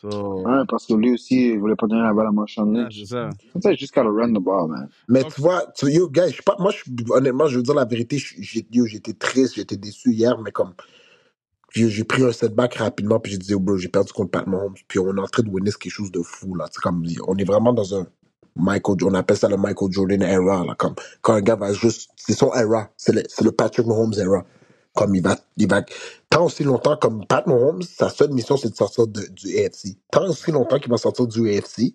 So, 0.00 0.08
Ouais, 0.44 0.62
parce 0.68 0.86
que 0.86 0.94
lui 0.94 1.12
aussi, 1.14 1.50
il 1.52 1.58
voulait 1.58 1.76
pas 1.76 1.86
donner 1.86 2.02
la 2.02 2.12
balle 2.12 2.26
à 2.28 2.32
Marshawn 2.32 2.74
yeah, 2.74 2.84
Lynch. 2.84 3.00
c'est 3.00 3.06
ça. 3.06 3.30
Sometimes 3.52 3.72
you 3.72 3.78
just 3.78 3.94
gotta 3.94 4.10
run 4.10 4.32
the 4.32 4.40
ball, 4.40 4.68
man. 4.68 4.88
Mais 5.08 5.24
tu 5.24 5.40
vois, 5.40 5.66
tu, 5.76 5.86
yo, 5.90 6.08
gars, 6.08 6.28
je 6.28 6.42
pas, 6.42 6.56
moi, 6.58 6.72
je, 6.72 6.82
honnêtement, 7.12 7.46
je 7.46 7.56
veux 7.58 7.62
dire 7.62 7.74
la 7.74 7.84
vérité, 7.84 8.18
je- 8.18 8.34
j'ai, 8.38 8.66
yo, 8.72 8.86
j'étais 8.86 9.12
triste, 9.12 9.54
j'étais 9.54 9.76
déçu 9.76 10.12
hier, 10.12 10.38
mais 10.40 10.50
comme, 10.52 10.74
j'ai, 11.72 11.88
j'ai 11.88 12.04
pris 12.04 12.24
un 12.24 12.32
setback 12.32 12.74
rapidement, 12.76 13.20
puis 13.20 13.32
j'ai 13.32 13.38
dit, 13.38 13.54
oh, 13.54 13.60
bro, 13.60 13.76
j'ai 13.76 13.88
perdu 13.88 14.12
contre 14.12 14.30
Pat 14.30 14.46
Mahomes, 14.46 14.74
puis 14.88 14.98
on 14.98 15.16
est 15.16 15.20
en 15.20 15.26
train 15.28 15.42
de 15.44 15.50
witness 15.50 15.76
quelque 15.76 15.92
chose 15.92 16.12
de 16.12 16.22
fou, 16.22 16.54
là. 16.56 16.66
C'est 16.72 16.80
comme, 16.82 17.04
on 17.28 17.36
est 17.36 17.44
vraiment 17.44 17.72
dans 17.72 17.98
un 18.00 18.06
Michael, 18.56 18.96
on 19.04 19.14
appelle 19.14 19.36
ça 19.38 19.48
le 19.48 19.56
Michael 19.56 19.92
Jordan 19.92 20.22
era, 20.22 20.64
là, 20.64 20.74
comme, 20.78 20.94
quand 21.22 21.34
un 21.34 21.40
gars 21.42 21.56
va 21.56 21.72
juste, 21.72 22.10
c'est 22.16 22.34
son 22.34 22.52
era, 22.54 22.90
c'est 22.96 23.12
le, 23.14 23.22
c'est 23.28 23.44
le 23.44 23.52
Patrick 23.52 23.86
Mahomes 23.86 24.14
era. 24.18 24.44
Comme 24.94 25.14
il 25.16 25.22
va, 25.22 25.38
il 25.56 25.68
va, 25.68 25.82
tant 26.30 26.46
aussi 26.46 26.64
longtemps 26.64 26.96
comme 26.98 27.26
Pat 27.26 27.46
Mahomes, 27.46 27.82
sa 27.82 28.10
seule 28.10 28.32
mission, 28.32 28.56
c'est 28.58 28.70
de 28.70 28.76
sortir 28.76 29.06
de- 29.08 29.26
du 29.32 29.58
AFC. 29.58 29.96
Tant 30.12 30.26
aussi 30.28 30.52
longtemps 30.52 30.78
qu'il 30.80 30.90
va 30.90 30.98
sortir 30.98 31.26
du 31.28 31.48
AFC, 31.50 31.94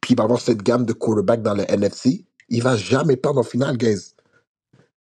puis 0.00 0.14
il 0.14 0.16
va 0.16 0.24
avoir 0.24 0.40
cette 0.40 0.62
gamme 0.62 0.86
de 0.86 0.92
quarterbacks 0.94 1.42
dans 1.42 1.54
le 1.54 1.64
NFC, 1.70 2.26
il 2.50 2.62
va 2.62 2.76
jamais 2.76 3.16
perdre 3.16 3.40
en 3.40 3.44
finale, 3.44 3.76
guys. 3.78 4.14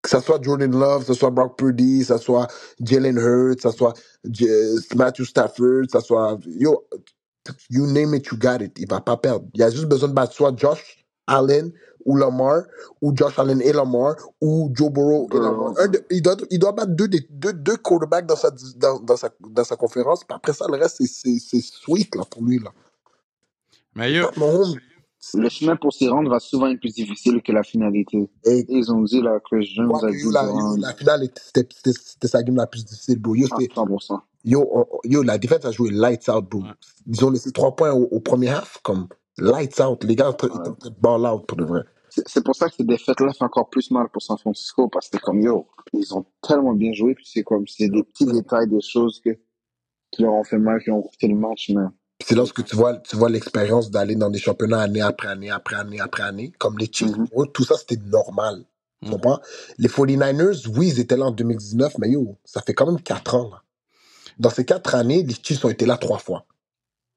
Que 0.03 0.11
ce 0.11 0.21
soit 0.21 0.43
Jordan 0.43 0.73
Love, 0.73 1.03
que 1.03 1.15
ce 1.15 1.15
soit 1.15 1.31
Brock 1.31 1.59
Purdy, 1.59 2.01
que 2.01 2.07
ce 2.07 2.19
soit 2.19 2.49
Jalen 2.81 3.19
Hurts, 3.19 3.57
que 3.63 3.71
ce 3.71 3.77
soit 3.77 3.95
J- 4.25 4.49
Matthew 4.97 5.25
Stafford, 5.27 5.83
que 5.93 6.01
ce 6.01 6.07
soit... 6.07 6.39
Yo, 6.47 6.87
you 7.71 7.87
name 7.87 8.15
it, 8.15 8.27
you 8.29 8.39
got 8.39 8.63
it. 8.63 8.79
Il 8.79 8.89
va 8.89 9.01
pas 9.01 9.17
perdre. 9.19 9.47
Il 9.55 9.63
a 9.63 9.71
juste 9.71 9.87
besoin 9.87 10.09
de 10.11 10.15
battre 10.15 10.35
soit 10.35 10.55
Josh 10.57 11.00
Allen 11.27 11.73
ou 12.07 12.17
Lamar, 12.17 12.63
ou 13.03 13.13
Josh 13.15 13.39
Allen 13.39 13.61
et 13.61 13.73
Lamar, 13.73 14.15
ou 14.41 14.71
Joe 14.75 14.91
Burrow 14.91 15.27
et 15.31 15.35
Burrow, 15.37 15.43
Lamar. 15.69 15.75
Un 15.79 15.89
de- 15.89 16.03
il, 16.11 16.23
doit, 16.23 16.37
il 16.51 16.59
doit 16.59 16.73
battre 16.73 16.93
deux, 16.93 17.09
des- 17.09 17.27
deux, 17.29 17.53
deux 17.53 17.77
quarterbacks 17.77 18.27
dans 18.27 18.37
sa, 18.37 18.51
dans, 18.77 18.99
dans 19.01 19.17
sa, 19.17 19.29
dans 19.39 19.65
sa 19.65 19.77
conférence, 19.77 20.25
puis 20.25 20.35
après 20.35 20.55
ça, 20.55 20.67
le 20.69 20.79
reste, 20.79 20.97
c'est- 20.99 21.07
c'est 21.07 21.39
c'est 21.39 21.61
sweet 21.63 22.15
là, 22.17 22.23
pour 22.31 22.43
lui. 22.43 22.59
Là. 22.59 22.71
Mais 23.95 24.13
yo, 24.13 24.27
Mahomes, 24.37 24.75
le 25.35 25.49
chemin 25.51 25.77
pour 25.77 25.93
s'y 25.93 26.09
rendre 26.09 26.31
va 26.31 26.39
souvent 26.41 26.69
être 26.69 26.81
plus 26.81 26.95
difficile 26.95 27.43
que 27.43 27.53
la 27.53 27.63
finalité. 27.63 28.31
Et 28.45 28.61
Et 28.61 28.67
ils 28.69 28.91
ont 28.91 29.03
dit, 29.03 29.21
là, 29.21 29.39
Chris 29.45 29.67
Jones 29.75 29.89
quoi 29.91 29.99
a 29.99 30.07
que 30.11 30.17
dit 30.17 30.23
yo, 30.23 30.31
la, 30.31 30.43
yo, 30.45 30.49
durant 30.53 30.77
la 30.79 30.95
finale, 30.95 31.25
était- 31.25 31.43
c'était 31.45 31.69
c'était- 31.75 31.99
c'était 32.03 32.29
sa 32.29 32.43
game 32.43 32.57
la 32.57 32.67
plus 32.67 32.85
difficile, 32.85 33.19
bro. 33.19 33.35
Yo, 33.35 33.47
à 33.51 33.57
c'était- 33.59 33.75
100%. 33.75 34.21
yo, 34.45 34.67
on- 34.73 34.87
yo, 35.05 35.23
la 35.23 35.37
défaite 35.37 35.67
a 35.67 35.71
joué 35.71 35.91
lights 35.91 36.29
out, 36.31 36.47
bro. 36.49 36.61
Ouais. 36.63 36.69
Ils 37.07 37.23
ont 37.25 37.31
laissé 37.31 37.53
trois 37.53 37.77
points 37.77 37.93
au, 37.93 38.05
au 38.11 38.21
premier 38.21 38.49
half, 38.49 38.79
comme 38.83 39.09
lights 39.41 39.81
out. 39.81 40.05
Les 40.05 40.17
gars 40.17 40.31
étaient 40.31 40.51
en 40.51 40.51
train 40.63 40.77
de 40.85 40.91
ball 41.01 41.27
out, 41.27 41.47
pour 41.47 41.57
de 41.59 41.65
vrai. 41.65 41.83
C'est 42.09 42.29
c'est 42.29 42.45
pour 42.45 42.55
ça 42.57 42.69
que 42.69 42.75
cette 42.77 42.87
défaite-là 42.87 43.33
fait 43.33 43.45
encore 43.45 43.71
plus 43.71 43.91
mal 43.91 44.09
pour 44.13 44.23
San 44.23 44.39
Francisco, 44.39 44.89
parce 44.89 45.09
que 45.09 45.19
comme 45.19 45.41
yo, 45.41 45.67
ils 45.93 46.15
ont 46.15 46.25
tellement 46.43 46.73
bien 46.75 46.93
joué, 46.93 47.15
puis 47.15 47.27
c'est 47.31 47.43
comme, 47.45 47.67
c'est 47.69 47.89
des 47.89 48.03
petits 48.03 48.27
détails, 48.27 48.69
des 48.69 48.81
choses 48.81 49.21
que, 49.25 49.31
qui 50.13 50.23
leur 50.23 50.35
ont 50.35 50.45
fait 50.45 50.59
mal, 50.59 50.83
qui 50.83 50.91
ont 50.91 51.03
coûté 51.03 51.29
le 51.29 51.37
match, 51.37 51.71
mais 51.71 51.83
Puis 52.19 52.27
c'est 52.29 52.35
lorsque 52.35 52.65
tu 52.65 52.77
vois, 52.77 52.97
tu 52.99 53.17
vois 53.17 53.31
l'expérience 53.31 53.91
d'aller 53.91 54.17
dans 54.17 54.31
des 54.31 54.39
championnats 54.41 54.81
année 54.83 55.01
après 55.03 55.29
année, 55.29 55.51
après 55.51 55.77
année, 55.77 56.01
après 56.01 56.23
année, 56.25 56.53
comme 56.59 56.79
les 56.79 56.91
Chiefs, 56.93 57.17
Mhm. 57.17 57.29
pour 57.29 57.45
eux, 57.45 57.49
tout 57.53 57.65
ça, 57.65 57.77
c'était 57.77 58.03
normal. 58.05 58.65
Tu 59.03 59.09
Mhm. 59.09 59.13
comprends? 59.15 59.41
Les 59.79 59.89
49ers, 59.89 60.69
oui, 60.77 60.89
ils 60.89 61.01
étaient 61.01 61.17
là 61.17 61.27
en 61.27 61.31
2019, 61.33 61.97
mais 61.99 62.11
yo, 62.11 62.39
ça 62.45 62.61
fait 62.63 62.75
quand 62.75 62.87
même 62.87 63.01
quatre 63.01 63.35
ans, 63.37 63.51
là. 63.51 63.63
Dans 64.39 64.51
ces 64.51 64.65
quatre 64.65 64.95
années, 64.95 65.23
les 65.23 65.35
Chiefs 65.35 65.65
ont 65.65 65.71
été 65.71 65.87
là 65.87 65.97
trois 65.97 66.19
fois. 66.19 66.47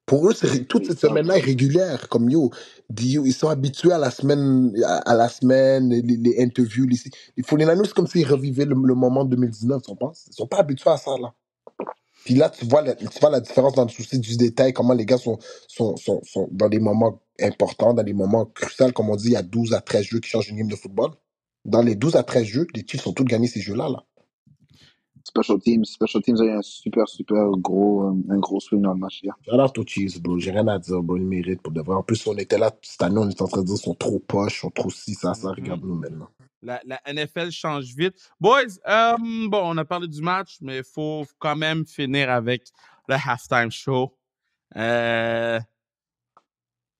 Pour 0.06 0.28
eux, 0.28 0.34
c'est 0.34 0.48
ré- 0.48 0.66
toute 0.66 0.86
cette 0.86 1.00
semaine-là 1.00 1.38
est 1.38 1.42
régulière. 1.42 2.08
Comme 2.10 2.30
yo, 2.30 2.50
dis- 2.90 3.12
yo, 3.14 3.26
ils 3.26 3.32
sont 3.34 3.48
habitués 3.48 3.92
à 3.92 3.98
la 3.98 4.10
semaine, 4.10 4.74
à, 4.84 4.98
à 5.10 5.14
la 5.16 5.28
semaine, 5.30 5.90
les, 5.90 6.02
les 6.02 6.42
interviews. 6.42 6.86
Les, 6.86 6.98
les 7.36 7.42
49ers, 7.44 7.86
c'est 7.86 7.94
comme 7.94 8.08
s'ils 8.08 8.26
revivaient 8.28 8.66
le, 8.66 8.76
le 8.76 8.94
moment 8.94 9.24
2019, 9.24 9.82
tu 9.82 9.90
comprends? 9.90 10.12
Ils 10.28 10.34
sont 10.34 10.46
pas 10.48 10.58
habitués 10.58 10.90
à 10.90 10.98
ça, 10.98 11.12
là. 11.18 11.34
Puis 12.24 12.34
là, 12.36 12.50
tu 12.50 12.64
vois, 12.66 12.82
la, 12.82 12.94
tu 12.96 13.06
vois 13.20 13.30
la 13.30 13.40
différence 13.40 13.74
dans 13.74 13.84
le 13.84 13.90
souci 13.90 14.18
du 14.18 14.36
détail, 14.36 14.72
comment 14.72 14.94
les 14.94 15.06
gars 15.06 15.18
sont, 15.18 15.38
sont, 15.68 15.96
sont, 15.96 16.20
sont 16.24 16.48
dans 16.52 16.68
des 16.68 16.80
moments 16.80 17.20
importants, 17.40 17.94
dans 17.94 18.04
des 18.04 18.14
moments 18.14 18.46
cruciaux, 18.46 18.92
comme 18.92 19.10
on 19.10 19.16
dit, 19.16 19.28
il 19.28 19.32
y 19.32 19.36
a 19.36 19.42
12 19.42 19.74
à 19.74 19.80
13 19.82 20.04
jeux 20.04 20.20
qui 20.20 20.30
changent 20.30 20.48
une 20.50 20.58
game 20.58 20.68
de 20.68 20.76
football. 20.76 21.10
Dans 21.64 21.82
les 21.82 21.96
12 21.96 22.16
à 22.16 22.22
13 22.24 22.44
jeux, 22.44 22.66
les 22.74 22.86
Chiefs 22.86 23.06
ont 23.08 23.12
tous 23.12 23.24
gagné 23.24 23.48
ces 23.48 23.60
jeux-là. 23.60 23.88
Là. 23.90 24.04
Special 25.26 25.58
Teams, 25.58 25.84
Special 25.86 26.22
Teams 26.22 26.40
a 26.40 26.44
eu 26.44 26.50
un 26.50 26.62
super, 26.62 27.08
super 27.08 27.48
gros, 27.56 28.04
euh, 28.04 28.14
un 28.28 28.38
gros 28.38 28.60
swing 28.60 28.82
dans 28.82 28.92
le 28.92 28.98
match 28.98 29.22
hier. 29.22 29.34
Shout 29.48 29.58
out 29.58 29.78
aux 29.78 29.86
Chiefs, 29.86 30.20
bro. 30.20 30.38
J'ai 30.38 30.50
rien 30.50 30.68
à 30.68 30.78
dire, 30.78 31.02
bro. 31.02 31.16
Ils 31.16 31.24
méritent 31.24 31.62
pour 31.62 31.72
de 31.72 31.80
vrai. 31.80 31.96
En 31.96 32.02
plus, 32.02 32.26
on 32.26 32.36
était 32.36 32.58
là 32.58 32.70
cette 32.82 33.02
année, 33.02 33.18
on 33.18 33.28
était 33.28 33.40
en 33.40 33.48
train 33.48 33.62
de 33.62 33.66
dire 33.66 33.74
qu'ils 33.74 33.84
sont 33.84 33.94
trop 33.94 34.18
poches, 34.18 34.60
sont 34.60 34.70
trop 34.70 34.90
ci, 34.90 35.14
ça, 35.14 35.32
ça. 35.32 35.48
Mhm. 35.48 35.54
Regarde-nous 35.54 35.94
maintenant. 35.94 36.28
La, 36.62 36.80
la 36.84 37.00
NFL 37.12 37.50
change 37.50 37.94
vite. 37.96 38.14
Boys, 38.38 38.78
euh, 38.86 39.16
bon, 39.18 39.62
on 39.64 39.76
a 39.78 39.84
parlé 39.84 40.08
du 40.08 40.20
match, 40.20 40.58
mais 40.60 40.78
il 40.78 40.84
faut 40.84 41.24
quand 41.38 41.56
même 41.56 41.86
finir 41.86 42.30
avec 42.30 42.68
le 43.08 43.14
halftime 43.14 43.70
show. 43.70 44.14
Euh, 44.76 45.58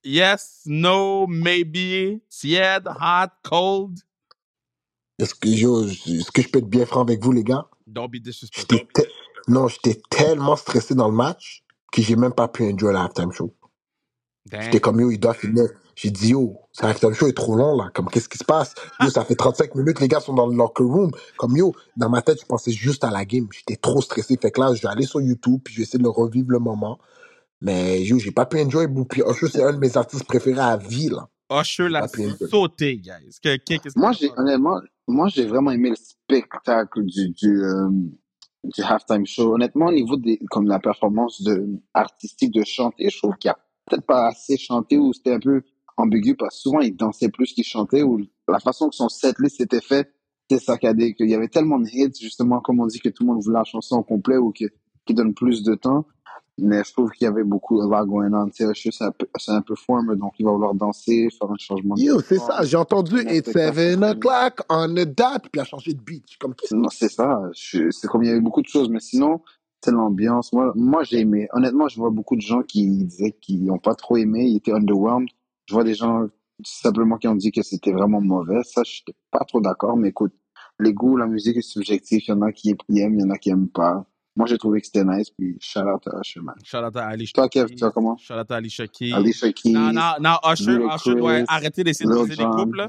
yes, 0.03 0.63
no, 0.65 1.27
maybe, 1.27 2.21
tiède, 2.29 2.89
hot, 2.89 3.31
cold. 3.43 4.01
Est-ce 5.19 5.35
que, 5.35 5.49
yo, 5.49 5.87
est-ce 5.87 6.31
que 6.33 6.43
je 6.43 6.49
peux 6.49 6.59
être 6.59 6.69
bien 6.69 6.87
franc 6.87 7.03
avec 7.03 7.23
vous, 7.23 7.33
les 7.33 7.45
gars? 7.45 7.69
Don't 7.87 8.09
be 8.09 8.17
disrespectful. 8.17 8.79
J'étais 8.79 9.03
te- 9.03 9.09
Non, 9.51 9.69
j'étais 9.69 10.01
tellement 10.11 10.57
stressé 10.57 10.95
dans 10.95 11.09
le 11.09 11.15
match 11.15 11.63
que 11.93 12.01
j'ai 12.03 12.17
même 12.17 12.33
pas 12.33 12.49
pu 12.49 12.65
enjoy 12.65 12.93
le 12.93 12.99
halftime 12.99 13.31
show. 13.33 13.55
J'étais 14.51 14.71
Damn. 14.73 14.81
comme 14.81 15.01
yo, 15.01 15.11
il 15.11 15.19
doit 15.19 15.35
finir. 15.35 15.69
J'ai 15.97 16.11
dit 16.11 16.31
yo, 16.31 16.57
ce 16.73 16.85
halftime 16.85 17.15
show 17.15 17.27
est 17.29 17.37
trop 17.37 17.55
long 17.57 17.77
là. 17.77 17.91
Comme 17.95 18.09
qu'est-ce 18.09 18.29
qui 18.29 18.37
se 18.39 18.45
passe? 18.45 18.75
Yo, 19.01 19.09
ça 19.11 19.25
fait 19.25 19.37
35 19.37 19.75
minutes, 19.75 20.01
les 20.01 20.09
gars 20.09 20.21
sont 20.21 20.35
dans 20.35 20.47
le 20.47 20.57
locker 20.57 20.83
room. 20.85 21.11
Comme 21.37 21.57
yo, 21.57 21.73
dans 21.97 22.09
ma 22.11 22.21
tête, 22.23 22.41
je 22.41 22.47
pensais 22.47 22.73
juste 22.73 23.05
à 23.05 23.11
la 23.11 23.25
game. 23.25 23.47
J'étais 23.53 23.77
trop 23.77 24.01
stressé. 24.03 24.37
Fait 24.41 24.51
que 24.51 24.61
là, 24.61 24.75
je 24.75 24.83
vais 24.83 24.89
aller 24.89 25.05
sur 25.07 25.21
YouTube 25.21 25.61
puis 25.65 25.73
je 25.75 25.79
vais 25.79 25.83
essayer 25.85 25.99
de 25.99 26.05
le 26.05 26.11
revivre 26.11 26.51
le 26.51 26.59
moment. 26.59 26.99
Mais 27.61 28.03
yo, 28.03 28.19
j'ai 28.19 28.33
pas 28.33 28.45
pu 28.47 28.61
enjoy. 28.61 28.87
Puis 29.09 29.23
Usher, 29.23 29.49
c'est 29.49 29.63
un 29.63 29.73
de 29.73 29.79
mes 29.79 29.97
artistes 29.97 30.25
préférés 30.27 30.61
à 30.61 30.77
vie 30.77 31.11
là. 31.11 31.29
Usher 31.51 31.89
l'a 31.89 32.01
Pas 32.01 32.09
pu 32.09 32.27
enjoy. 32.27 32.49
sauté, 32.51 32.97
guys. 32.97 33.39
Que- 33.43 33.57
que- 33.57 33.77
qu'est-ce 33.79 33.99
Moi, 33.99 34.13
j'ai, 34.13 34.31
honnêtement, 34.37 34.81
moi, 35.07 35.29
j'ai 35.29 35.47
vraiment 35.47 35.71
aimé 35.71 35.91
le 35.91 35.97
spectacle 35.97 37.05
du, 37.05 37.31
du, 37.31 37.63
euh, 37.63 37.89
du 38.65 38.83
halftime 38.83 39.27
show. 39.27 39.55
Honnêtement, 39.55 39.87
au 39.87 39.93
niveau 39.93 40.17
des, 40.17 40.39
comme 40.51 40.67
la 40.67 40.79
performance 40.79 41.43
de, 41.43 41.67
artistique 41.93 42.53
de 42.53 42.65
chanter, 42.65 43.11
je 43.11 43.19
trouve 43.19 43.37
qu'il 43.37 43.51
a 43.51 43.59
peut-être 43.87 44.07
pas 44.07 44.29
assez 44.29 44.57
chanté 44.57 44.99
ou 44.99 45.13
c'était 45.13 45.35
un 45.35 45.41
peu 45.41 45.63
ambigu 45.97 46.35
parce 46.37 46.57
que 46.57 46.63
souvent, 46.63 46.81
il 46.81 46.97
dansait 46.97 47.29
plus 47.29 47.53
qu'il 47.53 47.65
chantait 47.65 48.03
ou 48.03 48.21
la 48.49 48.61
façon 48.61 48.89
que 48.89 48.97
son 48.97 49.09
setlist 49.09 49.61
était 49.61 49.81
fait, 49.81 50.11
c'était 50.49 50.63
saccadé, 50.63 51.15
qu'il 51.15 51.29
y 51.29 51.35
avait 51.35 51.49
tellement 51.49 51.79
de 51.79 51.87
hits, 51.87 52.19
justement, 52.21 52.61
comme 52.61 52.81
on 52.81 52.87
dit, 52.87 53.01
que 53.01 53.09
tout 53.09 53.25
le 53.25 53.33
monde 53.33 53.43
voulait 53.43 53.59
la 53.59 53.65
chanson 53.65 53.97
au 53.97 54.03
complet 54.03 54.37
ou 54.37 54.53
que, 54.53 54.65
qui 55.07 55.15
donne 55.15 55.35
plus 55.35 55.63
de 55.63 55.75
temps. 55.75 56.07
Mais 56.59 56.85
je 56.85 56.93
trouve 56.93 57.11
qu'il 57.11 57.25
y 57.25 57.29
avait 57.29 57.43
beaucoup 57.43 57.83
de 57.83 57.89
vagues 57.89 58.07
going 58.09 58.33
on. 58.33 58.49
C'est 58.53 58.65
un 59.03 59.11
peu, 59.11 59.27
c'est 59.39 59.51
un 59.51 59.61
peu 59.61 59.75
forme, 59.75 60.15
donc 60.17 60.35
il 60.39 60.45
va 60.47 60.53
vouloir 60.53 60.73
danser, 60.75 61.29
faire 61.37 61.51
un 61.51 61.57
changement 61.59 61.97
de 61.97 62.01
Yo, 62.01 62.21
c'est 62.21 62.39
ça. 62.39 62.63
J'ai 62.63 62.77
entendu 62.77 63.17
It's 63.23 63.51
spectacle, 63.51 63.75
7 63.75 63.99
c'est- 63.99 64.05
o'clock 64.11 64.61
on 64.71 64.97
a 64.97 65.05
dot 65.05 65.43
puis 65.43 65.51
il 65.55 65.61
a 65.61 65.65
changé 65.65 65.95
de 65.95 66.01
beat. 66.01 66.25
Comme 66.39 66.55
Non, 66.71 66.89
c'est 66.91 67.09
ça. 67.11 67.43
C'est 67.55 68.07
comme 68.07 68.23
il 68.23 68.29
y 68.29 68.31
avait 68.31 68.41
beaucoup 68.41 68.63
de 68.63 68.69
choses, 68.69 68.89
mais 68.89 69.01
sinon, 69.01 69.41
c'est 69.85 69.91
l'ambiance. 69.91 70.53
Moi, 70.53 70.73
moi 70.77 71.03
j'ai 71.03 71.21
aimé. 71.21 71.49
Honnêtement, 71.53 71.89
je 71.89 71.97
vois 71.97 72.11
beaucoup 72.11 72.37
de 72.37 72.41
gens 72.41 72.63
qui 72.63 73.05
disaient 73.05 73.33
qu'ils 73.33 73.65
n'ont 73.65 73.79
pas 73.79 73.95
trop 73.97 74.17
aimé, 74.17 74.45
ils 74.45 74.57
étaient 74.59 74.73
underwhelmed. 74.73 75.29
Je 75.67 75.75
vois 75.75 75.83
des 75.85 75.95
gens 75.95 76.29
simplement 76.65 77.17
qui 77.19 77.27
ont 77.27 77.35
dit 77.35 77.51
que 77.51 77.63
c'était 77.63 77.91
vraiment 77.93 78.21
mauvais. 78.21 78.61
Ça, 78.63 78.83
je 78.85 79.01
n'étais 79.01 79.19
pas 79.33 79.45
trop 79.45 79.61
d'accord, 79.61 79.97
mais 79.97 80.11
écoute, 80.11 80.33
les 80.79 80.93
goûts, 80.93 81.17
la 81.17 81.27
musique 81.27 81.57
est 81.57 81.63
subjectif. 81.63 82.29
Il 82.29 82.31
y 82.31 82.35
en 82.35 82.43
a 82.43 82.53
qui 82.53 82.71
aiment, 82.71 83.15
il 83.17 83.21
y 83.21 83.25
en 83.25 83.31
a 83.31 83.39
qui 83.39 83.51
aiment 83.51 83.69
pas. 83.69 84.07
Moi, 84.37 84.47
j'ai 84.47 84.59
trouvé 84.59 84.81
que 84.81 84.87
c'était 84.87 85.05
nice, 85.05 85.31
puis 85.31 85.57
shout 85.61 85.81
out 85.81 86.03
à 86.09 86.19
Usher, 86.21 86.41
man. 86.41 86.57
Shout 86.65 86.79
out 86.79 86.97
à 86.97 87.07
Ali 87.07 87.31
Toi, 87.33 87.49
Kev, 87.49 87.69
tu 87.69 87.77
vois 87.79 87.93
comment? 87.93 88.17
Shout 88.17 88.35
out 88.35 88.51
à 88.51 88.57
Alicia 88.57 88.87
Keys. 88.89 89.13
Alicia 89.13 89.53
Keys, 89.53 89.71
Non, 89.73 89.93
non, 89.93 90.13
non, 90.21 90.37
Usher, 90.53 90.79
Usher 90.95 91.15
doit 91.15 91.43
arrêter 91.47 91.85
d'essayer 91.85 92.09
de 92.11 92.15
briser 92.15 92.35
les 92.37 92.45
couples. 92.45 92.89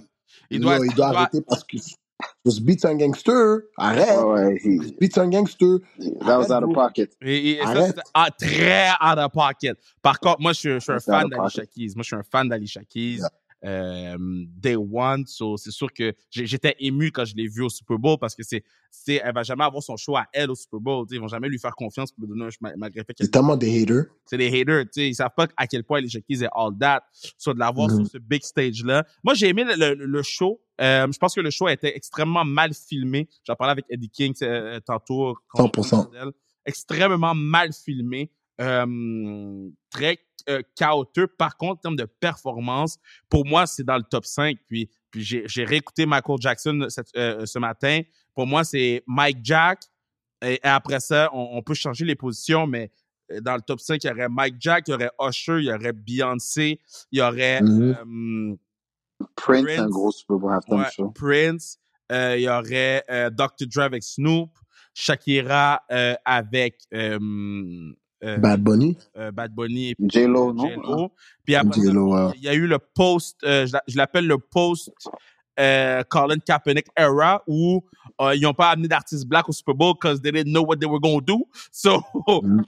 Il 0.50 0.60
doit, 0.60 0.80
il 0.84 0.94
doit 0.96 1.08
arrêter 1.08 1.42
parce 1.48 1.64
que 1.64 1.78
ce 1.78 2.62
beat 2.62 2.84
un 2.86 2.96
gangster. 2.96 3.34
Ouais, 3.34 3.62
Arrête. 3.78 4.24
ouais, 4.24 4.60
Ce 4.64 4.68
he- 4.68 4.98
beat 5.00 5.18
un 5.18 5.30
gangster. 5.30 5.78
that 6.22 6.40
was 6.40 6.52
out 6.52 6.64
of 6.64 6.74
pocket. 6.74 7.16
Et, 7.22 7.52
et 7.52 7.58
ça, 7.62 7.70
Arrête. 7.70 7.96
c'est 7.96 8.02
ah, 8.14 8.30
très 8.32 8.90
out 8.90 9.18
of 9.20 9.32
pocket. 9.32 9.78
Par 10.02 10.20
contre, 10.20 10.42
moi, 10.42 10.54
je, 10.54 10.60
suis- 10.60 10.70
je 10.74 10.80
suis 10.80 10.92
un 10.94 11.00
fan 11.00 11.30
d'Alicia. 11.30 11.66
Keys. 11.66 11.92
Moi, 11.96 12.02
je 12.04 12.08
suis 12.08 12.16
un 12.16 12.24
fan 12.24 12.48
d'Alicia 12.50 12.82
Keys. 12.86 13.18
Yeah. 13.18 13.30
Euh, 13.66 14.18
day 14.58 14.76
one. 14.76 15.26
So, 15.26 15.58
c'est 15.58 15.72
sûr 15.72 15.92
que 15.92 16.14
j'étais 16.30 16.76
ému 16.80 17.12
quand 17.12 17.26
je 17.26 17.36
l'ai 17.36 17.48
vue 17.48 17.64
au 17.64 17.70
Super 17.70 17.98
Bowl 17.98 18.18
parce 18.20 18.36
que 18.36 18.44
c'est, 18.44 18.64
c'est, 18.92 19.22
elle 19.24 19.34
va 19.34 19.42
jamais 19.44 19.64
avoir 19.64 19.82
son 19.82 19.98
choix 19.98 20.22
à 20.22 20.28
elle 20.34 20.52
au 20.52 20.56
Super 20.56 20.80
Bowl. 20.80 21.06
Ils 21.10 21.20
vont 21.20 21.28
jamais 21.28 21.50
lui 21.50 21.58
faire 21.58 21.76
confiance 21.76 22.12
pour 22.12 22.26
lui 22.26 22.30
donner 22.30 22.46
un 22.64 22.72
malgré 22.78 23.04
fait 23.04 23.14
C'est 23.20 23.32
tellement 23.32 23.58
des 23.58 23.82
haters. 23.82 24.06
c'est 24.26 24.38
des 24.38 24.48
haters, 24.48 24.84
tu 24.86 24.90
sais, 24.94 25.10
ils 25.10 25.16
savent 25.16 25.32
pas 25.36 25.48
à 25.58 25.66
quel 25.68 25.84
point 25.84 25.98
Alicia 25.98 26.22
Keys 26.22 26.44
est 26.44 26.50
all 26.56 26.78
that. 26.80 27.04
Soit 27.38 27.56
de 27.56 27.60
l'avoir 27.60 27.90
Mhm. 27.90 27.96
sur 28.04 28.08
ce 28.12 28.18
big 28.20 28.44
stage-là. 28.44 29.04
Moi, 29.24 29.34
j'ai 29.34 29.48
aimé 29.50 29.64
le, 29.64 29.94
le- 29.96 30.06
le 30.06 30.22
show. 30.24 30.62
Euh, 30.82 31.08
je 31.12 31.18
pense 31.18 31.34
que 31.34 31.42
le 31.42 31.50
show 31.50 31.68
était 31.68 31.96
extrêmement 31.96 32.46
mal 32.46 32.72
filmé. 32.74 33.28
J'en 33.48 33.56
parlais 33.56 33.72
avec 33.72 33.86
Eddie 33.90 34.10
King 34.10 34.34
euh, 34.44 34.80
tantôt. 34.82 35.36
quand 35.48 35.64
on 35.64 35.68
100%. 35.70 35.90
parlait 35.90 36.20
d'elle. 36.20 36.32
Extrêmement 36.66 37.34
mal 37.36 37.72
filmé. 37.74 38.30
Euh, 38.62 39.70
très 39.90 40.18
euh, 40.50 40.62
chaotique. 40.76 41.36
Par 41.38 41.58
contre, 41.58 41.74
en 41.74 41.82
termes 41.82 41.96
de 41.96 42.06
performance, 42.06 42.98
pour 43.30 43.46
moi, 43.46 43.66
c'est 43.68 43.84
dans 43.84 43.98
le 43.98 44.04
top 44.04 44.26
5. 44.26 44.58
Puis, 44.68 44.90
puis 45.12 45.24
j'ai 45.24 45.44
j'ai 45.48 45.64
réécouté 45.66 46.06
Michael 46.06 46.38
Jackson 46.40 46.86
cette- 46.90 47.16
euh, 47.16 47.46
ce 47.46 47.60
matin. 47.60 48.02
Pour 48.34 48.46
moi, 48.48 48.64
c'est 48.64 49.04
Mike 49.08 49.40
Jack. 49.44 49.82
Et, 50.44 50.56
et 50.56 50.60
après 50.64 51.00
ça, 51.00 51.30
on, 51.34 51.50
on 51.58 51.62
peut 51.62 51.74
changer 51.74 52.04
les 52.06 52.16
positions, 52.16 52.68
mais 52.68 52.92
euh, 53.32 53.40
dans 53.42 53.56
le 53.56 53.62
top 53.62 53.80
5, 53.80 54.04
il 54.04 54.08
y 54.08 54.12
aurait 54.12 54.30
Mike 54.30 54.56
Jack, 54.60 54.88
il 54.88 54.92
y 54.92 54.94
aurait 54.94 55.12
Usher, 55.20 55.60
il 55.60 55.66
y 55.66 55.72
aurait 55.74 55.94
Beyoncé, 55.94 56.80
il 57.12 57.20
y 57.20 57.22
aurait 57.22 57.62
Mhm. 57.62 57.96
euh, 58.52 58.56
Prince, 59.36 59.64
un 59.80 59.88
gros 59.90 60.12
ouais. 61.06 61.12
Prince, 61.16 61.80
euh, 62.12 62.36
il 62.38 62.44
y 62.44 62.50
aurait 62.50 63.04
euh, 63.10 63.30
Dr. 63.30 63.66
Dre 63.74 63.82
avec 63.84 64.04
Snoop, 64.04 64.52
Shakira 64.94 65.82
euh, 65.92 66.16
avec 66.26 66.82
euh, 68.24 68.36
euh, 68.36 68.38
Bad 68.38 68.62
Bunny? 68.64 68.98
euh, 69.18 69.32
Bad 69.32 69.54
Bunny 69.54 69.90
et 69.90 69.96
puis 69.96 70.08
J-Lo, 70.10 70.54
non? 70.54 70.68
J-Lo. 70.68 71.12
Puis 71.44 71.56
après 71.56 71.80
ça, 71.82 71.88
J-Lo, 71.88 72.14
ouais. 72.14 72.32
il 72.38 72.44
y 72.44 72.48
a 72.50 72.54
eu 72.54 72.68
le 72.68 72.80
post, 72.80 73.38
euh, 73.44 73.66
je 73.68 73.74
l'a- 73.74 73.84
je 73.88 73.98
l'appelle 73.98 74.28
le 74.28 74.38
post 74.38 74.92
euh, 75.58 76.04
Colin 76.10 76.38
Kaepernick 76.46 76.88
era 76.98 77.42
où 77.48 77.82
euh, 78.22 78.36
ils 78.36 78.42
n'ont 78.42 78.54
pas 78.54 78.72
amené 78.72 78.88
d'artistes 78.90 79.26
black 79.26 79.48
au 79.48 79.54
Super 79.54 79.74
Bowl 79.74 79.94
because 79.94 80.22
they 80.22 80.32
didn't 80.32 80.52
know 80.52 80.66
what 80.66 80.78
they 80.78 80.86
were 80.90 81.00
going 81.00 81.20
to 81.20 81.26
do. 81.26 81.46
So, 81.72 82.02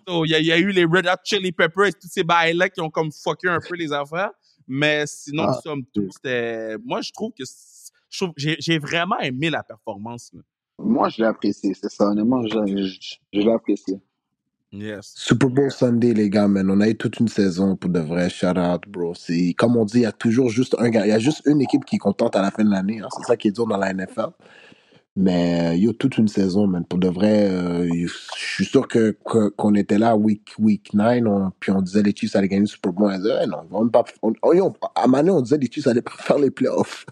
so, 0.07 0.23
il 0.25 0.31
y, 0.31 0.35
a- 0.35 0.39
il 0.39 0.45
y 0.45 0.51
a 0.53 0.57
eu 0.57 0.69
les 0.71 0.85
Red 0.85 1.05
Hot 1.05 1.19
Chili 1.25 1.51
Peppers, 1.51 1.91
tous 1.99 2.07
ces 2.09 2.23
bails-là 2.23 2.69
qui 2.69 2.79
ont 2.81 2.89
comme 2.89 3.11
fucké 3.11 3.49
un 3.49 3.59
peu 3.59 3.75
les 3.75 3.91
affaires. 3.91 4.31
Mais 4.69 5.03
sinon, 5.05 5.45
Ah. 5.47 5.59
somme 5.63 5.83
toute, 5.93 6.13
c'était. 6.13 6.77
Moi, 6.83 7.01
je 7.01 7.11
trouve 7.11 7.31
que. 7.37 7.43
c'est- 7.45 7.91
je 8.09 8.19
trouve- 8.23 8.33
J'ai 8.37 8.55
j'ai 8.59 8.79
vraiment 8.79 9.17
aimé 9.19 9.49
la 9.49 9.63
performance. 9.63 10.31
là. 10.33 10.41
Moi, 10.79 11.09
je 11.09 11.17
l'ai 11.21 11.27
apprécié, 11.27 11.73
c'est 11.73 11.89
ça. 11.89 12.05
Honnêtement, 12.09 12.41
je, 12.47 12.65
je, 12.67 13.17
je 13.33 13.39
l'ai 13.39 13.51
apprécié. 13.51 13.99
Yes. 14.71 15.13
Super 15.15 15.49
Bowl 15.49 15.71
Sunday, 15.71 16.13
les 16.13 16.29
gars, 16.29 16.47
man. 16.47 16.69
On 16.69 16.81
a 16.81 16.89
eu 16.89 16.97
toute 16.97 17.19
une 17.19 17.29
saison 17.29 17.77
pour 17.77 17.89
de 17.89 17.99
vrai. 17.99 18.29
Shout 18.29 18.57
out, 18.59 18.83
bro. 18.87 19.13
C'est, 19.15 19.53
comme 19.57 19.77
on 19.77 19.85
dit, 19.85 19.99
il 19.99 20.01
y 20.01 20.05
a 20.05 20.11
toujours 20.11 20.49
juste 20.49 20.75
un 20.79 20.89
gars. 20.89 21.05
Il 21.05 21.09
y 21.09 21.13
a 21.13 21.19
juste 21.19 21.41
une 21.45 21.61
équipe 21.61 21.85
qui 21.85 21.95
est 21.95 21.99
contente 21.99 22.35
à 22.35 22.41
la 22.41 22.51
fin 22.51 22.65
de 22.65 22.69
l'année. 22.69 22.99
hein. 23.01 23.07
C'est 23.15 23.23
ça 23.23 23.37
qui 23.37 23.47
est 23.47 23.51
dur 23.51 23.65
dans 23.65 23.77
la 23.77 23.93
NFL. 23.93 24.27
Mais 25.19 25.79
yo, 25.79 25.93
toute 25.93 26.19
une 26.19 26.27
saison, 26.27 26.67
man. 26.67 26.85
Pour 26.85 26.99
de 26.99 27.07
vrai, 27.07 27.49
euh, 27.49 27.89
je 28.05 28.13
suis 28.37 28.65
sûr 28.65 28.87
que 28.87 29.17
que- 29.25 29.49
qu'on 29.49 29.73
était 29.73 29.97
là 29.97 30.15
week, 30.15 30.53
week 30.59 30.93
9, 30.93 31.23
on- 31.25 31.51
puis 31.59 31.71
on 31.71 31.81
disait 31.81 32.03
les 32.03 32.13
Chiefs 32.15 32.35
allaient 32.35 32.47
gagner 32.47 32.61
le 32.61 32.67
Super 32.67 32.93
Bowl. 32.93 33.11
On 33.11 33.17
disait, 33.17 33.33
Eh 33.43 33.47
non, 33.47 33.57
ils 33.67 33.71
vont 33.73 33.79
même 33.81 33.89
pas. 33.91 34.03
On, 34.21 34.31
on- 34.43 34.53
yo, 34.53 34.71
à 34.93 35.07
Mané, 35.07 35.31
on 35.31 35.41
disait 35.41 35.57
les 35.57 35.71
Chiefs 35.71 35.87
allaient 35.87 36.03
pas 36.03 36.11
faire 36.19 36.37
les 36.37 36.51
playoffs. 36.51 37.03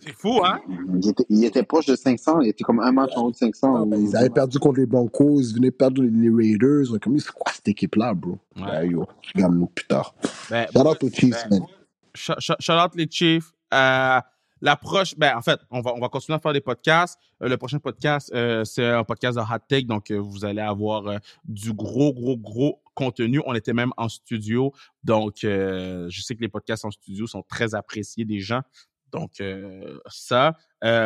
C'est 0.00 0.12
fou, 0.12 0.38
hein? 0.44 0.60
Il 1.02 1.08
était, 1.10 1.24
il 1.28 1.44
était 1.44 1.62
proche 1.64 1.86
de 1.86 1.96
500. 1.96 2.42
Il 2.42 2.48
était 2.50 2.62
comme 2.62 2.78
un 2.78 2.92
match 2.92 3.10
en 3.16 3.22
haut 3.24 3.30
de 3.32 3.36
500. 3.36 3.74
Ah, 3.74 3.84
ben, 3.84 3.96
ou 3.96 4.02
ils 4.02 4.10
deux 4.10 4.16
avaient 4.16 4.26
matchs. 4.28 4.34
perdu 4.34 4.58
contre 4.60 4.78
les 4.78 4.86
Broncos, 4.86 5.40
ils 5.42 5.56
venaient 5.56 5.72
perdre 5.72 6.00
les, 6.02 6.30
Raiders. 6.30 6.84
On 6.92 6.96
est 6.96 7.00
comme, 7.00 7.18
c'est 7.18 7.32
quoi 7.32 7.50
cette 7.52 7.66
équipe-là, 7.66 8.14
bro? 8.14 8.38
Ouais. 8.56 8.62
Ben, 8.66 8.82
yo, 8.92 9.04
regarde-nous 9.34 9.66
plus 9.66 9.86
tard. 9.88 10.14
Ben, 10.48 10.66
Shout 10.72 10.78
out 10.86 11.02
aux 11.02 11.10
Chiefs, 11.10 11.44
ben, 11.50 11.58
man. 11.58 11.68
Sh- 12.14 12.38
sh- 12.38 12.56
Shout 12.60 12.72
out 12.72 12.94
les 12.94 13.08
Chiefs. 13.10 13.50
Euh, 13.74 14.20
L'approche, 14.60 15.16
ben, 15.16 15.36
en 15.36 15.42
fait, 15.42 15.60
on 15.70 15.80
va, 15.80 15.94
on 15.94 16.00
va 16.00 16.08
continuer 16.08 16.36
à 16.36 16.40
faire 16.40 16.52
des 16.52 16.60
podcasts. 16.60 17.18
Euh, 17.42 17.48
le 17.48 17.56
prochain 17.56 17.78
podcast, 17.78 18.30
euh, 18.34 18.64
c'est 18.64 18.84
un 18.84 19.04
podcast 19.04 19.36
de 19.36 19.42
Hot 19.42 19.64
Take, 19.68 19.84
donc 19.84 20.10
euh, 20.10 20.18
vous 20.18 20.44
allez 20.44 20.60
avoir 20.60 21.20
du 21.44 21.72
gros, 21.72 22.12
gros, 22.12 22.36
gros 22.36 22.82
contenu. 22.94 23.40
On 23.46 23.54
était 23.54 23.72
même 23.72 23.92
en 23.96 24.08
studio, 24.08 24.72
donc 25.04 25.36
je 25.42 26.20
sais 26.20 26.34
que 26.34 26.40
les 26.40 26.48
podcasts 26.48 26.84
en 26.84 26.90
studio 26.90 27.26
sont 27.26 27.42
très 27.48 27.74
appréciés 27.74 28.24
des 28.24 28.40
gens. 28.40 28.62
Donc, 29.12 29.42
ça. 30.08 30.54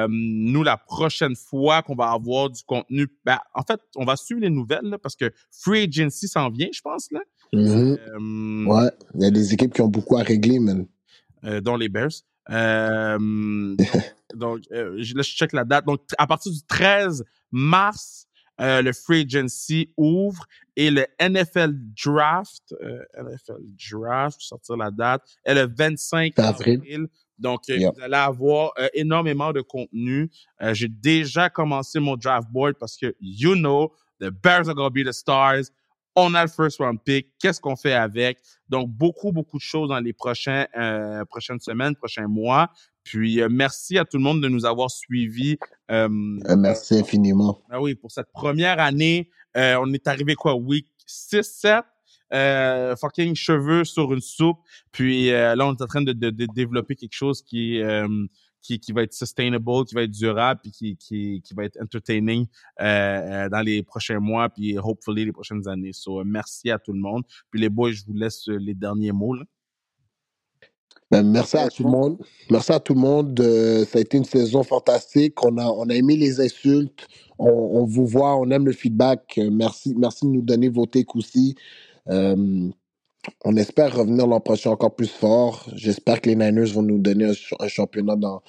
Nous, 0.09 0.63
la 0.63 0.77
prochaine 0.77 1.37
fois 1.37 1.83
qu'on 1.83 1.95
va 1.95 2.11
avoir 2.11 2.51
du 2.51 2.63
contenu, 2.65 3.07
ben, 3.25 3.39
en 3.55 3.63
fait, 3.63 3.81
on 3.97 4.05
va 4.05 4.17
suivre 4.17 4.41
les 4.41 4.51
nouvelles 4.51 4.85
là, 4.85 4.99
parce 4.99 5.15
que 5.15 5.31
Free 5.51 5.85
Agency 5.85 6.29
s'en 6.29 6.51
vient, 6.51 6.69
je 6.73 6.81
pense. 6.81 7.11
Là. 7.13 7.21
Mhm. 7.53 8.67
Ouais, 8.67 8.91
il 9.15 9.23
y 9.23 9.27
a 9.27 9.31
des 9.31 9.53
équipes 9.53 9.75
qui 9.75 9.83
ont 9.83 9.89
beaucoup 9.89 10.17
à 10.17 10.23
régler, 10.23 10.59
euh, 11.45 11.61
dont 11.61 11.77
les 11.77 11.89
Bears. 11.89 12.13
Donc, 14.35 14.61
euh, 14.73 14.97
je- 14.99 15.15
là, 15.15 15.23
je 15.23 15.31
check 15.31 15.53
la 15.53 15.65
date. 15.65 15.85
Donc, 15.85 16.01
à 16.19 16.27
partir 16.27 16.53
du 16.53 16.63
13 16.67 17.25
mars, 17.51 18.27
euh, 18.61 18.83
le 18.83 18.93
Free 18.93 19.23
Agency 19.23 19.91
ouvre 19.97 20.45
et 20.77 20.91
le 20.91 21.07
NFL 21.19 21.73
Draft, 22.05 22.75
euh, 22.83 23.03
NFL 23.19 23.61
Draft, 23.91 24.39
je 24.41 24.45
vais 24.45 24.47
sortir 24.47 24.77
la 24.77 24.91
date, 24.91 25.23
est 25.45 25.55
le 25.55 25.67
25 25.67 26.39
Avril. 26.39 26.75
avril. 26.81 27.07
Donc, 27.39 27.63
euh, 27.71 27.77
Yep. 27.77 27.95
vous 27.97 28.03
allez 28.03 28.15
avoir 28.15 28.73
euh, 28.79 28.89
énormément 28.95 29.53
de 29.53 29.61
contenu. 29.63 30.31
Euh, 30.63 30.73
J'ai 30.75 30.89
déjà 30.89 31.51
commencé 31.51 31.99
mon 31.99 32.17
draft 32.17 32.49
board 32.51 32.75
parce 32.79 32.97
que, 32.97 33.15
you 33.21 33.55
know, 33.55 33.93
the 34.21 34.31
Bears 34.31 34.69
are 34.69 34.75
going 34.75 34.89
to 34.89 34.95
be 34.95 35.05
the 35.05 35.13
stars. 35.13 35.71
On 36.15 36.35
a 36.35 36.43
le 36.43 36.49
first 36.51 36.79
round 36.79 36.99
pick. 37.03 37.29
Qu'est-ce 37.39 37.61
qu'on 37.61 37.77
fait 37.77 37.95
avec? 37.95 38.39
Donc, 38.69 38.91
beaucoup, 38.91 39.33
beaucoup 39.33 39.57
de 39.57 39.63
choses 39.63 39.89
dans 39.89 39.99
les 40.01 40.13
prochains, 40.13 40.67
euh, 40.77 41.25
prochaines 41.25 41.61
semaines, 41.61 41.97
prochains 41.97 42.29
mois. 42.29 42.71
Puis, 43.03 43.41
euh, 43.41 43.49
merci 43.51 43.99
à 43.99 44.05
tout 44.05 44.19
le 44.19 44.23
monde 44.23 44.43
de 44.43 44.49
nous 44.49 44.65
avoir 44.67 44.91
suivis. 44.91 45.57
Euh, 45.91 46.09
merci 46.11 46.99
infiniment. 46.99 47.63
ah 47.71 47.81
oui, 47.81 47.95
pour 47.95 48.11
cette 48.13 48.31
première 48.33 48.79
année, 48.79 49.31
euh, 49.57 49.77
on 49.81 49.93
est 49.93 50.07
arrivé 50.07 50.35
quoi, 50.35 50.55
week 50.55 50.87
6-7? 51.07 51.83
Euh, 52.35 52.97
fucking 52.97 53.35
cheveux 53.35 53.85
sur 53.85 54.13
une 54.15 54.23
soupe. 54.23 54.57
Puis 54.91 55.31
euh, 55.31 55.55
là, 55.55 55.67
on 55.67 55.75
est 55.75 55.83
en 55.83 55.87
train 55.87 56.01
de, 56.01 56.13
de- 56.15 56.31
de 56.31 56.47
développer 56.55 56.95
quelque 56.97 57.13
chose 57.15 57.43
qui, 57.43 57.77
est, 57.77 57.83
euh, 57.83 58.09
qui, 58.63 58.79
qui 58.79 58.93
va 58.93 59.03
être 59.03 59.13
sustainable, 59.13 59.85
qui 59.87 59.95
va 59.95 60.03
être 60.03 60.11
durable, 60.11 60.61
puis 60.63 60.73
qui, 60.73 60.97
qui, 60.97 61.43
qui 61.43 61.55
va 61.55 61.65
être 61.65 61.79
entertaining 61.83 62.47
euh, 62.81 62.85
euh, 62.85 63.49
dans 63.49 63.61
les 63.61 63.83
prochains 63.83 64.21
mois, 64.21 64.49
puis 64.49 64.79
hopefully 64.79 65.25
les 65.25 65.33
prochaines 65.33 65.67
années. 65.69 65.93
So, 65.93 66.21
euh, 66.21 66.25
merci 66.25 66.71
à 66.71 66.79
tout 66.79 66.93
le 66.93 67.01
monde. 67.01 67.25
Puis 67.51 67.61
les 67.61 67.69
boys, 67.69 67.93
je 67.93 68.05
vous 68.07 68.15
laisse 68.15 68.47
les 68.47 68.75
derniers 68.75 69.13
mots. 69.13 69.37
Ben, 71.11 71.23
merci 71.23 71.59
à 71.59 71.69
tout 71.69 71.85
le 71.85 71.91
monde. 71.91 72.19
Merci 72.51 72.73
à 72.73 72.81
tout 72.81 72.95
le 72.95 73.01
monde. 73.01 73.39
Ça 73.87 73.99
a 73.99 74.01
été 74.01 74.17
une 74.17 74.25
saison 74.25 74.63
fantastique. 74.63 75.45
On 75.45 75.59
a, 75.59 75.67
on 75.67 75.89
a 75.91 75.95
aimé 75.95 76.17
les 76.17 76.41
insultes. 76.41 77.07
On, 77.39 77.85
vous 77.85 78.07
voit, 78.07 78.37
on 78.37 78.49
aime 78.51 78.67
le 78.67 78.73
feedback. 78.73 79.39
Merci, 79.51 79.95
merci 79.97 80.25
de 80.25 80.31
nous 80.31 80.43
donner 80.43 80.69
vos 80.69 80.87
takes 80.87 81.15
aussi. 81.15 81.55
Euh, 82.09 82.71
on 83.45 83.57
espère 83.57 83.95
revenir 83.97 84.27
l'an 84.27 84.41
prochain 84.41 84.71
encore 84.71 84.95
plus 84.95 85.11
fort. 85.11 85.69
J'espère 85.75 86.21
que 86.21 86.29
les 86.31 86.37
Niners 86.37 86.73
vont 86.73 86.83
nous 86.83 86.99
donner 86.99 87.25
un, 87.27 87.35
ch- 87.35 87.55
un 87.61 87.69
championnat 87.69 88.17
dans, 88.17 88.43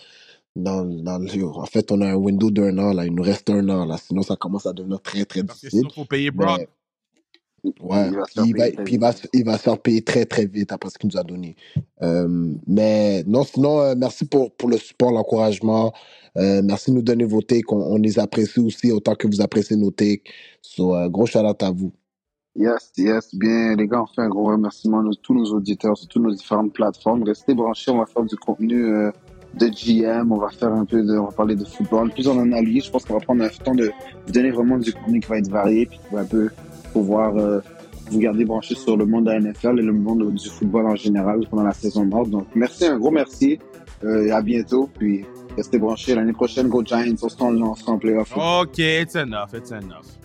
dans, 0.56 0.84
dans 0.86 1.18
le- 1.20 1.46
En 1.58 1.66
fait, 1.66 1.92
on 1.92 2.02
a 2.02 2.08
un 2.12 2.16
window 2.16 2.50
d'un 2.52 2.78
an. 2.80 2.94
Là. 2.94 3.06
Il 3.06 3.14
nous 3.14 3.24
reste 3.24 3.50
un 3.50 3.68
an. 3.70 3.86
Là. 3.86 3.98
Sinon, 3.98 4.22
ça 4.24 4.36
commence 4.36 4.66
à 4.66 4.74
devenir 4.74 5.02
très, 5.02 5.26
très 5.26 5.44
Parce 5.44 5.60
que 5.62 5.68
difficile. 5.68 5.80
sinon, 5.80 5.90
il 5.92 6.00
faut 6.02 6.06
payer 6.06 6.32
Brock. 6.32 6.60
Mais- 6.60 6.68
Ouais, 7.80 8.10
Il 8.10 8.16
va 8.18 8.26
se 8.26 8.42
puis 8.42 8.50
il 8.50 8.58
faire 8.58 8.58
va, 8.58 8.64
payer 8.66 8.74
très 8.76 8.84
puis 8.84 8.94
il 8.96 9.00
va, 9.00 9.12
vite. 9.12 9.22
se- 9.22 9.28
il 9.32 9.46
va 9.46 9.58
se 9.58 9.64
faire 9.64 9.80
payer 9.82 10.02
très 10.02 10.26
très 10.26 10.46
vite 10.46 10.72
après 10.74 10.90
ce 10.90 10.98
qu'il 10.98 11.10
nous 11.10 11.18
a 11.18 11.24
donné. 11.24 11.56
Euh, 12.02 12.54
mais 12.68 13.24
non, 13.26 13.46
sinon, 13.46 13.80
euh, 13.80 13.96
merci 13.98 14.26
pour, 14.26 14.52
pour 14.56 14.68
le 14.68 14.78
support, 14.78 15.12
l'encouragement. 15.14 15.94
Euh, 16.36 16.62
merci 16.62 16.92
de 16.92 16.96
nous 16.98 17.02
donner 17.02 17.24
vos 17.24 17.42
takes. 17.42 17.72
On, 17.72 17.78
on 17.78 17.96
les 17.96 18.20
apprécie 18.20 18.60
aussi 18.60 18.92
autant 18.92 19.16
que 19.16 19.28
vous 19.28 19.40
appréciez 19.40 19.78
nos 19.78 19.92
takes. 19.92 20.24
So, 20.62 20.94
euh, 20.94 21.08
gros 21.08 21.26
shout 21.26 21.40
out 21.40 21.64
à 21.64 21.72
vous. 21.72 21.94
Yes, 22.56 22.92
yes. 22.98 23.34
Bien, 23.34 23.76
les 23.76 23.88
gars, 23.88 24.04
on 24.04 24.06
fait 24.06 24.22
un 24.22 24.30
gros 24.30 24.46
remerciement 24.46 25.00
à 25.00 25.10
tous 25.22 25.34
nos 25.34 25.46
auditeurs 25.46 25.98
sur 25.98 26.08
toutes 26.08 26.22
nos 26.22 26.32
différentes 26.32 26.74
plateformes. 26.74 27.24
Restez 27.24 27.56
branchés, 27.56 27.90
on 27.90 27.98
va 27.98 28.06
faire 28.06 28.24
du 28.24 28.36
contenu 28.36 28.86
euh, 28.86 29.12
de 29.56 29.68
GM, 29.68 30.32
on 30.32 30.38
va 30.38 30.50
faire 30.50 30.72
un 30.72 30.86
peu 30.86 31.02
de, 31.02 31.18
on 31.18 31.26
va 31.26 31.32
parler 31.32 31.56
de 31.56 31.66
football, 31.66 32.12
plus 32.12 32.28
en 32.28 32.40
analyse. 32.40 32.86
Je 32.86 32.92
pense 32.92 33.06
qu'on 33.06 33.16
va 33.16 33.22
prendre 33.22 33.44
un 33.44 33.50
temps 33.50 33.74
de 33.74 33.92
donner 34.28 34.52
vraiment 34.52 34.78
du 34.78 34.94
contenu 34.94 35.20
qui 35.20 35.30
va 35.30 35.38
être 35.40 35.50
varié, 35.50 35.88
puis 35.88 35.98
qui 35.98 36.14
va 36.14 36.22
un 36.22 36.26
peu 36.26 36.50
pouvoir 36.92 37.36
euh, 37.38 37.60
vous 38.12 38.20
garder 38.20 38.46
branchés 38.46 38.76
sur 38.76 38.98
le 38.98 39.06
monde 39.06 39.26
de 39.26 39.32
la 39.32 39.40
NFL 39.40 39.80
et 39.80 39.84
le 39.84 39.94
monde 39.94 40.34
du 40.34 40.50
football 40.50 40.86
en 40.86 40.96
général 40.96 41.42
pendant 41.50 41.64
la 41.64 41.74
saison 41.74 42.06
morte. 42.06 42.30
Donc, 42.30 42.46
merci, 42.54 42.86
un 42.86 43.00
gros 43.00 43.12
merci. 43.12 43.60
Euh, 44.04 44.34
à 44.34 44.42
bientôt. 44.42 44.90
Puis, 44.98 45.26
restez 45.56 45.80
branchés. 45.80 46.14
L'année 46.14 46.34
prochaine, 46.34 46.68
Go 46.68 46.84
Giants, 46.84 47.16
on 47.22 47.30
se 47.30 47.38
rend 47.38 47.56
on 47.56 47.76
se 47.76 47.98
playoff. 47.98 48.36
OK, 48.36 48.80
it's 48.80 49.16
enough, 49.16 49.54
it's 49.54 49.72
enough. 49.72 50.23